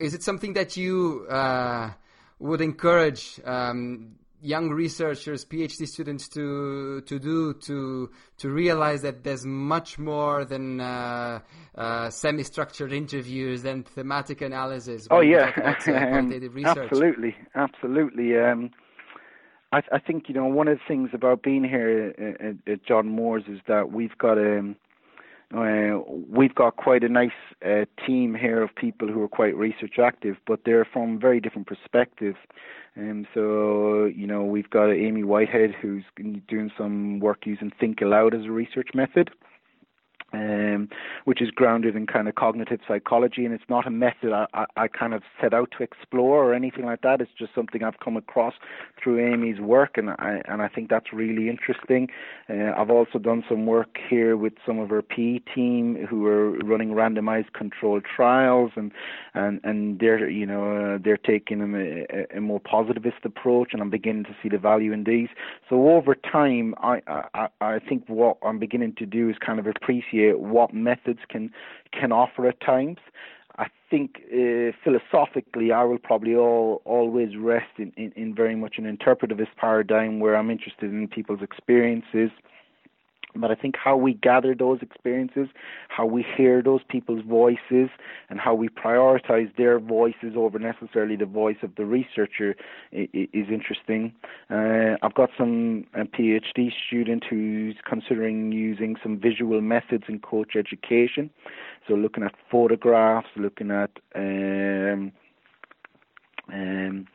is 0.00 0.12
it 0.12 0.24
something 0.24 0.54
that 0.54 0.76
you 0.76 1.24
would 2.40 2.60
encourage 2.60 3.40
um, 3.44 4.16
young 4.42 4.70
researchers, 4.70 5.44
PhD 5.44 5.86
students 5.86 6.28
to 6.30 7.00
to 7.02 7.18
do 7.18 7.54
to 7.54 8.10
to 8.38 8.50
realize 8.50 9.02
that 9.02 9.24
there's 9.24 9.46
much 9.46 9.98
more 9.98 10.44
than 10.44 10.80
uh, 10.80 11.40
uh, 11.74 12.10
semi-structured 12.10 12.92
interviews 12.92 13.64
and 13.64 13.86
thematic 13.86 14.42
analysis. 14.42 15.06
Oh 15.10 15.20
yeah, 15.20 15.52
absolutely, 16.76 17.36
absolutely. 17.54 18.36
Um, 18.38 18.70
I, 19.72 19.78
I, 19.92 19.98
think 19.98 20.28
you 20.28 20.34
know 20.34 20.46
one 20.46 20.68
of 20.68 20.78
the 20.78 20.84
things 20.86 21.10
about 21.14 21.42
being 21.42 21.64
here 21.64 22.12
at, 22.18 22.70
at 22.70 22.84
John 22.84 23.08
Moores 23.08 23.44
is 23.48 23.60
that 23.68 23.92
we've 23.92 24.16
got 24.18 24.36
a 24.36 24.58
um, 24.58 24.76
uh, 25.54 26.00
we've 26.28 26.54
got 26.54 26.76
quite 26.76 27.04
a 27.04 27.08
nice 27.08 27.30
uh, 27.64 27.84
team 28.06 28.34
here 28.34 28.62
of 28.62 28.74
people 28.74 29.08
who 29.08 29.22
are 29.22 29.28
quite 29.28 29.54
research 29.56 29.98
active, 29.98 30.36
but 30.46 30.60
they're 30.64 30.86
from 30.90 31.18
very 31.20 31.40
different 31.40 31.66
perspectives. 31.66 32.38
Um, 32.96 33.26
so, 33.34 34.04
you 34.04 34.26
know, 34.26 34.44
we've 34.44 34.70
got 34.70 34.90
Amy 34.90 35.24
Whitehead 35.24 35.74
who's 35.80 36.04
doing 36.48 36.70
some 36.76 37.20
work 37.20 37.46
using 37.46 37.70
Think 37.78 38.00
Aloud 38.00 38.34
as 38.34 38.44
a 38.46 38.50
research 38.50 38.90
method 38.94 39.30
um, 40.32 40.88
which 41.24 41.42
is 41.42 41.50
grounded 41.50 41.94
in 41.94 42.06
kind 42.06 42.28
of 42.28 42.34
cognitive 42.34 42.80
psychology, 42.88 43.44
and 43.44 43.54
it's 43.54 43.68
not 43.68 43.86
a 43.86 43.90
method 43.90 44.32
I, 44.32 44.46
I, 44.54 44.66
I, 44.76 44.88
kind 44.88 45.12
of 45.12 45.22
set 45.40 45.52
out 45.52 45.72
to 45.76 45.82
explore 45.82 46.42
or 46.44 46.54
anything 46.54 46.86
like 46.86 47.02
that. 47.02 47.20
It's 47.20 47.30
just 47.38 47.54
something 47.54 47.82
I've 47.82 48.00
come 48.00 48.16
across 48.16 48.54
through 49.02 49.20
Amy's 49.32 49.60
work, 49.60 49.98
and 49.98 50.10
I 50.10 50.40
and 50.46 50.62
I 50.62 50.68
think 50.68 50.88
that's 50.88 51.12
really 51.12 51.48
interesting. 51.48 52.08
Uh, 52.48 52.72
I've 52.76 52.90
also 52.90 53.18
done 53.18 53.44
some 53.48 53.66
work 53.66 53.98
here 54.08 54.36
with 54.36 54.54
some 54.66 54.78
of 54.78 54.90
our 54.90 55.02
PE 55.02 55.40
team 55.54 56.06
who 56.08 56.26
are 56.26 56.52
running 56.60 56.90
randomized 56.90 57.52
controlled 57.52 58.04
trials, 58.04 58.72
and 58.76 58.90
and 59.34 59.60
and 59.64 59.98
they're 59.98 60.28
you 60.30 60.46
know 60.46 60.94
uh, 60.94 60.98
they're 61.02 61.16
taking 61.18 61.60
a, 61.60 62.36
a, 62.36 62.40
more 62.40 62.60
positivist 62.60 63.18
approach, 63.24 63.70
and 63.72 63.82
I'm 63.82 63.90
beginning 63.90 64.24
to 64.24 64.36
see 64.42 64.48
the 64.48 64.58
value 64.58 64.92
in 64.92 65.04
these. 65.04 65.28
So 65.68 65.90
over 65.90 66.14
time, 66.14 66.74
I 66.78 67.02
I, 67.34 67.48
I 67.60 67.78
think 67.78 68.04
what 68.08 68.38
I'm 68.42 68.58
beginning 68.58 68.94
to 68.96 69.06
do 69.06 69.28
is 69.28 69.36
kind 69.44 69.58
of 69.58 69.66
appreciate 69.66 70.21
what 70.30 70.72
methods 70.72 71.20
can 71.28 71.50
can 71.92 72.12
offer 72.12 72.46
at 72.46 72.60
times. 72.60 72.98
I 73.58 73.66
think 73.90 74.22
uh, 74.32 74.72
philosophically, 74.82 75.72
I 75.72 75.84
will 75.84 75.98
probably 75.98 76.34
all, 76.34 76.80
always 76.86 77.36
rest 77.36 77.72
in, 77.76 77.92
in, 77.98 78.12
in 78.16 78.34
very 78.34 78.56
much 78.56 78.78
an 78.78 78.84
interpretivist 78.84 79.54
paradigm 79.58 80.20
where 80.20 80.36
I'm 80.36 80.50
interested 80.50 80.90
in 80.90 81.06
people's 81.06 81.42
experiences 81.42 82.30
but 83.34 83.50
I 83.50 83.54
think 83.54 83.76
how 83.82 83.96
we 83.96 84.14
gather 84.14 84.54
those 84.54 84.80
experiences, 84.82 85.48
how 85.88 86.06
we 86.06 86.24
hear 86.36 86.62
those 86.62 86.80
people's 86.88 87.24
voices, 87.24 87.88
and 88.28 88.38
how 88.38 88.54
we 88.54 88.68
prioritize 88.68 89.54
their 89.56 89.78
voices 89.78 90.34
over 90.36 90.58
necessarily 90.58 91.16
the 91.16 91.26
voice 91.26 91.56
of 91.62 91.74
the 91.76 91.84
researcher 91.84 92.54
is 92.92 93.46
interesting. 93.50 94.12
Uh, 94.50 94.96
I've 95.02 95.14
got 95.14 95.30
some 95.38 95.84
a 95.94 96.04
PhD 96.04 96.70
student 96.86 97.24
who's 97.28 97.76
considering 97.88 98.52
using 98.52 98.96
some 99.02 99.18
visual 99.18 99.60
methods 99.60 100.04
in 100.08 100.18
coach 100.20 100.56
education, 100.56 101.30
so 101.88 101.94
looking 101.94 102.24
at 102.24 102.34
photographs, 102.50 103.28
looking 103.36 103.70
at 103.70 103.90
um, 104.14 105.12
um, 106.52 107.06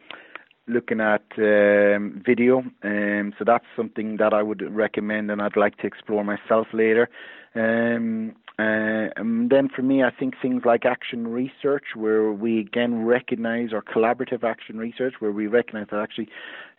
looking 0.68 1.00
at 1.00 1.24
um, 1.38 2.22
video. 2.26 2.64
Um, 2.84 3.34
so 3.38 3.46
that's 3.46 3.66
something 3.76 4.18
that 4.18 4.34
I 4.34 4.44
would 4.44 4.62
recommend 4.74 5.32
and 5.32 5.42
I'd 5.42 5.58
like 5.58 5.78
to 5.78 5.88
explore 5.88 6.24
myself 6.24 6.68
later. 6.74 7.10
Um, 7.56 8.36
uh, 8.60 9.14
and 9.16 9.52
then 9.52 9.70
for 9.70 9.84
me, 9.84 10.04
I 10.04 10.10
think 10.10 10.34
things 10.42 10.64
like 10.66 10.84
action 10.84 11.28
research, 11.28 11.84
where 11.94 12.32
we 12.32 12.60
again 12.60 13.06
recognize 13.06 13.70
or 13.72 13.84
collaborative 13.84 14.44
action 14.44 14.80
research, 14.80 15.14
where 15.20 15.32
we 15.32 15.46
recognize 15.46 15.86
that 15.92 16.00
actually 16.00 16.28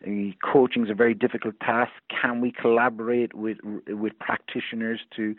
uh, 0.05 0.35
coaching 0.45 0.85
is 0.85 0.91
a 0.91 0.95
very 0.95 1.15
difficult 1.15 1.55
task. 1.61 1.93
Can 2.09 2.41
we 2.41 2.51
collaborate 2.51 3.33
with 3.33 3.59
with 3.87 4.19
practitioners 4.19 5.01
to 5.15 5.37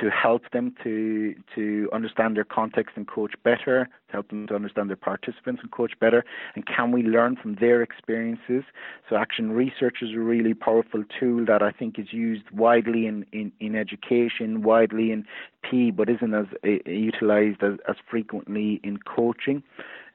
to 0.00 0.10
help 0.10 0.50
them 0.52 0.74
to 0.82 1.34
to 1.54 1.88
understand 1.92 2.36
their 2.36 2.44
context 2.44 2.96
and 2.96 3.06
coach 3.06 3.32
better, 3.42 3.88
to 4.08 4.12
help 4.12 4.28
them 4.28 4.46
to 4.48 4.54
understand 4.54 4.90
their 4.90 4.96
participants 4.96 5.60
and 5.62 5.70
coach 5.70 5.92
better, 6.00 6.24
and 6.54 6.66
can 6.66 6.90
we 6.92 7.02
learn 7.02 7.36
from 7.36 7.56
their 7.56 7.82
experiences? 7.82 8.64
So 9.08 9.16
action 9.16 9.52
research 9.52 9.98
is 10.02 10.10
a 10.14 10.18
really 10.18 10.54
powerful 10.54 11.04
tool 11.18 11.44
that 11.46 11.62
I 11.62 11.70
think 11.70 11.98
is 11.98 12.12
used 12.12 12.50
widely 12.50 13.06
in, 13.06 13.24
in, 13.32 13.52
in 13.60 13.76
education, 13.76 14.62
widely 14.62 15.12
in 15.12 15.24
P, 15.62 15.90
but 15.90 16.08
isn't 16.08 16.34
as 16.34 16.46
uh, 16.64 16.68
utilized 16.90 17.62
as, 17.62 17.74
as 17.88 17.96
frequently 18.10 18.80
in 18.82 18.98
coaching. 18.98 19.62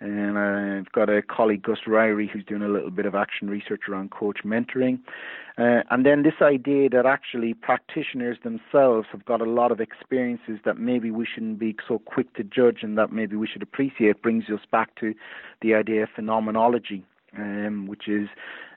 And 0.02 0.38
I've 0.38 0.92
got 0.94 1.10
a 1.10 1.22
colleague, 1.22 1.64
Gus 1.64 1.80
Ryrie, 1.86 2.30
who's 2.30 2.46
doing 2.46 2.62
a 2.62 2.70
little 2.70 2.90
bit 2.90 3.06
of 3.06 3.16
action 3.16 3.50
research 3.50 3.82
around 3.90 4.12
coach 4.12 4.40
mentoring. 4.46 5.00
Uh, 5.58 5.84
and 5.92 6.06
then 6.06 6.24
this 6.24 6.42
idea 6.42 6.90
that 6.90 7.06
actually 7.06 7.54
practitioners 7.54 8.38
themselves 8.44 9.08
have 9.12 9.26
got 9.26 9.42
a 9.42 9.50
lot 9.50 9.74
of 9.74 9.82
experiences 9.82 10.60
that 10.64 10.78
maybe 10.78 11.12
we 11.12 11.26
shouldn't 11.26 11.60
be 11.60 11.76
so 11.86 12.00
quick 12.00 12.34
to 12.36 12.44
judge 12.44 12.78
and 12.82 12.98
that 12.98 13.12
maybe 13.12 13.36
we 13.36 13.46
should 13.46 13.62
appreciate 13.62 14.22
brings 14.22 14.46
us 14.46 14.62
back 14.72 14.96
to 14.96 15.14
the 15.62 15.74
idea 15.74 16.04
of 16.04 16.10
phenomenology. 16.16 17.04
Um, 17.38 17.86
which 17.86 18.08
is 18.08 18.28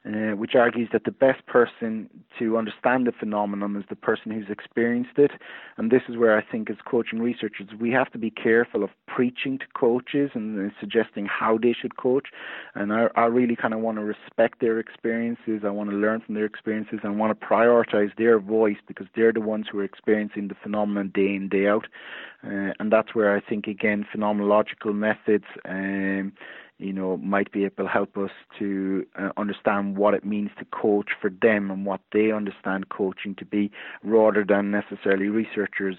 uh, 0.04 0.34
which 0.34 0.56
argues 0.56 0.88
that 0.92 1.04
the 1.04 1.12
best 1.12 1.46
person 1.46 2.10
to 2.38 2.58
understand 2.58 3.06
the 3.06 3.12
phenomenon 3.12 3.76
is 3.76 3.84
the 3.88 3.94
person 3.94 4.32
who's 4.32 4.50
experienced 4.50 5.16
it. 5.16 5.30
And 5.76 5.92
this 5.92 6.02
is 6.08 6.16
where 6.16 6.36
I 6.36 6.42
think, 6.42 6.70
as 6.70 6.76
coaching 6.84 7.20
researchers, 7.20 7.68
we 7.78 7.92
have 7.92 8.10
to 8.12 8.18
be 8.18 8.30
careful 8.30 8.82
of 8.82 8.90
preaching 9.06 9.58
to 9.58 9.64
coaches 9.74 10.30
and 10.34 10.70
uh, 10.70 10.74
suggesting 10.80 11.26
how 11.26 11.56
they 11.56 11.72
should 11.72 11.96
coach. 11.96 12.28
And 12.74 12.92
I, 12.92 13.08
I 13.14 13.26
really 13.26 13.54
kind 13.54 13.74
of 13.74 13.80
want 13.80 13.98
to 13.98 14.04
respect 14.04 14.60
their 14.60 14.80
experiences. 14.80 15.62
I 15.64 15.70
want 15.70 15.90
to 15.90 15.96
learn 15.96 16.20
from 16.20 16.34
their 16.34 16.46
experiences. 16.46 16.98
and 17.04 17.18
want 17.18 17.38
to 17.38 17.46
prioritize 17.46 18.10
their 18.16 18.40
voice 18.40 18.78
because 18.88 19.06
they're 19.14 19.32
the 19.32 19.40
ones 19.40 19.66
who 19.70 19.78
are 19.78 19.84
experiencing 19.84 20.48
the 20.48 20.56
phenomenon 20.62 21.12
day 21.14 21.34
in, 21.36 21.48
day 21.48 21.68
out. 21.68 21.86
Uh, 22.44 22.72
and 22.80 22.90
that's 22.90 23.14
where 23.14 23.36
I 23.36 23.40
think, 23.40 23.68
again, 23.68 24.04
phenomenological 24.12 24.92
methods. 24.92 25.44
Um, 25.64 26.32
you 26.82 26.92
know, 26.92 27.16
might 27.16 27.52
be 27.52 27.64
able 27.64 27.84
to 27.84 27.88
help 27.88 28.16
us 28.16 28.30
to 28.58 29.06
uh, 29.18 29.30
understand 29.36 29.96
what 29.96 30.14
it 30.14 30.24
means 30.24 30.50
to 30.58 30.64
coach 30.66 31.10
for 31.20 31.30
them 31.30 31.70
and 31.70 31.86
what 31.86 32.00
they 32.12 32.32
understand 32.32 32.88
coaching 32.88 33.34
to 33.36 33.44
be, 33.44 33.70
rather 34.02 34.44
than 34.46 34.70
necessarily 34.70 35.28
researchers 35.28 35.96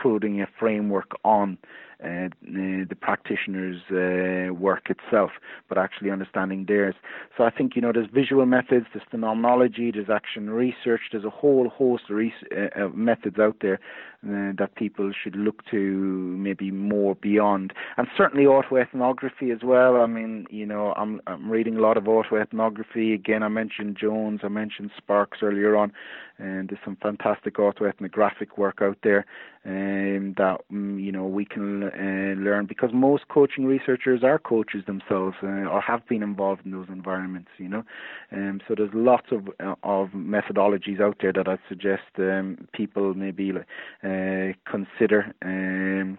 putting 0.00 0.40
a 0.40 0.46
framework 0.58 1.12
on 1.24 1.58
uh, 2.02 2.28
the 2.42 2.96
practitioner's 3.00 3.80
uh, 3.92 4.52
work 4.52 4.90
itself, 4.90 5.30
but 5.68 5.78
actually 5.78 6.10
understanding 6.10 6.64
theirs. 6.66 6.96
So 7.36 7.44
I 7.44 7.50
think 7.50 7.76
you 7.76 7.82
know 7.82 7.92
there's 7.92 8.08
visual 8.12 8.44
methods, 8.44 8.86
there's 8.92 9.06
phenomenology, 9.08 9.92
there's 9.92 10.10
action 10.10 10.50
research, 10.50 11.02
there's 11.12 11.24
a 11.24 11.30
whole 11.30 11.68
host 11.68 12.04
of, 12.10 12.16
res- 12.16 12.32
uh, 12.50 12.84
of 12.84 12.96
methods 12.96 13.38
out 13.38 13.56
there 13.60 13.78
uh, 14.24 14.52
that 14.58 14.74
people 14.76 15.12
should 15.12 15.34
look 15.34 15.64
to 15.70 15.76
maybe 15.76 16.70
more 16.70 17.14
beyond, 17.16 17.72
and 17.96 18.06
certainly 18.16 18.44
autoethnography 18.44 19.52
as 19.52 19.62
well. 19.64 19.96
I 19.96 20.06
mean, 20.06 20.46
you 20.50 20.66
know, 20.66 20.92
I'm 20.96 21.20
I'm 21.26 21.50
reading 21.50 21.76
a 21.76 21.80
lot 21.80 21.96
of 21.96 22.04
autoethnography. 22.04 23.14
Again, 23.14 23.42
I 23.42 23.48
mentioned 23.48 23.96
Jones, 24.00 24.40
I 24.44 24.48
mentioned 24.48 24.90
Sparkes 24.96 25.38
earlier 25.42 25.76
on, 25.76 25.92
and 26.38 26.68
there's 26.68 26.80
some 26.84 26.96
fantastic 26.96 27.56
autoethnographic 27.56 28.56
work 28.56 28.78
out 28.80 28.98
there 29.02 29.26
um, 29.64 30.34
that 30.38 30.58
um, 30.70 30.98
you 30.98 31.12
know 31.12 31.24
we 31.26 31.44
can 31.44 31.84
uh, 31.84 32.40
learn 32.40 32.66
because 32.66 32.90
most 32.92 33.28
coaching 33.28 33.64
researchers 33.64 34.24
are 34.24 34.38
coaches 34.38 34.84
themselves 34.86 35.36
uh, 35.42 35.68
or 35.68 35.80
have 35.80 36.06
been 36.08 36.22
involved 36.22 36.62
in 36.64 36.72
those 36.72 36.88
environments. 36.88 37.48
You 37.58 37.68
know, 37.68 37.84
um, 38.32 38.60
so 38.66 38.74
there's 38.76 38.90
lots 38.92 39.26
of 39.30 39.48
uh, 39.60 39.74
of 39.82 40.08
methodologies 40.08 41.00
out 41.00 41.18
there 41.20 41.32
that 41.32 41.48
I 41.48 41.58
suggest 41.68 42.02
um, 42.18 42.66
people 42.72 43.14
maybe 43.14 43.52
uh, 43.52 43.60
consider. 44.70 45.34
Um, 45.42 46.18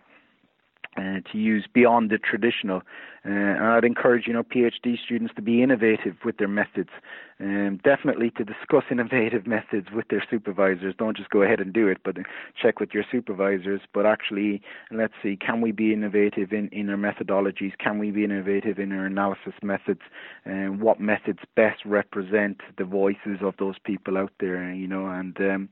uh, 0.96 1.20
to 1.32 1.38
use 1.38 1.66
beyond 1.74 2.12
the 2.12 2.20
traditional. 2.20 2.82
Uh, 3.26 3.32
and 3.32 3.64
I'd 3.64 3.86
encourage, 3.86 4.28
you 4.28 4.34
know, 4.34 4.44
PhD 4.44 4.98
students 5.04 5.34
to 5.36 5.42
be 5.42 5.64
innovative 5.64 6.16
with 6.26 6.38
their 6.38 6.48
methods. 6.48 6.90
Um, 7.40 7.80
definitely 7.84 8.32
to 8.32 8.44
discuss 8.44 8.84
innovative 8.92 9.48
methods 9.48 9.88
with 9.92 10.08
their 10.10 10.24
supervisors. 10.30 10.94
Don't 10.98 11.18
just 11.18 11.30
go 11.30 11.42
ahead 11.42 11.60
and 11.60 11.74
do 11.74 11.88
it, 11.88 12.00
but 12.04 12.18
check 12.62 12.80
with 12.80 12.90
your 12.94 13.04
supervisors. 13.10 13.82
But 13.94 14.06
actually, 14.06 14.62
let's 14.92 15.14
see, 15.24 15.36
can 15.36 15.62
we 15.62 15.72
be 15.72 15.94
innovative 15.94 16.52
in, 16.52 16.68
in 16.70 16.90
our 16.90 16.98
methodologies? 16.98 17.78
Can 17.80 17.98
we 17.98 18.12
be 18.12 18.24
innovative 18.24 18.78
in 18.78 18.92
our 18.92 19.06
analysis 19.06 19.54
methods? 19.64 20.02
And 20.46 20.82
what 20.82 21.00
methods 21.00 21.40
best 21.56 21.84
represent 21.86 22.62
the 22.78 22.86
voices 22.86 23.40
of 23.42 23.56
those 23.58 23.76
people 23.84 24.18
out 24.18 24.34
there, 24.40 24.72
you 24.72 24.88
know, 24.88 25.08
and 25.08 25.36
um, 25.40 25.70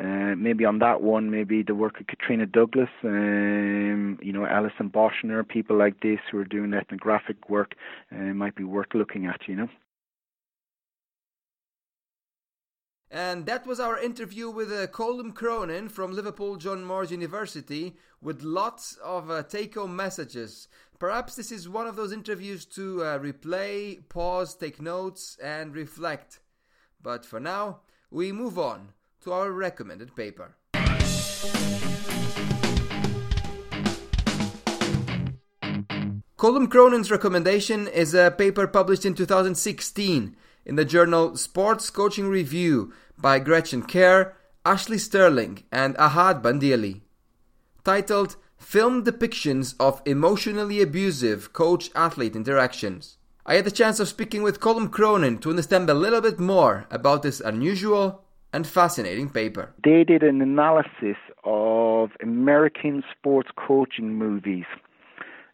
uh, 0.00 0.34
maybe 0.36 0.64
on 0.64 0.78
that 0.78 1.02
one, 1.02 1.30
maybe 1.30 1.62
the 1.62 1.74
work 1.74 2.00
of 2.00 2.06
Kitrina 2.06 2.50
Douglas, 2.50 2.88
um, 3.04 4.18
you 4.22 4.32
know, 4.32 4.46
Alison 4.46 4.88
Boschner, 4.88 5.46
people 5.46 5.76
like 5.76 6.00
this 6.00 6.18
who 6.30 6.38
are 6.38 6.44
doing 6.44 6.72
ethnographic 6.72 7.50
work 7.50 7.74
uh, 8.10 8.16
might 8.16 8.54
be 8.54 8.64
worth 8.64 8.94
looking 8.94 9.26
at, 9.26 9.40
you 9.46 9.56
know. 9.56 9.68
And 13.10 13.44
that 13.44 13.66
was 13.66 13.78
our 13.78 13.98
interview 13.98 14.48
with 14.48 14.72
uh, 14.72 14.86
Colm 14.86 15.34
Cronin 15.34 15.90
from 15.90 16.12
Liverpool 16.12 16.56
John 16.56 16.82
Moores 16.82 17.10
University 17.10 17.94
with 18.22 18.42
lots 18.42 18.96
of 19.04 19.30
uh, 19.30 19.42
take 19.42 19.74
home 19.74 19.94
messages. 19.94 20.68
Perhaps 20.98 21.34
this 21.34 21.52
is 21.52 21.68
one 21.68 21.86
of 21.86 21.96
those 21.96 22.12
interviews 22.12 22.64
to 22.64 23.02
uh, 23.02 23.18
replay, 23.18 24.08
pause, 24.08 24.54
take 24.54 24.80
notes, 24.80 25.36
and 25.42 25.74
reflect. 25.74 26.40
But 27.02 27.26
for 27.26 27.38
now, 27.38 27.80
we 28.10 28.32
move 28.32 28.58
on 28.58 28.94
to 29.22 29.32
our 29.32 29.52
recommended 29.52 30.14
paper. 30.16 30.56
Colm 36.36 36.68
Cronin's 36.68 37.10
recommendation 37.10 37.86
is 37.86 38.14
a 38.14 38.32
paper 38.32 38.66
published 38.66 39.04
in 39.04 39.14
2016 39.14 40.36
in 40.66 40.74
the 40.74 40.84
journal 40.84 41.36
Sports 41.36 41.88
Coaching 41.88 42.28
Review 42.28 42.92
by 43.16 43.38
Gretchen 43.38 43.82
Kerr, 43.82 44.34
Ashley 44.64 44.98
Stirling, 44.98 45.62
and 45.70 45.94
Ahad 45.98 46.42
Bandealy. 46.42 47.02
Titled 47.84 48.34
Film 48.56 49.04
Depictions 49.04 49.76
of 49.78 50.02
Emotionally 50.04 50.82
Abusive 50.82 51.52
Coach 51.52 51.90
Athlete 51.94 52.34
Interactions. 52.34 53.18
I 53.46 53.54
had 53.54 53.64
the 53.64 53.70
chance 53.70 54.00
of 54.00 54.08
speaking 54.08 54.42
with 54.42 54.58
Colm 54.58 54.90
Cronin 54.90 55.38
to 55.38 55.50
understand 55.50 55.88
a 55.88 55.94
little 55.94 56.20
bit 56.20 56.40
more 56.40 56.86
about 56.90 57.22
this 57.22 57.40
unusual 57.40 58.24
and 58.52 58.66
fascinating 58.66 59.30
paper. 59.30 59.72
They 59.82 60.04
did 60.04 60.22
an 60.22 60.40
analysis 60.40 61.16
of 61.44 62.10
American 62.22 63.02
sports 63.10 63.50
coaching 63.56 64.14
movies. 64.14 64.66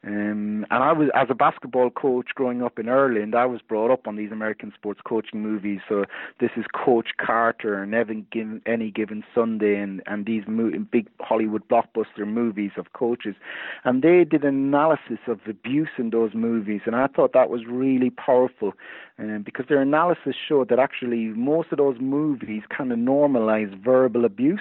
Um, 0.07 0.65
and 0.71 0.85
I 0.85 0.93
was, 0.93 1.09
as 1.15 1.27
a 1.29 1.35
basketball 1.35 1.91
coach 1.91 2.29
growing 2.35 2.63
up 2.63 2.79
in 2.79 2.89
Ireland, 2.89 3.35
I 3.35 3.47
was 3.47 3.61
brought 3.61 3.91
up 3.91 4.07
on 4.07 4.15
these 4.15 4.31
American 4.31 4.73
sports 4.73 5.01
coaching 5.05 5.43
movies. 5.43 5.81
So 5.89 6.05
this 6.39 6.51
is 6.57 6.65
Coach 6.73 7.09
Carter 7.21 7.83
and 7.83 7.93
Evan 7.95 8.25
given, 8.31 8.63
Any 8.65 8.93
Given 8.93 9.25
Sunday 9.35 9.75
and, 9.75 10.01
and 10.07 10.25
these 10.25 10.45
mo- 10.47 10.71
big 10.93 11.09
Hollywood 11.21 11.67
blockbuster 11.69 12.27
movies 12.27 12.71
of 12.77 12.93
coaches. 12.93 13.35
And 13.85 14.03
they 14.03 14.25
did 14.25 14.45
an 14.45 14.55
analysis 14.55 15.19
of 15.27 15.41
abuse 15.49 15.91
in 15.99 16.11
those 16.11 16.33
movies. 16.33 16.83
And 16.87 16.95
I 16.95 17.09
thought 17.09 17.33
that 17.33 17.51
was 17.51 17.63
really 17.67 18.11
powerful 18.11 18.75
um, 19.19 19.43
because 19.45 19.67
their 19.69 19.83
analysis 19.83 20.37
showed 20.49 20.69
that 20.69 20.79
actually 20.79 21.27
most 21.27 21.73
of 21.73 21.79
those 21.79 21.97
movies 22.01 22.63
kind 22.77 22.93
of 22.93 22.99
normalize 22.99 23.77
verbal 23.83 24.25
abuse. 24.25 24.61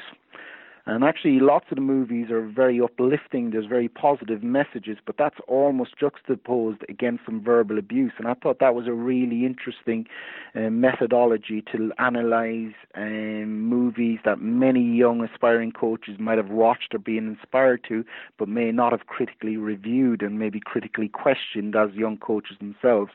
And 0.87 1.03
actually, 1.03 1.41
lots 1.41 1.65
of 1.69 1.75
the 1.75 1.81
movies 1.81 2.31
are 2.31 2.47
very 2.47 2.79
uplifting. 2.79 3.51
There's 3.51 3.65
very 3.65 3.89
positive 3.89 4.41
messages, 4.41 4.97
but 5.05 5.17
that's 5.17 5.35
almost 5.45 5.97
juxtaposed 5.99 6.81
against 6.87 7.25
some 7.25 7.43
verbal 7.43 7.77
abuse. 7.77 8.13
And 8.17 8.25
I 8.25 8.35
thought 8.35 8.59
that 8.59 8.73
was 8.73 8.87
a 8.87 8.93
really 8.93 9.45
interesting 9.45 10.07
uh, 10.55 10.69
methodology 10.69 11.61
to 11.73 11.91
analyze 11.99 12.71
um, 12.95 13.63
movies 13.63 14.19
that 14.23 14.39
many 14.39 14.81
young 14.81 15.21
aspiring 15.21 15.73
coaches 15.73 16.15
might 16.19 16.37
have 16.37 16.51
watched 16.51 16.95
or 16.95 16.99
been 16.99 17.27
inspired 17.27 17.83
to, 17.89 18.05
but 18.39 18.47
may 18.47 18.71
not 18.71 18.93
have 18.93 19.07
critically 19.07 19.57
reviewed 19.57 20.21
and 20.21 20.39
maybe 20.39 20.61
critically 20.61 21.09
questioned 21.09 21.75
as 21.75 21.93
young 21.95 22.15
coaches 22.17 22.55
themselves. 22.59 23.11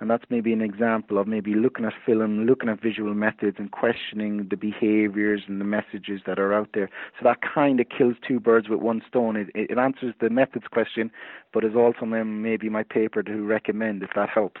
And 0.00 0.10
that's 0.10 0.24
maybe 0.28 0.52
an 0.52 0.60
example 0.60 1.18
of 1.18 1.28
maybe 1.28 1.54
looking 1.54 1.84
at 1.84 1.92
film, 2.04 2.46
looking 2.46 2.68
at 2.68 2.82
visual 2.82 3.14
methods, 3.14 3.58
and 3.60 3.70
questioning 3.70 4.48
the 4.50 4.56
behaviors 4.56 5.42
and 5.46 5.60
the 5.60 5.64
messages 5.64 6.22
that 6.26 6.40
are 6.40 6.52
out 6.52 6.70
there. 6.74 6.90
So 7.18 7.24
that 7.24 7.38
kind 7.42 7.78
of 7.80 7.86
kills 7.88 8.16
two 8.26 8.40
birds 8.40 8.68
with 8.68 8.80
one 8.80 9.02
stone. 9.06 9.36
It, 9.36 9.48
it 9.54 9.78
answers 9.78 10.14
the 10.20 10.30
methods 10.30 10.66
question, 10.70 11.10
but 11.52 11.64
is 11.64 11.74
also 11.76 12.06
maybe 12.06 12.68
my 12.68 12.82
paper 12.82 13.22
to 13.22 13.42
recommend 13.42 14.02
if 14.02 14.10
that 14.14 14.28
helps. 14.28 14.60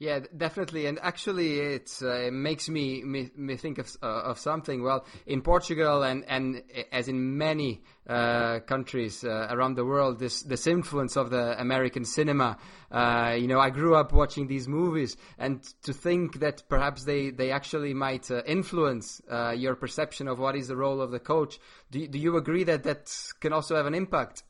Yeah, 0.00 0.20
definitely, 0.36 0.86
and 0.86 0.98
actually, 1.00 1.60
it 1.60 1.88
uh, 2.02 2.28
makes 2.32 2.68
me, 2.68 3.04
me, 3.04 3.30
me 3.36 3.56
think 3.56 3.78
of 3.78 3.88
uh, 4.02 4.06
of 4.06 4.40
something. 4.40 4.82
Well, 4.82 5.06
in 5.24 5.40
Portugal 5.40 6.02
and 6.02 6.24
and 6.26 6.64
as 6.90 7.06
in 7.06 7.38
many 7.38 7.84
uh, 8.08 8.58
countries 8.66 9.22
uh, 9.22 9.46
around 9.50 9.76
the 9.76 9.84
world, 9.84 10.18
this 10.18 10.42
this 10.42 10.66
influence 10.66 11.16
of 11.16 11.30
the 11.30 11.60
American 11.60 12.04
cinema. 12.04 12.58
Uh, 12.90 13.36
you 13.38 13.46
know, 13.46 13.60
I 13.60 13.70
grew 13.70 13.94
up 13.94 14.12
watching 14.12 14.48
these 14.48 14.66
movies, 14.66 15.16
and 15.38 15.62
to 15.84 15.92
think 15.92 16.40
that 16.40 16.64
perhaps 16.68 17.04
they 17.04 17.30
they 17.30 17.52
actually 17.52 17.94
might 17.94 18.28
uh, 18.32 18.42
influence 18.46 19.22
your 19.56 19.76
perception 19.76 20.26
of 20.26 20.40
what 20.40 20.56
is 20.56 20.66
the 20.66 20.76
role 20.76 21.00
of 21.00 21.12
the 21.12 21.20
coach. 21.20 21.60
Do 21.92 22.04
do 22.08 22.18
you 22.18 22.36
agree 22.36 22.64
that 22.64 22.82
that 22.82 23.16
can 23.38 23.52
also 23.52 23.76
have 23.76 23.86
an 23.86 23.94
impact? 23.94 24.42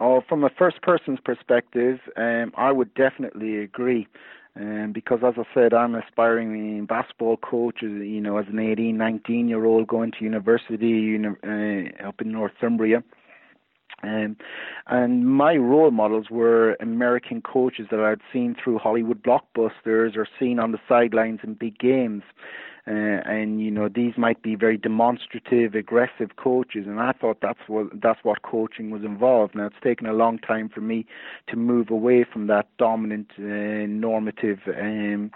Oh, 0.00 0.22
from 0.28 0.42
a 0.42 0.50
first 0.50 0.82
person's 0.82 1.20
perspective, 1.24 2.00
um, 2.16 2.52
I 2.56 2.72
would 2.72 2.92
definitely 2.94 3.58
agree. 3.58 4.08
Um, 4.56 4.92
because 4.92 5.20
as 5.26 5.34
I 5.36 5.42
said, 5.52 5.74
I'm 5.74 5.96
aspiring 5.96 6.86
basketball 6.86 7.36
coach, 7.38 7.82
you 7.82 8.20
know, 8.20 8.38
as 8.38 8.46
an 8.48 8.58
18, 8.60 8.96
19 8.96 9.48
year 9.48 9.64
old 9.64 9.88
going 9.88 10.12
to 10.12 10.24
university 10.24 11.16
uh, 11.16 12.08
up 12.08 12.20
in 12.20 12.30
Northumbria. 12.30 13.02
Um, 14.04 14.36
and 14.86 15.26
my 15.26 15.56
role 15.56 15.90
models 15.90 16.26
were 16.30 16.76
American 16.80 17.40
coaches 17.40 17.86
that 17.90 18.00
I'd 18.00 18.20
seen 18.32 18.54
through 18.62 18.78
Hollywood 18.78 19.22
blockbusters 19.22 20.16
or 20.16 20.26
seen 20.38 20.58
on 20.58 20.72
the 20.72 20.78
sidelines 20.88 21.40
in 21.42 21.54
big 21.54 21.78
games. 21.78 22.22
Uh, 22.86 22.90
and 22.90 23.60
you 23.62 23.70
know 23.70 23.88
these 23.88 24.12
might 24.18 24.42
be 24.42 24.54
very 24.54 24.76
demonstrative, 24.76 25.74
aggressive 25.74 26.36
coaches, 26.36 26.84
and 26.86 27.00
I 27.00 27.12
thought 27.12 27.38
that's 27.40 27.60
what 27.66 27.86
that's 28.02 28.20
what 28.22 28.42
coaching 28.42 28.90
was 28.90 29.02
involved. 29.02 29.54
Now 29.54 29.66
it's 29.66 29.76
taken 29.82 30.06
a 30.06 30.12
long 30.12 30.38
time 30.38 30.68
for 30.68 30.80
me 30.80 31.06
to 31.48 31.56
move 31.56 31.90
away 31.90 32.24
from 32.30 32.46
that 32.48 32.66
dominant, 32.78 33.30
uh, 33.38 33.86
normative. 33.88 34.58
Um, 34.66 35.30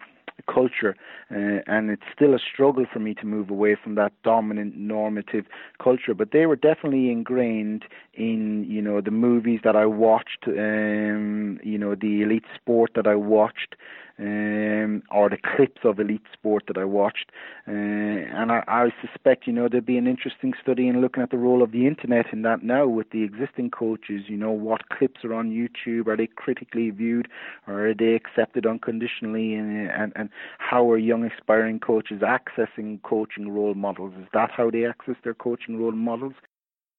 culture, 0.47 0.97
uh, 1.31 1.61
and 1.67 1.91
it's 1.91 2.05
still 2.15 2.33
a 2.33 2.39
struggle 2.39 2.87
for 2.93 3.01
me 3.01 3.13
to 3.15 3.27
move 3.27 3.51
away 3.51 3.77
from 3.83 3.97
that 3.97 4.13
dominant 4.23 4.77
normative 4.77 5.47
culture. 5.83 6.15
But 6.15 6.31
they 6.33 6.47
were 6.47 6.57
definitely 6.57 7.11
ingrained 7.11 7.85
in 8.15 8.65
you 8.69 8.81
know 8.81 9.01
the 9.01 9.11
movies 9.11 9.61
that 9.65 9.75
I 9.75 9.87
watched, 9.87 10.47
um, 10.47 11.59
you 11.65 11.77
know 11.77 11.95
the 11.95 12.23
elite 12.23 12.45
sport 12.55 12.93
that 12.95 13.07
I 13.07 13.17
watched, 13.17 13.75
um, 14.19 15.03
or 15.11 15.31
the 15.31 15.37
clips 15.37 15.81
of 15.85 15.99
elite 16.01 16.23
sport 16.33 16.65
that 16.69 16.77
I 16.77 16.85
watched. 16.85 17.31
Uh, 17.67 17.73
and 17.73 18.51
I, 18.51 18.65
I 18.67 18.89
suspect, 19.07 19.47
you 19.47 19.53
know, 19.53 19.69
there'd 19.69 19.87
be 19.87 19.99
an 19.99 20.07
interesting 20.07 20.55
study 20.61 20.89
in 20.89 21.01
looking 21.01 21.23
at 21.23 21.31
the 21.31 21.39
role 21.39 21.63
of 21.63 21.73
the 21.73 21.87
internet 21.87 22.27
in 22.33 22.43
that 22.43 22.63
now 22.63 22.87
with 22.87 23.11
the 23.11 23.23
existing 23.23 23.71
coaches. 23.71 24.23
You 24.27 24.37
know, 24.37 24.51
what 24.51 24.89
clips 24.89 25.25
are 25.25 25.35
on 25.35 25.51
YouTube? 25.51 26.07
Are 26.09 26.17
they 26.17 26.27
critically 26.27 26.91
viewed 26.91 27.29
or 27.67 27.89
are 27.89 27.95
they 27.95 28.15
accepted 28.15 28.67
unconditionally? 28.67 29.55
And, 29.55 29.91
and, 29.91 30.13
and 30.17 30.31
how 30.59 30.91
are 30.91 30.99
young 30.99 31.25
aspiring 31.25 31.81
coaches 31.81 32.23
accessing 32.23 33.03
coaching 33.03 33.51
role 33.51 33.75
models? 33.75 34.15
Is 34.21 34.29
that 34.33 34.51
how 34.51 34.71
they 34.71 34.85
access 34.85 35.17
their 35.23 35.35
coaching 35.35 35.79
role 35.79 35.93
models? 35.93 36.35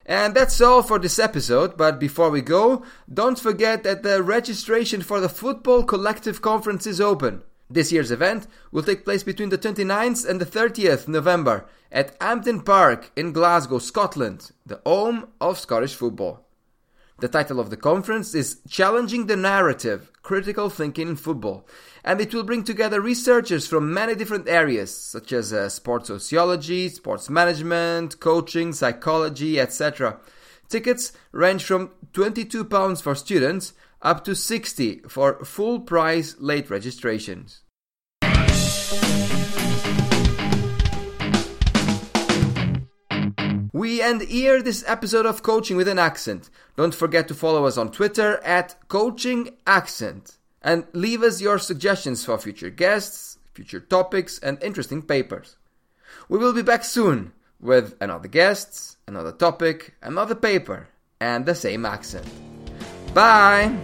And 0.06 0.34
that's 0.34 0.60
all 0.60 0.82
for 0.82 0.98
this 0.98 1.20
episode, 1.20 1.78
but 1.78 2.00
before 2.00 2.30
we 2.30 2.42
go, 2.42 2.84
don't 3.14 3.40
forget 3.40 3.84
that 3.84 4.02
the 4.04 4.24
registration 4.24 5.02
for 5.02 5.20
the 5.20 5.30
Football 5.30 5.84
Collective 5.84 6.42
Conference 6.42 6.88
is 6.88 7.00
open. 7.00 7.44
This 7.70 7.92
year's 7.92 8.10
event 8.10 8.48
will 8.72 8.82
take 8.82 9.06
place 9.06 9.22
between 9.22 9.50
the 9.50 9.58
29th 9.58 10.28
and 10.28 10.42
the 10.42 10.46
30th 10.46 11.08
November 11.08 11.68
at 11.92 12.16
Hampden 12.20 12.62
Park 12.62 13.12
in 13.16 13.32
Glasgow, 13.32 13.78
Scotland, 13.78 14.52
the 14.66 14.82
home 14.86 15.28
of 15.40 15.60
Scottish 15.60 15.94
football. 15.94 16.49
The 17.20 17.28
title 17.28 17.60
of 17.60 17.70
the 17.70 17.76
conference 17.76 18.34
is 18.34 18.62
Challenging 18.70 19.26
the 19.26 19.36
Narrative 19.36 20.10
Critical 20.24 20.70
Thinking 20.70 21.10
in 21.10 21.16
Football, 21.18 21.68
and 22.02 22.22
it 22.22 22.34
will 22.34 22.44
bring 22.44 22.64
together 22.64 23.02
researchers 23.02 23.68
from 23.68 23.94
many 23.94 24.16
different 24.16 24.48
areas, 24.48 24.96
such 24.96 25.34
as 25.34 25.52
uh, 25.52 25.68
sports 25.68 26.08
sociology, 26.08 26.88
sports 26.88 27.30
management, 27.30 28.22
coaching, 28.22 28.72
psychology, 28.72 29.60
etc. 29.60 30.18
Tickets 30.70 31.12
range 31.34 31.66
from 31.66 31.90
£22 32.14 33.02
for 33.02 33.16
students 33.16 33.74
up 34.02 34.24
to 34.24 34.34
60 34.34 35.00
for 35.10 35.44
full 35.44 35.82
price 35.82 36.38
late 36.40 36.70
registrations. 36.70 37.64
We 43.80 44.02
end 44.02 44.24
here 44.24 44.62
this 44.62 44.84
episode 44.86 45.26
of 45.26 45.42
Coaching 45.42 45.78
with 45.78 45.88
an 45.88 45.98
Accent. 45.98 46.50
Don't 46.76 46.94
forget 46.94 47.30
to 47.30 47.34
follow 47.34 47.64
us 47.66 47.78
on 47.78 47.94
Twitter 47.94 48.44
at 48.44 48.76
Coaching 48.90 49.56
Accent 49.66 50.36
and 50.62 50.84
leave 50.92 51.24
us 51.24 51.40
your 51.40 51.60
suggestions 51.60 52.26
for 52.26 52.38
future 52.38 52.70
guests, 52.70 53.38
future 53.54 53.80
topics, 53.80 54.38
and 54.40 54.62
interesting 54.62 55.02
papers. 55.02 55.56
We 56.28 56.40
will 56.40 56.52
be 56.52 56.62
back 56.62 56.84
soon 56.84 57.32
with 57.62 57.96
another 58.02 58.28
guest, 58.28 58.98
another 59.08 59.32
topic, 59.32 59.96
another 60.02 60.36
paper, 60.36 60.90
and 61.22 61.46
the 61.46 61.56
same 61.56 61.86
accent. 61.86 62.28
Bye! 63.14 63.78